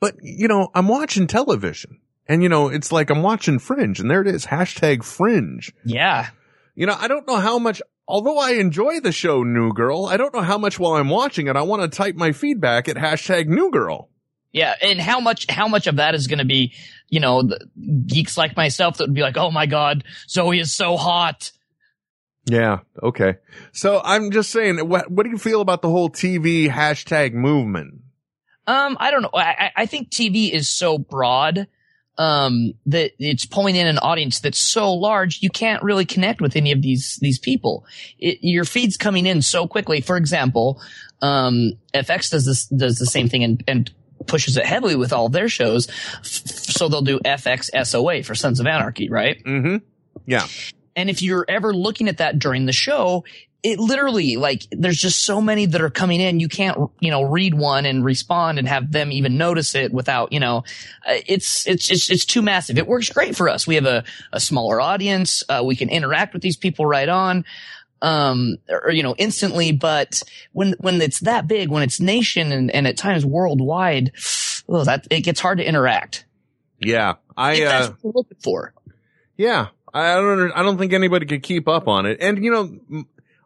[0.00, 4.10] But, you know, I'm watching television and, you know, it's like I'm watching Fringe and
[4.10, 5.72] there it is, hashtag Fringe.
[5.84, 6.28] Yeah.
[6.74, 10.16] You know, I don't know how much, although I enjoy the show New Girl, I
[10.16, 12.96] don't know how much while I'm watching it, I want to type my feedback at
[12.96, 14.08] hashtag New Girl.
[14.52, 14.74] Yeah.
[14.80, 16.72] And how much, how much of that is going to be,
[17.08, 17.66] you know, the
[18.06, 21.50] geeks like myself that would be like, oh my God, Zoe is so hot.
[22.46, 22.80] Yeah.
[23.02, 23.38] Okay.
[23.72, 28.02] So I'm just saying, what, what do you feel about the whole TV hashtag movement?
[28.66, 29.30] Um, I don't know.
[29.34, 31.66] I, I- I think TV is so broad,
[32.16, 36.54] um, that it's pulling in an audience that's so large, you can't really connect with
[36.56, 37.84] any of these, these people.
[38.18, 40.00] It, your feed's coming in so quickly.
[40.00, 40.80] For example,
[41.22, 43.90] um, FX does this, does the same thing and, and
[44.26, 45.88] pushes it heavily with all their shows.
[45.88, 49.42] F- so they'll do FX SOA for Sons of Anarchy, right?
[49.44, 49.76] Mm-hmm.
[50.26, 50.46] Yeah.
[50.96, 53.24] And if you're ever looking at that during the show,
[53.64, 56.38] it literally like there's just so many that are coming in.
[56.38, 60.32] You can't, you know, read one and respond and have them even notice it without,
[60.32, 60.58] you know,
[61.08, 62.78] uh, it's, it's, it's, it's too massive.
[62.78, 63.66] It works great for us.
[63.66, 65.42] We have a, a smaller audience.
[65.48, 67.44] Uh, we can interact with these people right on.
[68.02, 70.22] Um, or, you know, instantly, but
[70.52, 74.12] when, when it's that big, when it's nation and, and at times worldwide,
[74.66, 76.26] well, that, it gets hard to interact.
[76.78, 77.14] Yeah.
[77.36, 78.74] I, If that's uh, what we're looking for.
[79.36, 80.52] Yeah, I don't.
[80.52, 82.18] I don't think anybody could keep up on it.
[82.20, 83.04] And you know,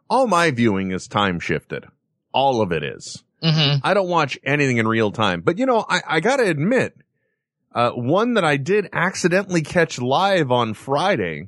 [0.09, 1.85] all my viewing is time shifted.
[2.33, 3.23] All of it is.
[3.41, 5.41] hmm I don't watch anything in real time.
[5.41, 6.95] But you know, I, I gotta admit,
[7.73, 11.47] uh, one that I did accidentally catch live on Friday,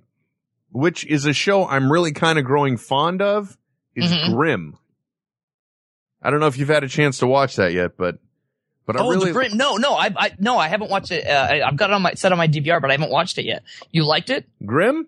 [0.71, 3.57] which is a show I'm really kind of growing fond of,
[3.95, 4.33] is Mhm.
[4.33, 4.77] Grimm.
[6.21, 8.19] I don't know if you've had a chance to watch that yet, but
[8.85, 9.57] but I oh, really the Grimm.
[9.57, 11.25] No, no, I, I, no, I haven't watched it.
[11.27, 13.37] Uh, I, I've got it on my set on my DVR, but I haven't watched
[13.37, 13.63] it yet.
[13.91, 14.45] You liked it?
[14.65, 15.07] Grimm.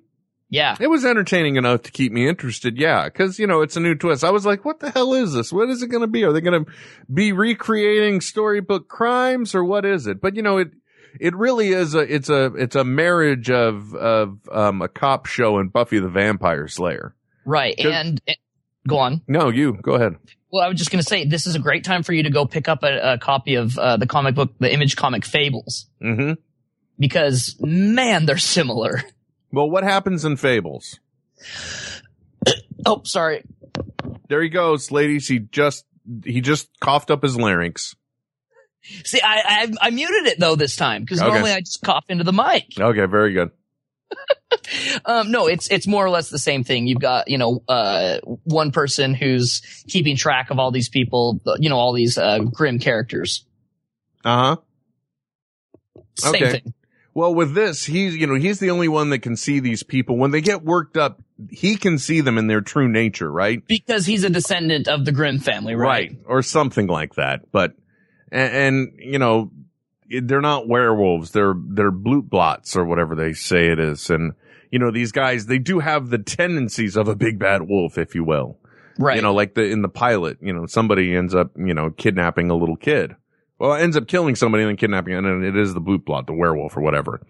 [0.53, 0.75] Yeah.
[0.79, 3.95] It was entertaining enough to keep me interested, yeah, because you know it's a new
[3.95, 4.23] twist.
[4.23, 5.51] I was like, "What the hell is this?
[5.51, 6.23] What is it going to be?
[6.23, 6.71] Are they going to
[7.11, 10.69] be recreating storybook crimes, or what is it?" But you know, it
[11.19, 15.57] it really is a it's a it's a marriage of of um a cop show
[15.57, 17.15] and Buffy the Vampire Slayer.
[17.45, 17.73] Right.
[17.79, 18.37] And, and
[18.87, 19.21] go on.
[19.27, 20.17] No, you go ahead.
[20.51, 22.29] Well, I was just going to say this is a great time for you to
[22.29, 25.87] go pick up a, a copy of uh, the comic book, the Image comic Fables,
[25.99, 26.33] Mm-hmm.
[26.99, 29.01] because man, they're similar.
[29.53, 30.99] Well, what happens in Fables?
[32.85, 33.43] Oh, sorry.
[34.27, 35.27] There he goes, ladies.
[35.27, 35.85] He just
[36.25, 37.95] he just coughed up his larynx.
[39.05, 41.31] See, I I, I muted it though this time because Okay.
[41.31, 42.65] normally I just cough into the mic.
[42.79, 43.51] Okay, very good.
[45.05, 46.87] Um, no, it's it's more or less the same thing.
[46.87, 51.69] You've got you know uh, one person who's keeping track of all these people, you
[51.69, 53.45] know all these uh, grim characters.
[54.25, 56.01] Uh huh.
[56.17, 56.51] Same Okay.
[56.51, 56.73] thing.
[57.15, 60.17] Well, with this, he's you know he's the only one that can see these people
[60.17, 61.21] when they get worked up.
[61.49, 63.65] He can see them in their true nature, right?
[63.67, 66.11] Because he's a descendant of the Grimm family, right?
[66.11, 66.17] Right.
[66.25, 67.51] or something like that.
[67.51, 67.75] But
[68.31, 69.51] and, and you know
[70.09, 74.09] they're not werewolves; they're they're blute blots or whatever they say it is.
[74.09, 74.33] And
[74.71, 78.15] you know these guys, they do have the tendencies of a big bad wolf, if
[78.15, 78.57] you will.
[78.97, 79.17] Right.
[79.17, 82.49] You know, like the in the pilot, you know, somebody ends up you know kidnapping
[82.49, 83.15] a little kid.
[83.59, 86.33] Well, ends up killing somebody and then kidnapping, and it is the blute blot, the
[86.33, 87.21] werewolf or whatever.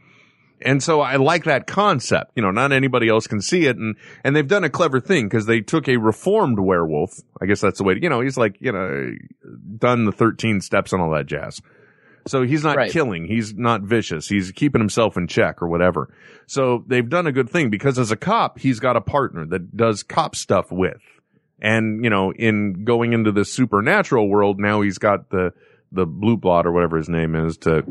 [0.62, 2.32] And so I like that concept.
[2.36, 3.76] You know, not anybody else can see it.
[3.76, 7.20] And, and they've done a clever thing because they took a reformed werewolf.
[7.42, 9.12] I guess that's the way to, you know, he's like, you know,
[9.78, 11.62] done the 13 steps and all that jazz.
[12.26, 12.90] So he's not Right.
[12.92, 13.26] killing.
[13.26, 14.30] He's not vicious.
[14.30, 16.08] He's keeping himself in check or whatever.
[16.48, 19.76] So they've done a good thing because as a cop, he's got a partner that
[19.76, 21.02] does cop stuff with.
[21.60, 25.52] And, you know, in going into the supernatural world, now he's got the,
[25.94, 27.84] the blue blot or whatever his name is to,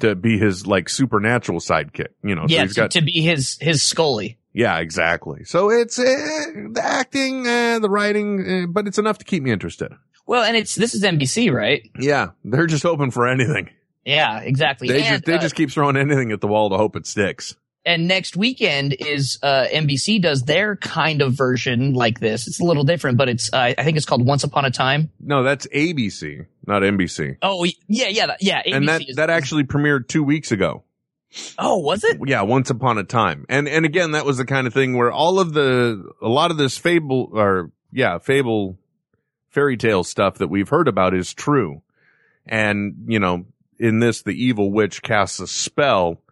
[0.00, 2.46] to be his like supernatural sidekick, you know.
[2.46, 4.38] so yeah, he's to, got, to be his his Scully.
[4.52, 5.44] yeah, exactly.
[5.44, 9.50] So it's uh, the acting, uh, the writing, uh, but it's enough to keep me
[9.50, 9.92] interested.
[10.26, 11.82] Well, and it's this is NBC, right?
[11.98, 13.70] Yeah, they're just open for anything.
[14.04, 14.88] Yeah, exactly.
[14.88, 17.06] They and, just they uh, just keep throwing anything at the wall to hope it
[17.06, 17.56] sticks.
[17.84, 22.46] and next weekend is uh, NBC does their kind of version like this.
[22.46, 25.10] It's a little different, but it's uh, I think it's called Once Upon a Time.
[25.20, 27.36] No, that's ABC, not NBC.
[27.42, 28.62] Oh yeah, yeah, yeah.
[28.62, 30.84] ABC and that is, that actually premiered two weeks ago.
[31.58, 32.18] oh was it?
[32.26, 35.12] Yeah, Once Upon a Time, and and again, that was the kind of thing where
[35.12, 38.78] all of the a lot of this fable or yeah, fable
[39.50, 41.82] fairy tale stuff that we've heard about is true,
[42.46, 43.44] and you know,
[43.78, 46.22] in this, the evil witch casts a spell,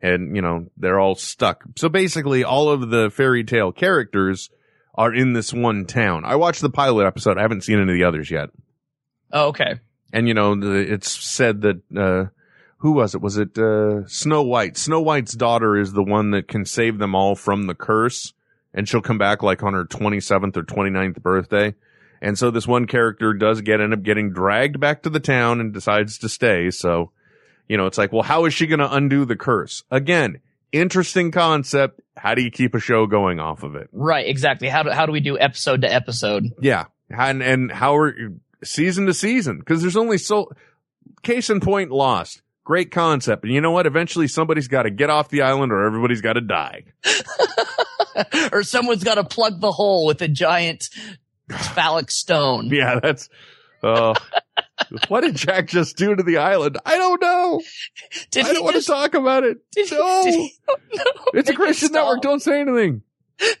[0.00, 1.64] and you know they're all stuck.
[1.76, 4.50] So basically, all of the fairy tale characters
[4.94, 6.24] are in this one town.
[6.24, 7.38] I watched the pilot episode.
[7.38, 8.50] I haven't seen any of the others yet.
[9.32, 9.80] Oh, okay.
[10.12, 12.30] And you know, the, it's said that uh
[12.78, 13.20] who was it?
[13.20, 14.76] Was it uh Snow White?
[14.76, 18.32] Snow White's daughter is the one that can save them all from the curse,
[18.72, 21.74] and she'll come back like on her 27th or 29th birthday.
[22.20, 25.60] And so this one character does get end up getting dragged back to the town
[25.60, 26.70] and decides to stay.
[26.70, 27.12] So,
[27.68, 29.84] you know, it's like, well, how is she going to undo the curse?
[29.90, 30.40] Again,
[30.72, 32.00] interesting concept.
[32.16, 33.88] How do you keep a show going off of it?
[33.92, 34.68] Right, exactly.
[34.68, 36.52] How do how do we do episode to episode?
[36.60, 36.86] Yeah.
[37.10, 38.14] And, and how are
[38.64, 39.62] season to season?
[39.62, 40.50] Cause there's only so,
[41.22, 42.42] case in point lost.
[42.64, 43.44] Great concept.
[43.44, 43.86] And you know what?
[43.86, 46.84] Eventually somebody's got to get off the island or everybody's got to die.
[48.52, 50.90] or someone's got to plug the hole with a giant
[51.50, 52.68] phallic stone.
[52.72, 53.30] Yeah, that's,
[53.82, 54.12] uh,
[55.08, 56.76] what did Jack just do to the island?
[56.84, 57.62] I don't know.
[58.30, 59.58] Did I don't want to talk about it.
[59.72, 60.24] Did no.
[60.24, 62.04] he- no, it's a make it Christian stop.
[62.04, 62.22] network.
[62.22, 63.02] Don't say anything.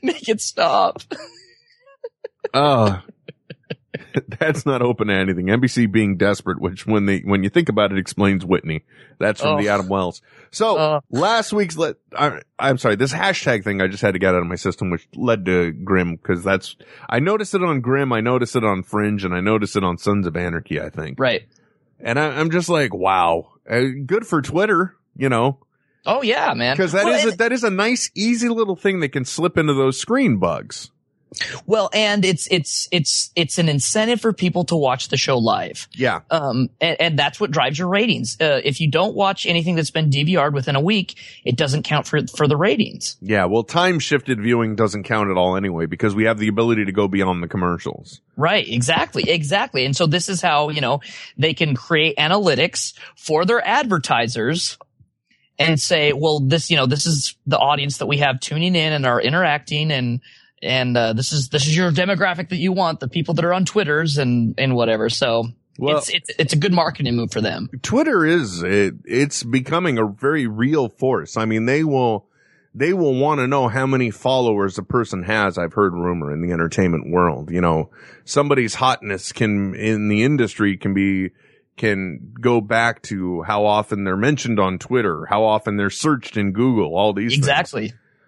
[0.02, 1.00] Make it stop.
[2.52, 3.00] Oh,
[4.38, 5.46] that's not open to anything.
[5.46, 8.84] NBC being desperate, which when they, when you think about it, explains Whitney.
[9.18, 9.58] That's from Oh.
[9.62, 10.20] the Adam Wells.
[10.50, 11.00] So Uh.
[11.10, 14.40] last week's let, I, I'm sorry, this hashtag thing I just had to get out
[14.42, 16.76] of my system, which led to Grimm, cause that's,
[17.08, 19.96] I noticed it on Grimm, I noticed it on Fringe, and I noticed it on
[19.98, 21.18] Sons of Anarchy, I think.
[21.18, 21.48] Right.
[22.00, 25.58] And I, I'm just like, wow, uh, good for Twitter, you know,
[26.06, 26.76] Oh yeah, man.
[26.76, 29.24] cause that is well, a, and- that is a nice, easy little thing that can
[29.24, 30.90] slip into those screen bugs.
[31.66, 35.88] Well, and it's it's it's it's an incentive for people to watch the show live.
[35.92, 36.20] Yeah.
[36.30, 38.36] Um, and, and that's what drives your ratings.
[38.40, 42.06] Uh, if you don't watch anything that's been DVR'd within a week, it doesn't count
[42.06, 43.16] for for the ratings.
[43.20, 46.84] Yeah, well, time shifted viewing doesn't count at all anyway because we have the ability
[46.84, 48.20] to go beyond the commercials.
[48.36, 49.84] Right, exactly, exactly.
[49.84, 51.00] And so this is how, you know,
[51.36, 54.78] they can create analytics for their advertisers
[55.58, 58.92] and say, well, this, you know, this is the audience that we have tuning in
[58.92, 60.20] and are interacting and,
[60.62, 63.52] and, uh, this is, this is your demographic that you want, the people that are
[63.52, 65.08] on Twitters and, and whatever.
[65.08, 65.48] So
[65.78, 67.68] Well- it's, it's, it's a good marketing move for them.
[67.82, 71.36] Twitter is it, it's becoming a very real force.
[71.36, 72.26] I mean, they will
[72.74, 75.58] they will want to know how many followers a person has.
[75.58, 77.50] I've heard rumor in the entertainment world.
[77.50, 77.90] You know,
[78.24, 81.30] somebody's hotness can in the industry can be
[81.76, 86.52] can go back to how often they're mentioned on Twitter, how often they're searched in
[86.52, 87.46] Google, all these things.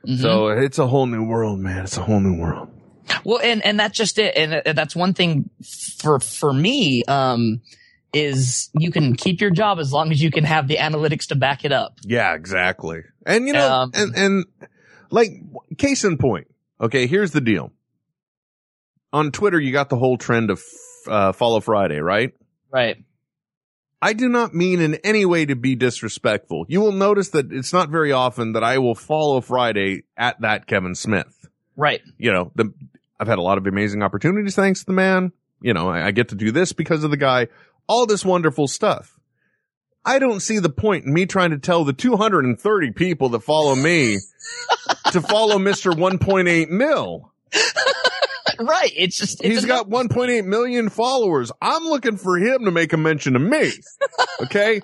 [0.06, 0.20] Mhm.
[0.20, 1.84] So it's a whole new world, man.
[1.84, 2.68] It's a whole new world.
[3.24, 5.50] Well, and and that's just it, and that's one thing
[5.98, 7.02] for for me.
[7.04, 7.60] Um,
[8.12, 11.36] is you can keep your job as long as you can have the analytics to
[11.36, 11.94] back it up.
[12.02, 13.02] Yeah, exactly.
[13.24, 14.44] And you know, Um, and and
[15.10, 15.30] like
[15.78, 16.48] case in point.
[16.80, 17.72] Okay, here's the deal.
[19.12, 20.62] On Twitter, you got the whole trend of
[21.08, 22.32] uh, follow Friday, right?
[22.72, 22.96] Right.
[24.02, 26.64] I do not mean in any way to be disrespectful.
[26.68, 30.66] You will notice that it's not very often that I will follow Friday at that
[30.66, 31.48] Kevin Smith.
[31.76, 32.00] Right.
[32.16, 32.72] You know, the,
[33.18, 35.32] I've had a lot of amazing opportunities thanks to the man.
[35.60, 37.48] You know, I, I get to do this because of the guy.
[37.86, 39.18] All this wonderful stuff.
[40.04, 43.74] I don't see the point in me trying to tell the 230 people that follow
[43.74, 44.16] me
[45.12, 45.92] to follow Mr.
[45.92, 47.32] 1.8 mil.
[48.60, 48.92] Right.
[48.96, 51.52] It's just, it's He's got 1.8 million followers.
[51.60, 53.72] I'm looking for him to make a mention of me.
[54.42, 54.80] Okay.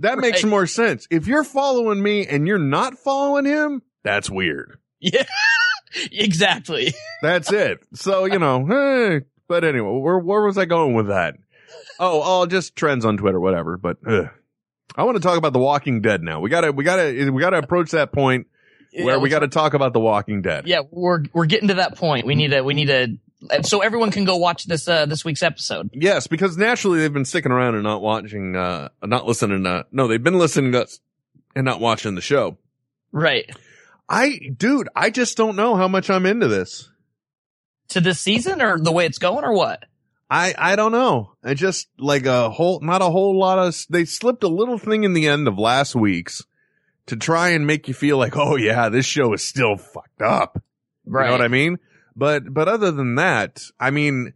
[0.00, 1.08] That makes more sense.
[1.10, 4.78] If you're following me and you're not following him, that's weird.
[5.00, 5.24] Yeah.
[6.12, 6.94] exactly.
[7.22, 7.80] That's it.
[7.94, 11.36] So, you know, eh, but anyway, where, where was I going with that?
[11.98, 13.76] Oh, oh, just trends on Twitter, whatever.
[13.76, 14.28] But ugh.
[14.94, 16.40] I want to talk about The Walking Dead now.
[16.40, 18.46] We gotta, we gotta, we gotta approach that point
[18.92, 20.66] where we gotta talk about The Walking Dead.
[20.66, 22.26] Yeah, we're we're getting to that point.
[22.26, 23.18] We need to we need to
[23.62, 25.90] so everyone can go watch this uh this week's episode.
[25.92, 30.08] Yes, because naturally they've been sticking around and not watching, uh, not listening, uh, no,
[30.08, 31.00] they've been listening to us
[31.54, 32.58] and not watching the show.
[33.12, 33.50] Right.
[34.08, 36.90] I, dude, I just don't know how much I'm into this.
[37.88, 39.84] To this season or the way it's going or what?
[40.30, 41.32] I, I don't know.
[41.42, 45.04] I just like a whole, not a whole lot of, they slipped a little thing
[45.04, 46.44] in the end of last week's
[47.08, 50.62] to try and make you feel like, oh yeah, this show is still fucked up.
[51.04, 51.24] Right.
[51.24, 51.78] You know what I mean?
[52.14, 54.34] But, but other than that, I mean,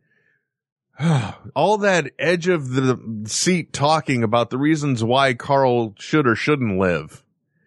[1.54, 6.78] all that edge of the seat talking about the reasons why Carl should or shouldn't
[6.78, 7.22] live.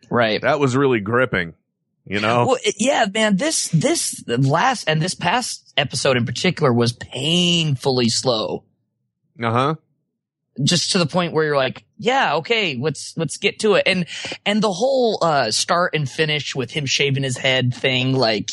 [0.10, 0.42] Right.
[0.42, 1.54] That was really gripping,
[2.06, 2.48] you know?
[2.48, 8.64] Well, yeah, man, this this last and this past episode in particular was painfully slow.
[9.42, 9.76] Uh huh.
[10.64, 13.84] Just to the point where you're like, yeah, okay, let's let's get to it.
[13.86, 14.06] And
[14.46, 18.52] and the whole uh start and finish with him shaving his head thing, like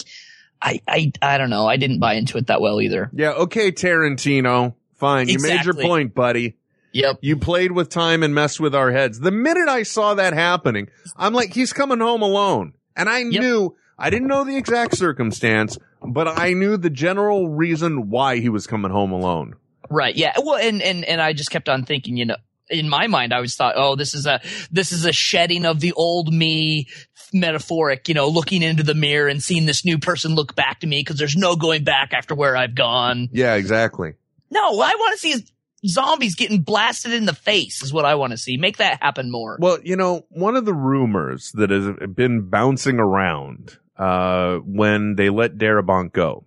[0.61, 3.11] I I I don't know, I didn't buy into it that well either.
[3.13, 4.75] Yeah, okay, Tarantino.
[4.95, 5.29] Fine.
[5.29, 6.57] You made your point, buddy.
[6.93, 7.19] Yep.
[7.23, 9.19] You played with time and messed with our heads.
[9.19, 12.75] The minute I saw that happening, I'm like, he's coming home alone.
[12.95, 18.11] And I knew, I didn't know the exact circumstance, but I knew the general reason
[18.11, 19.57] why he was coming home alone.
[19.89, 20.15] Right.
[20.15, 20.35] Yeah.
[20.39, 22.37] Well, and, and, and I just kept on thinking, you know,
[22.73, 24.41] in my mind, I always thought, oh, this is a,
[24.71, 26.89] this is a shedding of the old me
[27.33, 30.87] metaphoric, you know, looking into the mirror and seeing this new person look back to
[30.87, 33.29] me because there's no going back after where I've gone.
[33.33, 34.15] Yeah, exactly.
[34.51, 35.53] No, what I want to see is
[35.87, 38.57] zombies getting blasted in the face is what I want to see.
[38.57, 39.57] Make that happen more.
[39.61, 45.31] Well, you know, one of the rumors that has been bouncing around uh, when they
[45.31, 46.45] let Darabont go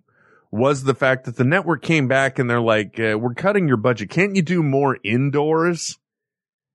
[0.51, 3.77] was the fact that the network came back and they're like, uh, "We're cutting your
[3.77, 4.09] budget.
[4.09, 5.97] Can't you do more indoors?"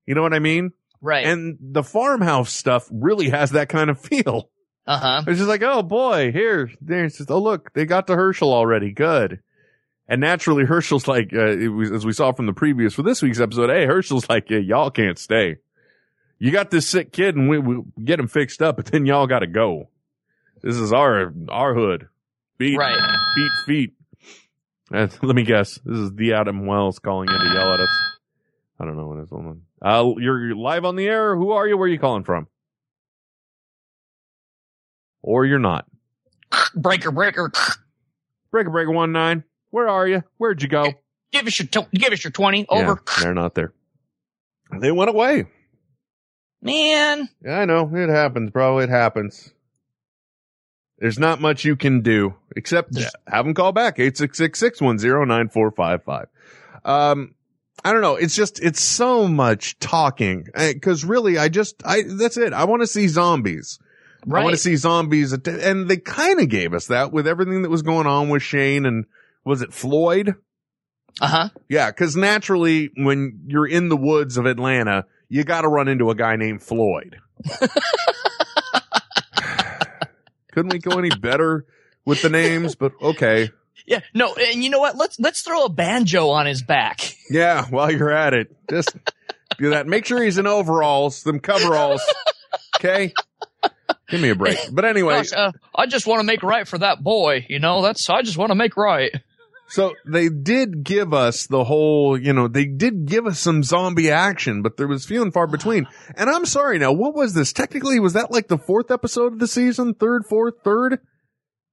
[0.07, 0.73] You know what I mean?
[1.01, 1.25] Right.
[1.27, 4.51] And the farmhouse stuff really has that kind of feel.
[4.87, 5.23] Uh huh.
[5.27, 8.93] It's just like, oh boy, here, there's just, oh look, they got to Hershel already.
[8.93, 9.41] Good.
[10.09, 13.23] And naturally, Hershel's like, uh, it was, as we saw from the previous for this
[13.23, 15.59] week's episode, hey, Hershel's like, yeah, y'all can't stay.
[16.41, 19.27] You got this sick kid and we, we get him fixed up, but then y'all
[19.29, 19.89] got to go.
[20.63, 22.09] This is our, our hood.
[22.59, 22.99] Feet, Right.
[23.35, 23.93] feet, feet.
[24.93, 25.79] Uh, let me guess.
[25.85, 28.01] This is the Adam Wells calling in to yell at us.
[28.81, 29.63] I don't know what is going on.
[29.83, 31.35] Uh, you're live on the air.
[31.37, 31.77] Who are you?
[31.77, 32.47] Where are you calling from?
[35.23, 35.87] Or you're not.
[36.75, 37.51] Breaker, breaker.
[38.51, 39.45] Breaker Breaker one nine.
[39.71, 40.23] Where are you?
[40.39, 40.93] Where'd you go?
[41.33, 43.01] Give us your, tw- give us your 20 over.
[43.07, 43.73] Yeah, they're not there.
[44.81, 45.45] They went away.
[46.61, 47.29] Man.
[47.45, 47.89] Yeah, I know.
[47.95, 48.81] It happens, bro.
[48.81, 49.53] It happens.
[50.99, 52.99] There's not much you can do except
[53.29, 56.27] have them call back 866-610-9455.
[56.85, 57.35] Um,
[57.85, 58.17] I don't know.
[58.17, 60.47] It's just, it's so much talking.
[60.55, 62.53] Uh, Cause really, I just, I, that's it.
[62.53, 63.79] I want to see zombies.
[64.27, 65.33] I want to see zombies.
[65.33, 68.43] att- And they kind of gave us that with everything that was going on with
[68.43, 69.07] Shane and
[69.45, 70.35] was it Floyd?
[71.21, 71.49] Uh huh.
[71.69, 76.11] Yeah, because naturally, when you're in the woods of Atlanta, you got to run into
[76.11, 77.17] a guy named Floyd.
[80.53, 81.65] Couldn't we go any better
[82.05, 82.75] with the names?
[82.75, 83.51] But okay.
[83.91, 84.01] Yeah.
[84.15, 84.35] No.
[84.35, 84.97] And you know what?
[84.97, 87.17] Let's, let's throw a banjo on his back.
[87.33, 88.97] Yeah, while you're at it, just
[89.57, 89.87] do that.
[89.87, 92.03] Make sure he's in overalls, them coveralls.
[92.77, 93.13] Okay.
[94.09, 94.59] Give me a break.
[94.73, 97.47] But anyway, Gosh, uh, I just want to make right for that boy.
[97.49, 99.13] You know, that's, I just want to make right.
[99.69, 104.11] So they did give us the whole, you know, they did give us some zombie
[104.11, 105.87] action, but there was few and far between.
[106.17, 107.53] And I'm sorry now, what was this?
[107.53, 109.95] Technically, was that like the fourth episode of the season?
[109.95, 110.99] Third, fourth, third,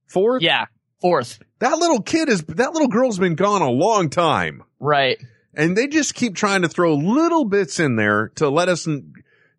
[0.07, 0.43] fourth?
[0.43, 0.65] Yeah,
[1.01, 1.39] fourth.
[1.59, 4.63] That little kid is, that little girl's been gone a long time.
[4.79, 5.17] Right.
[5.53, 8.87] And they just keep trying to throw little bits in there to let us,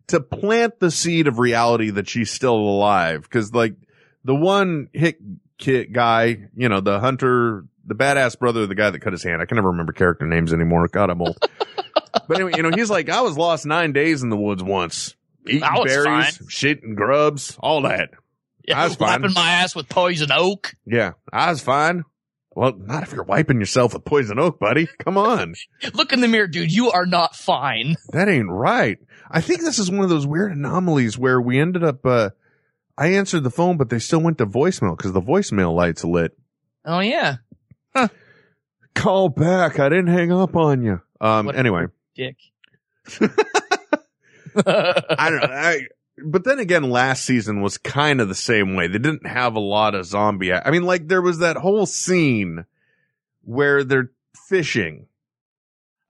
[0.07, 3.29] to plant the seed of reality that she's still alive.
[3.29, 3.75] Cause like
[4.23, 5.19] the one hit
[5.57, 9.41] kid guy, you know, the hunter, the badass brother the guy that cut his hand.
[9.41, 10.87] I can never remember character names anymore.
[10.87, 11.37] God, I'm old.
[12.27, 15.15] but anyway, you know, he's like, I was lost nine days in the woods once.
[15.47, 16.47] Eating berries, fine.
[16.47, 18.11] shit and grubs, all that.
[18.69, 19.21] Yeah, I was fine.
[19.23, 20.73] wiping my ass with poison oak.
[20.85, 22.03] Yeah, I was fine.
[22.55, 24.87] Well, not if you're wiping yourself with poison oak, buddy.
[24.99, 25.55] Come on.
[25.93, 26.71] Look in the mirror, dude.
[26.71, 27.95] You are not fine.
[28.11, 28.97] That ain't right.
[29.31, 32.29] I think this is one of those weird anomalies where we ended up, uh,
[32.97, 36.37] I answered the phone, but they still went to voicemail because the voicemail light's lit.
[36.85, 37.35] Oh yeah,
[38.95, 39.79] Call back.
[39.79, 41.01] I didn't hang up on you.
[41.21, 41.85] Um, What- anyway,
[42.15, 42.35] dick.
[44.65, 45.47] I don't know.
[45.55, 45.81] I,
[46.25, 48.87] but then again, last season was kind of the same way.
[48.87, 50.53] They didn't have a lot of zombie.
[50.53, 52.65] I mean, like there was that whole scene
[53.43, 54.11] where they're
[54.47, 55.07] fishing.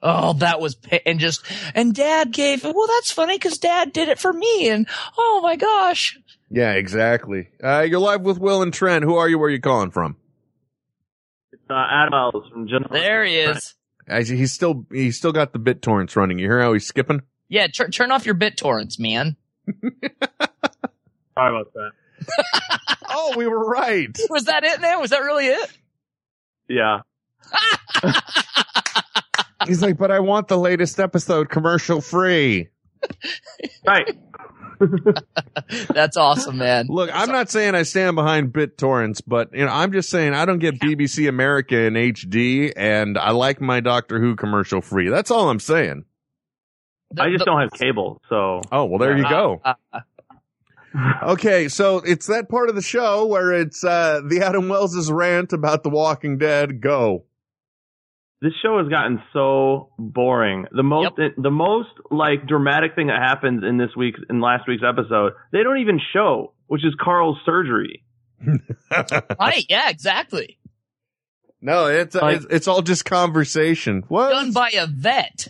[0.01, 1.43] Oh, that was and just
[1.75, 2.63] and Dad gave.
[2.63, 4.87] Well, that's funny because Dad did it for me, and
[5.17, 6.17] oh my gosh,
[6.49, 7.49] Yeah, exactly.
[7.61, 9.03] Uh, you're live with Will and Trent.
[9.03, 9.37] Who are you?
[9.37, 10.15] Where are you calling from?
[11.69, 12.89] Uh, Adam Wells from General.
[12.91, 13.75] there he is.
[14.07, 16.39] I, he's still, he's still got the BitTorrents running.
[16.39, 17.21] You hear how he's skipping?
[17.47, 19.35] Yeah, tur- turn off your BitTorrents, man.
[21.35, 21.91] Sorry about that.
[23.09, 24.17] oh, we were right.
[24.29, 24.99] Was that it, man?
[24.99, 25.71] Was that really it?
[26.67, 26.99] Yeah.
[29.67, 32.69] He's like, but I want the latest episode commercial free.
[33.85, 34.17] Right.
[35.93, 36.87] That's awesome, man.
[36.89, 40.45] Look, I'm not saying I stand behind BitTorrents, but you know, I'm just saying I
[40.45, 45.09] don't get BBC America in HD, and I like my Doctor Who commercial free.
[45.09, 46.05] That's all I'm saying.
[47.17, 48.61] I just don't have cable, so.
[48.71, 49.61] Oh well, there you go.
[49.91, 49.99] Uh,
[51.23, 55.53] Okay, so it's that part of the show where it's uh the Adam Wells's rant
[55.53, 56.81] about The Walking Dead.
[56.81, 57.25] Go.
[58.41, 60.65] This show has gotten so boring.
[60.71, 64.81] The most, the most like dramatic thing that happens in this week's, in last week's
[64.81, 68.05] episode, they don't even show, which is Carl's surgery.
[69.39, 69.65] right?
[69.67, 70.57] Yeah, exactly.
[71.61, 74.05] No, it's uh, it's, it's all just conversation.
[74.07, 74.29] What?
[74.29, 75.49] Done by a vet.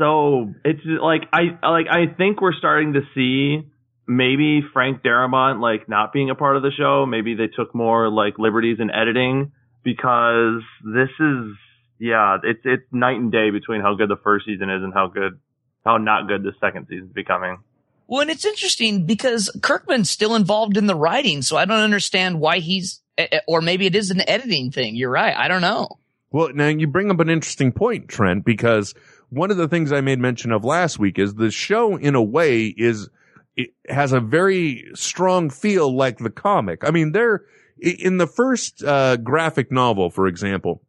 [0.00, 3.68] So it's like I like I think we're starting to see
[4.08, 7.04] maybe Frank Darabont like not being a part of the show.
[7.04, 9.52] Maybe they took more like liberties in editing
[9.84, 11.54] because this is
[11.98, 15.08] yeah, it's it's night and day between how good the first season is and how
[15.08, 15.38] good
[15.84, 17.58] how not good the second season's becoming.
[18.06, 22.40] Well, and it's interesting because Kirkman's still involved in the writing, so I don't understand
[22.40, 24.96] why he's, eh, eh, or maybe it is an editing thing.
[24.96, 25.36] You're right.
[25.36, 26.00] I don't know.
[26.32, 28.94] Well, now you bring up an interesting point, Trent, because
[29.30, 32.22] one of the things I made mention of last week is the show, in a
[32.22, 33.08] way, is
[33.56, 36.84] it has a very strong feel like the comic.
[36.84, 37.44] I mean, there
[37.78, 40.82] in the first uh, graphic novel, for example,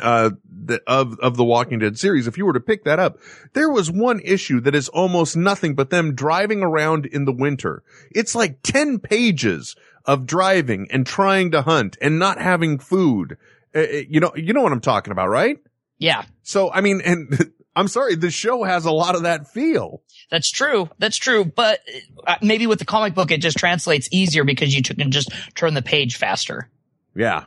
[0.00, 3.18] uh, the, of of the Walking Dead series, if you were to pick that up,
[3.52, 7.82] there was one issue that is almost nothing but them driving around in the winter.
[8.10, 13.36] It's like ten pages of driving and trying to hunt and not having food.
[13.74, 15.58] Uh, uh, you know, you know what I'm talking about, right?
[16.02, 20.02] Yeah, So, I mean, and I'm sorry, the show has a lot of that feel.
[20.32, 20.90] that's true.
[20.98, 21.44] That's true.
[21.44, 21.78] But
[22.26, 25.74] uh, maybe with the comic book, it just translates easier because you can just turn
[25.74, 26.68] the page faster.
[27.14, 27.44] Yeah.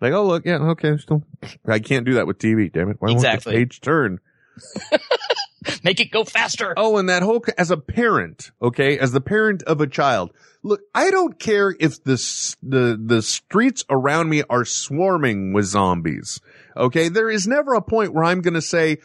[0.00, 1.24] Like, oh, look, yeah, okay, still,
[1.66, 2.96] I can't do that with TV, damn it.
[3.00, 3.52] Why Exactly.
[3.54, 4.20] won't the page turn?
[5.82, 6.74] Make it go faster.
[6.76, 10.32] Oh, and that whole, as a parent, okay, as the parent of a child,
[10.62, 12.16] look, I don't care if the,
[12.62, 16.40] the, the streets around me are swarming with zombies.
[16.76, 17.08] Okay.
[17.08, 18.98] There is never a point where I'm going to say,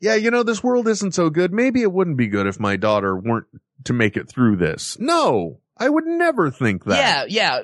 [0.00, 1.52] yeah, you know, this world isn't so good.
[1.52, 3.46] Maybe it wouldn't be good if my daughter weren't
[3.84, 4.98] to make it through this.
[5.00, 6.98] No, I would never think that.
[6.98, 7.62] Yeah, yeah.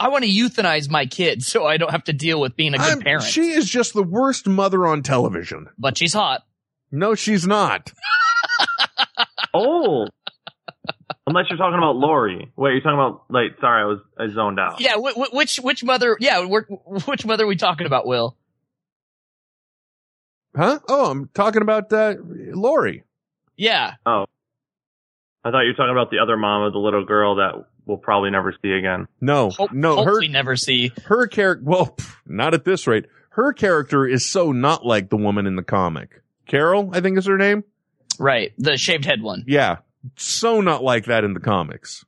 [0.00, 2.78] I want to euthanize my kid so I don't have to deal with being a
[2.78, 3.24] good I'm- parent.
[3.24, 5.66] She is just the worst mother on television.
[5.78, 6.42] but she's hot.
[6.90, 7.92] No, she's not.
[9.54, 10.06] Oh.
[11.26, 12.50] Unless you're talking about Lori.
[12.56, 14.80] Wait, you're talking about like sorry, I was I zoned out.
[14.80, 16.16] Yeah, wh- wh- which which mother?
[16.20, 18.06] Yeah, which mother are we talking about?
[18.06, 18.36] Will?
[20.58, 20.80] Huh?
[20.88, 23.04] Oh, I'm talking about, uh, Lori.
[23.56, 23.94] Yeah.
[24.04, 24.26] Oh.
[25.44, 27.96] I thought you were talking about the other mom of the little girl that we'll
[27.96, 29.06] probably never see again.
[29.20, 30.90] No, Hope, no, her, hopefully never see.
[31.04, 33.06] her character, well, pff, not at this rate.
[33.30, 36.22] Her character is so not like the woman in the comic.
[36.48, 37.62] Carol, I think is her name.
[38.18, 39.44] Right, the shaved head one.
[39.46, 39.76] Yeah.
[40.16, 42.04] So not like that in the comics.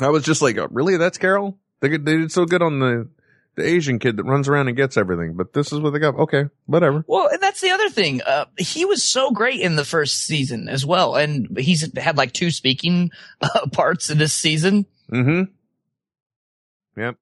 [0.00, 0.96] I was just like, oh, really?
[0.96, 1.58] That's Carol?
[1.80, 3.08] They, they did so good on the
[3.56, 5.34] the Asian kid that runs around and gets everything.
[5.34, 6.14] But this is what they got.
[6.14, 7.04] Okay, whatever.
[7.06, 8.22] Well, and that's the other thing.
[8.22, 12.32] Uh, he was so great in the first season as well, and he's had like
[12.32, 13.10] two speaking
[13.40, 14.86] uh, parts in this season.
[15.12, 15.50] Mm-hmm.
[17.00, 17.16] Yep.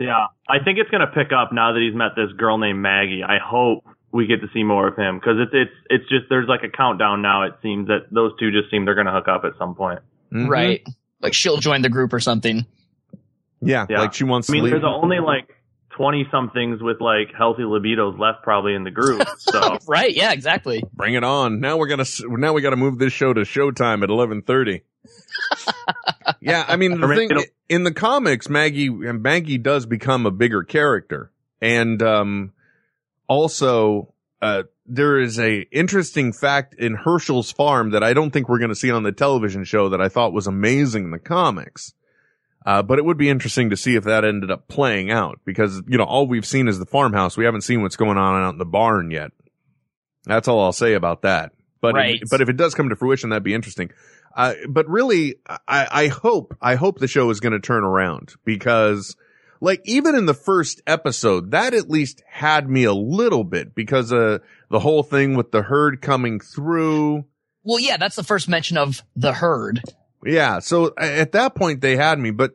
[0.00, 3.22] Yeah, I think it's gonna pick up now that he's met this girl named Maggie.
[3.24, 6.48] I hope we get to see more of him because it's it's it's just there's
[6.48, 7.42] like a countdown now.
[7.42, 9.98] It seems that those two just seem they're gonna hook up at some point.
[10.32, 10.48] Mhm.
[10.48, 10.86] Right.
[11.20, 12.64] Like she'll join the group or something.
[13.60, 14.00] Yeah, Yeah.
[14.00, 14.80] like she wants I mean, to leave.
[14.80, 15.48] there's only like
[15.98, 19.26] twenty somethings with like healthy libidos left probably in the group.
[19.38, 20.14] So right.
[20.14, 20.82] Yeah, exactly.
[20.92, 21.60] Bring it on.
[21.60, 24.82] Now we're gonna now we got to move this show to Showtime at eleven thirty.
[26.40, 30.26] yeah, I mean the Or maybe thing in the comics, Maggie and Maggie does become
[30.26, 31.30] a bigger character,
[31.60, 32.52] and um,
[33.26, 34.12] also
[34.42, 38.70] uh, there is a interesting fact in Hershel's farm that I don't think we're going
[38.70, 41.94] to see on the television show that I thought was amazing in the comics.
[42.66, 45.80] Uh, but it would be interesting to see if that ended up playing out because,
[45.86, 47.36] you know, all we've seen is the farmhouse.
[47.36, 49.30] We haven't seen what's going on out in the barn yet.
[50.24, 51.52] That's all I'll say about that.
[51.80, 52.18] But, Right.
[52.20, 53.90] if, but if it does come to fruition, that'd be interesting.
[54.36, 58.34] Uh, but really, I, I hope, I hope the show is going to turn around
[58.44, 59.16] because
[59.60, 64.12] like even in the first episode, that at least had me a little bit because,
[64.12, 64.38] uh,
[64.70, 67.24] the whole thing with the herd coming through.
[67.62, 69.82] Well, yeah, that's the first mention of the herd.
[70.24, 70.58] Yeah.
[70.58, 72.54] So at that point they had me, but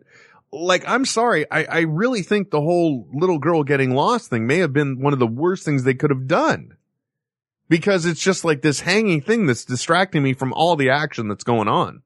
[0.51, 1.49] like, I'm sorry.
[1.51, 5.13] I, I really think the whole little girl getting lost thing may have been one
[5.13, 6.77] of the worst things they could have done
[7.69, 11.43] because it's just like this hanging thing that's distracting me from all the action that's
[11.43, 12.03] going on.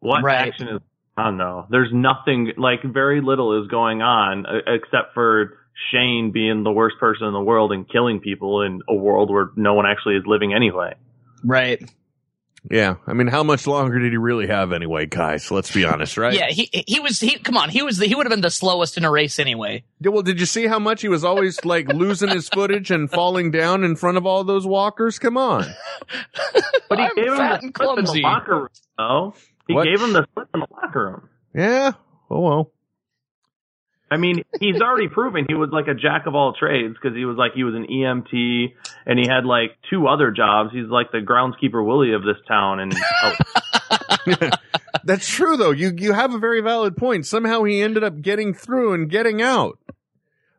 [0.00, 0.48] what Right.
[0.48, 0.80] action is?
[1.16, 1.66] I don't know.
[1.68, 5.58] There's nothing like very little is going on uh, except for
[5.90, 9.50] Shane being the worst person in the world and killing people in a world where
[9.56, 10.94] no one actually is living anyway.
[11.44, 11.82] Right.
[12.70, 12.94] Yeah.
[13.06, 15.38] I mean, how much longer did he really have anyway, Kai?
[15.38, 16.32] So let's be honest, right?
[16.34, 18.50] Yeah, he he was he come on, he was the, he would have been the
[18.50, 19.82] slowest in a race anyway.
[20.00, 23.10] Yeah, well, did you see how much he was always like losing his footage and
[23.10, 25.18] falling down in front of all those walkers?
[25.18, 25.64] Come on.
[26.88, 28.68] But he I'm gave him the and slip in the locker room.
[28.98, 29.34] though.
[29.66, 29.84] he What?
[29.84, 31.28] gave him the slip in the locker room.
[31.54, 31.92] Yeah.
[32.30, 32.72] Oh well.
[34.12, 37.24] I mean, he's already proven he was like a jack of all trades because he
[37.24, 38.74] was like he was an EMT
[39.06, 40.70] and he had like two other jobs.
[40.70, 42.94] He's like the groundskeeper Willie of this town, and
[43.24, 44.50] oh,
[45.04, 45.70] That's true though.
[45.70, 47.24] You you have a very valid point.
[47.24, 49.78] Somehow he ended up getting through and getting out.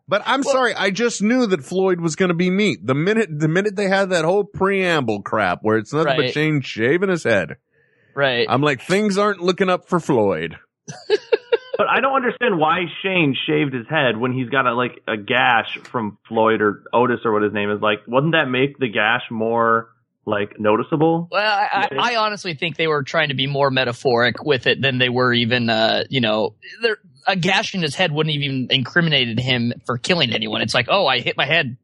[0.07, 2.85] But I'm sorry, I just knew that Floyd was going to be meat.
[2.85, 6.61] The minute the minute they had that whole preamble crap where it's nothing but Shane
[6.61, 7.57] shaving his head.
[8.15, 8.47] Right.
[8.49, 10.57] I'm like things aren't looking up for Floyd.
[11.77, 15.17] but I don't understand why Shane shaved his head when he's got a like a
[15.17, 17.81] gash from Floyd or Otis or what his name is.
[17.81, 19.89] Like, wouldn't that make the gash more
[20.25, 21.27] like noticeable?
[21.31, 24.81] Well, I, I, I honestly think they were trying to be more metaphoric with it
[24.81, 26.97] than they were even, uh, you know, there,
[27.27, 30.61] a gash in his head wouldn't even incriminated him for killing anyone.
[30.61, 31.77] It's like, oh, I hit my head.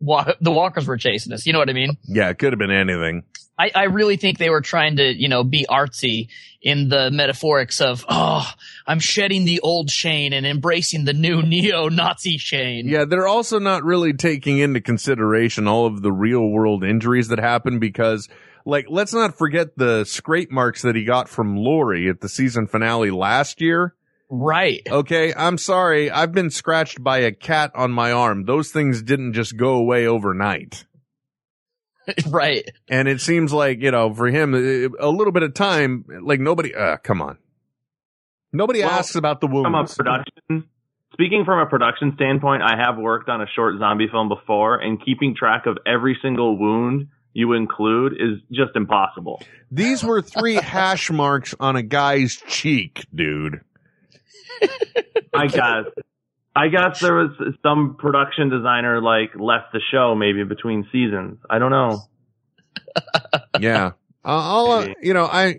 [0.00, 1.46] Wa- the walkers were chasing us.
[1.46, 1.96] You know what I mean?
[2.04, 3.24] Yeah, it could have been anything.
[3.58, 6.28] I, I really think they were trying to, you know, be artsy
[6.62, 8.48] in the metaphorics of, oh,
[8.86, 12.88] I'm shedding the old Shane and embracing the new neo-Nazi Shane.
[12.88, 17.40] Yeah, they're also not really taking into consideration all of the real world injuries that
[17.40, 18.28] happen because,
[18.64, 22.66] like, let's not forget the scrape marks that he got from Lori at the season
[22.66, 23.94] finale last year.
[24.34, 24.80] Right.
[24.90, 26.10] Okay, I'm sorry.
[26.10, 28.44] I've been scratched by a cat on my arm.
[28.44, 30.86] Those things didn't just go away overnight.
[32.28, 32.68] right.
[32.88, 36.74] And it seems like, you know, for him, a little bit of time, like nobody,
[36.74, 37.38] uh, come on.
[38.52, 39.64] Nobody Well, asks about the wounds.
[39.64, 40.68] From a production,
[41.12, 45.02] speaking from a production standpoint, I have worked on a short zombie film before, and
[45.02, 49.42] keeping track of every single wound you include is just impossible.
[49.70, 53.60] These were three hash marks on a guy's cheek, dude.
[55.34, 55.86] I guess.
[56.54, 57.30] I guess there was
[57.62, 61.38] some production designer like left the show maybe between seasons.
[61.48, 62.02] I don't know.
[63.60, 63.92] yeah.
[64.24, 65.56] Uh, all, uh, you know, I,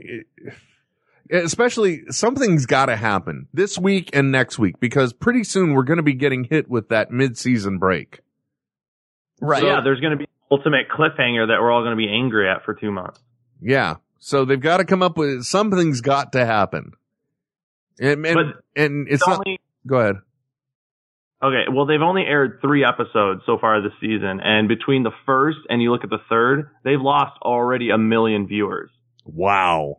[1.32, 5.98] especially something's got to happen this week and next week because pretty soon we're going
[5.98, 8.20] to be getting hit with that mid-season break.
[9.41, 9.61] Right.
[9.61, 12.49] So, yeah, there's going to be ultimate cliffhanger that we're all going to be angry
[12.49, 13.20] at for two months.
[13.61, 13.95] Yeah.
[14.20, 16.94] So they've got to come up with something's got to happen.
[17.99, 19.45] And, and, But and it's It's not,
[19.86, 20.15] go ahead.
[21.44, 21.64] Okay.
[21.72, 25.82] Well, they've only aired three episodes so far this season, and between the first and
[25.82, 28.90] you look at the third, they've lost already a million viewers.
[29.26, 29.98] Wow.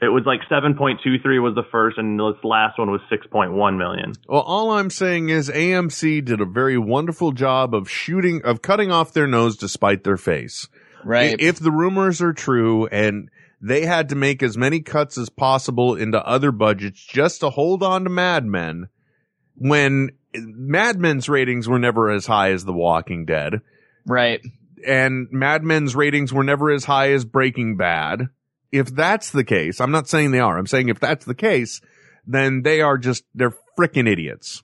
[0.00, 0.98] It was like 7.23
[1.40, 4.14] was the first, and this last one was 6.1 million.
[4.28, 8.90] Well, all I'm saying is AMC did a very wonderful job of shooting, of cutting
[8.90, 10.66] off their nose despite their face.
[11.04, 11.36] Right.
[11.38, 13.28] If the rumors are true and
[13.60, 17.84] they had to make as many cuts as possible into other budgets just to hold
[17.84, 18.88] on to Mad Men,
[19.56, 23.60] when Mad Men's ratings were never as high as The Walking Dead.
[24.06, 24.40] Right.
[24.86, 28.28] And Mad Men's ratings were never as high as Breaking Bad.
[28.72, 30.56] If that's the case, I'm not saying they are.
[30.58, 31.80] I'm saying if that's the case,
[32.26, 34.62] then they are just, they're freaking idiots.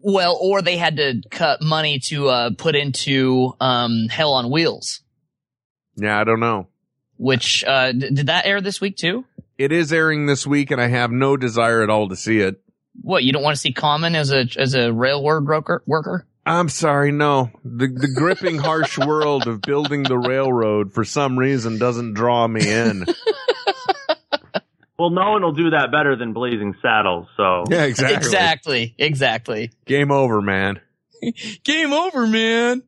[0.00, 5.00] Well, or they had to cut money to uh, put into um, Hell on Wheels,
[5.96, 6.68] Yeah, I don't know.
[7.16, 9.24] which uh, did that air this week too?
[9.58, 12.62] It is airing this week and I have no desire at all to see it.
[13.02, 15.82] What you don't want to see Common as a as a railroad worker?
[15.86, 16.26] Worker?
[16.44, 17.50] I'm sorry, no.
[17.64, 22.68] The the gripping harsh world of building the railroad for some reason doesn't draw me
[22.70, 23.04] in.
[24.98, 27.26] Well, no one will do that better than Blazing Saddles.
[27.36, 28.16] So Yeah, exactly.
[28.16, 28.94] Exactly.
[28.96, 29.70] Exactly.
[29.84, 30.80] Game over, man.
[31.64, 32.82] Game over, man.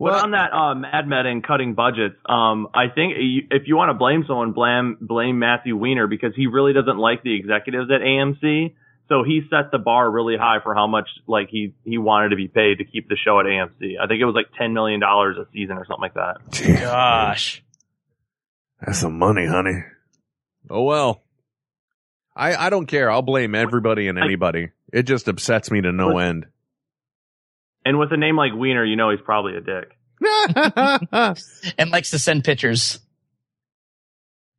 [0.00, 3.76] But on that uh, Mad Men and cutting budgets, um, I think you- if you
[3.76, 7.88] want to blame someone, blame blame Matthew Weiner because he really doesn't like the executives
[7.92, 8.74] at AMC.
[9.08, 12.36] So he set the bar really high for how much like he he wanted to
[12.36, 13.94] be paid to keep the show at AMC.
[14.00, 16.80] I think it was like ten million dollars a season or something like that.
[16.80, 17.64] Gosh.
[18.80, 19.82] That's some money, honey.
[20.68, 21.22] Oh well.
[22.36, 23.10] I I don't care.
[23.10, 24.68] I'll blame everybody and anybody.
[24.92, 26.46] It just upsets me to no end.
[27.84, 29.96] And with a name like Weiner, you know he's probably a dick.
[31.78, 32.98] and likes to send pictures.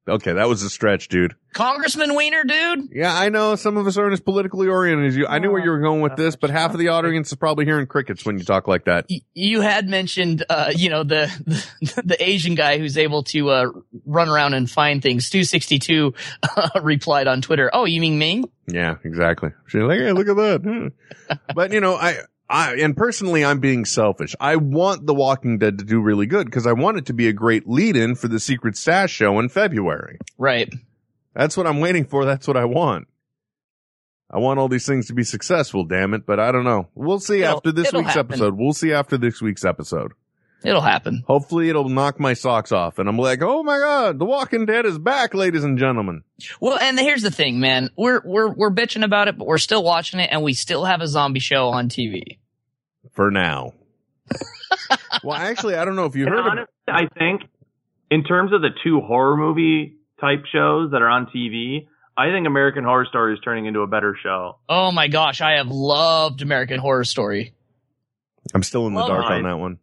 [0.09, 1.35] Okay, that was a stretch, dude.
[1.53, 2.89] Congressman Weiner, dude.
[2.91, 5.25] Yeah, I know some of us aren't as politically oriented as you.
[5.27, 7.65] I knew where you were going with this, but half of the audience is probably
[7.65, 9.07] hearing crickets when you talk like that.
[9.33, 11.31] You had mentioned, uh, you know, the,
[11.81, 13.65] the the Asian guy who's able to uh,
[14.05, 15.25] run around and find things.
[15.25, 16.13] Stu sixty two
[16.43, 17.69] uh, replied on Twitter.
[17.73, 18.49] Oh, you mean Ming?
[18.67, 19.51] Yeah, exactly.
[19.67, 20.91] She's like, hey, look at that.
[21.55, 22.17] but you know, I,
[22.49, 24.35] I, and personally, I'm being selfish.
[24.39, 27.27] I want The Walking Dead to do really good because I want it to be
[27.27, 30.17] a great lead in for the Secret Stash show in February.
[30.37, 30.73] Right.
[31.35, 32.25] That's what I'm waiting for.
[32.25, 33.07] That's what I want.
[34.31, 36.25] I want all these things to be successful, damn it.
[36.25, 36.87] But I don't know.
[36.95, 38.31] We'll see It'll- after this week's happen.
[38.33, 38.55] episode.
[38.57, 40.13] We'll see after this week's episode.
[40.63, 41.23] It'll happen.
[41.25, 44.85] Hopefully it'll knock my socks off and I'm like, oh my God, The Walking Dead
[44.85, 46.23] is back, ladies and gentlemen.
[46.59, 47.89] Well, and here's the thing, man.
[47.97, 50.99] We're we're we're bitching about it, but we're still watching it, and we still have
[51.01, 52.39] a zombie show on TV.
[53.13, 53.73] For now.
[55.23, 57.41] well, actually, I don't know if you And heard of honestly, I think
[58.11, 61.87] in terms of the two horror movie type shows that are on TV,
[62.17, 64.59] I think American Horror Story is turning into a better show.
[64.67, 67.53] Oh my gosh, I have loved American Horror Story.
[68.53, 69.33] I'm still in the Love dark it.
[69.33, 69.79] on that one.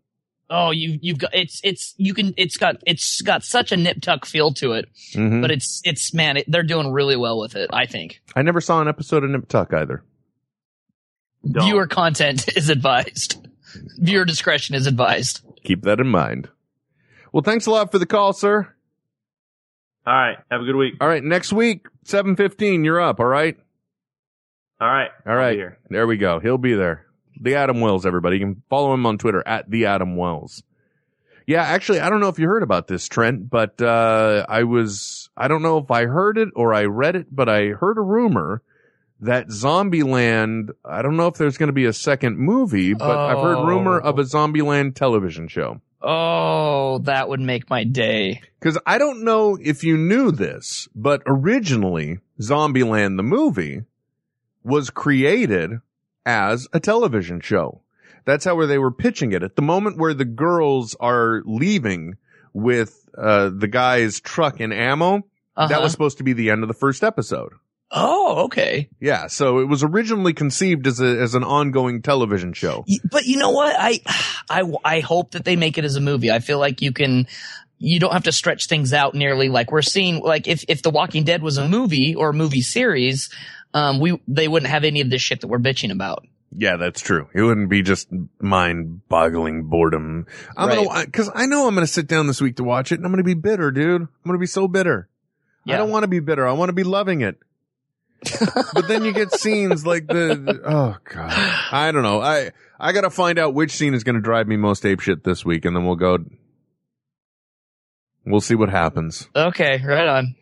[0.49, 4.01] Oh, you you've got it's it's you can it's got it's got such a nip
[4.01, 5.43] tuck feel to it, Mhm.
[5.43, 7.69] but it's it's man, it, they're doing really well with it.
[7.73, 10.05] I think I never saw an episode of Nip Tuck either.
[11.43, 13.45] viewer content is advised.
[13.99, 15.41] Viewer discretion is advised.
[15.65, 16.49] Keep that in mind.
[17.33, 18.73] Well, thanks a lot for the call, sir.
[20.07, 20.37] All right.
[20.51, 20.95] Have a good week.
[21.01, 21.23] All right.
[21.25, 23.19] Next week, 715, you're up.
[23.19, 23.57] All right.
[24.81, 25.11] All right.
[25.27, 25.59] All right.
[25.91, 26.39] There we go.
[26.39, 27.06] He'll be there.
[27.41, 28.39] The Adam Wells, everybody.
[28.39, 30.63] You can follow him on Twitter at the Adam Wells.
[31.47, 35.31] Yeah, actually, I don't know if you heard about this, Trent, but, uh, I was,
[35.37, 38.03] I don't know if I heard it or I read it, but I heard a
[38.03, 38.63] rumor
[39.21, 43.39] that Zombieland, I don't know if there's going to be a second movie, but I've
[43.39, 45.81] heard rumor of a Zombieland television show.
[46.03, 48.43] Oh, that would make my day.
[48.61, 53.83] Cause I don't know if you knew this, but originally Zombieland the movie
[54.63, 55.81] was created
[56.27, 57.81] as a television show.
[58.27, 59.43] That's how they were pitching it.
[59.45, 62.17] At the moment where the girls are leaving
[62.53, 65.23] with, uh, the guy's truck and ammo,
[65.57, 65.81] that Uh-huh.
[65.83, 67.53] was supposed to be the end of the first episode.
[67.93, 68.89] Oh, okay.
[69.01, 69.29] Yeah.
[69.29, 72.85] So it was originally conceived as a, as an ongoing television show.
[73.09, 73.77] But you know what?
[73.79, 74.01] I,
[74.51, 76.33] I, I hope that they make it as a movie.
[76.33, 77.29] I feel like you can,
[77.79, 80.19] you don't have to stretch things out nearly like we're seeing.
[80.21, 83.31] Like if, if The Walking Dead was a movie or a movie series,
[83.77, 86.25] um, we, they wouldn't have any of this shit that we're bitching about.
[86.51, 87.29] Yeah, that's true.
[87.35, 88.09] It wouldn't be just
[88.41, 90.27] mind boggling boredom.
[90.57, 93.05] I'm gonna, cause I know I'm gonna sit down this week to watch it and
[93.05, 94.01] I'm gonna be bitter, dude.
[94.01, 95.11] I'm gonna be so bitter.
[95.67, 95.75] Yeah.
[95.75, 96.47] I don't want to be bitter.
[96.47, 97.37] I want to be loving it.
[98.73, 101.33] but then you get scenes like the, the- oh god.
[101.71, 102.23] I don't know.
[102.23, 105.67] I, I gotta find out which scene is gonna drive me most apeshit this week
[105.67, 106.19] and then we'll go,
[108.25, 109.29] we'll see what happens.
[109.37, 110.35] Okay, right on.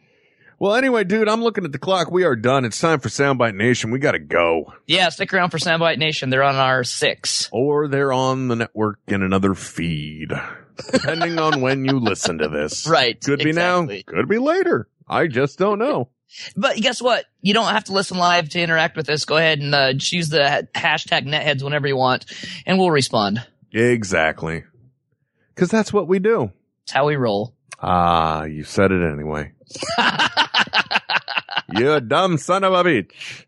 [0.64, 2.10] Well, anyway, dude, I'm looking at the clock.
[2.10, 2.64] We are done.
[2.64, 3.90] It's time for Soundbite Nation.
[3.90, 4.72] We gotta go.
[4.86, 6.30] Yeah, stick around for Soundbite Nation.
[6.30, 7.50] They're on our six.
[7.52, 10.32] Or they're on the network in another feed,
[10.90, 12.88] depending on when you listen to this.
[12.94, 14.04] Right, Could be exactly.
[14.06, 14.88] now, could be later.
[15.06, 16.08] I just don't know.
[16.56, 17.26] But guess what?
[17.42, 19.26] You don't have to listen live to interact with us.
[19.26, 22.24] Go ahead and uh, just use the hashtag netheads whenever you want,
[22.64, 23.46] and we'll respond.
[23.70, 24.64] Exactly.
[25.56, 26.52] Cause that's what we do.
[26.84, 27.54] It's how we roll.
[27.82, 29.52] Ah, you said it anyway.
[31.76, 33.44] you dumb son of a bitch.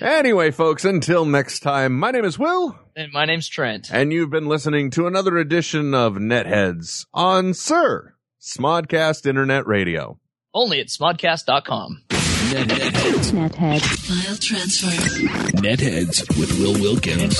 [0.00, 3.88] Anyway, folks, until next time, my name is Will, And my name's Trent.
[3.92, 10.18] and you've been listening to another edition of Netheads on Sir Smodcast Internet Radio.
[10.52, 12.02] Only at smodcast.com.
[12.10, 13.30] Netheads.
[13.30, 13.80] Nethead.
[13.80, 14.88] File transfer.
[15.58, 17.38] Netheads with Will Wilkins.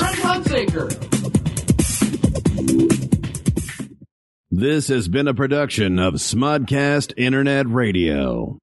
[4.53, 8.59] This has been a production of Smodcast Internet Radio.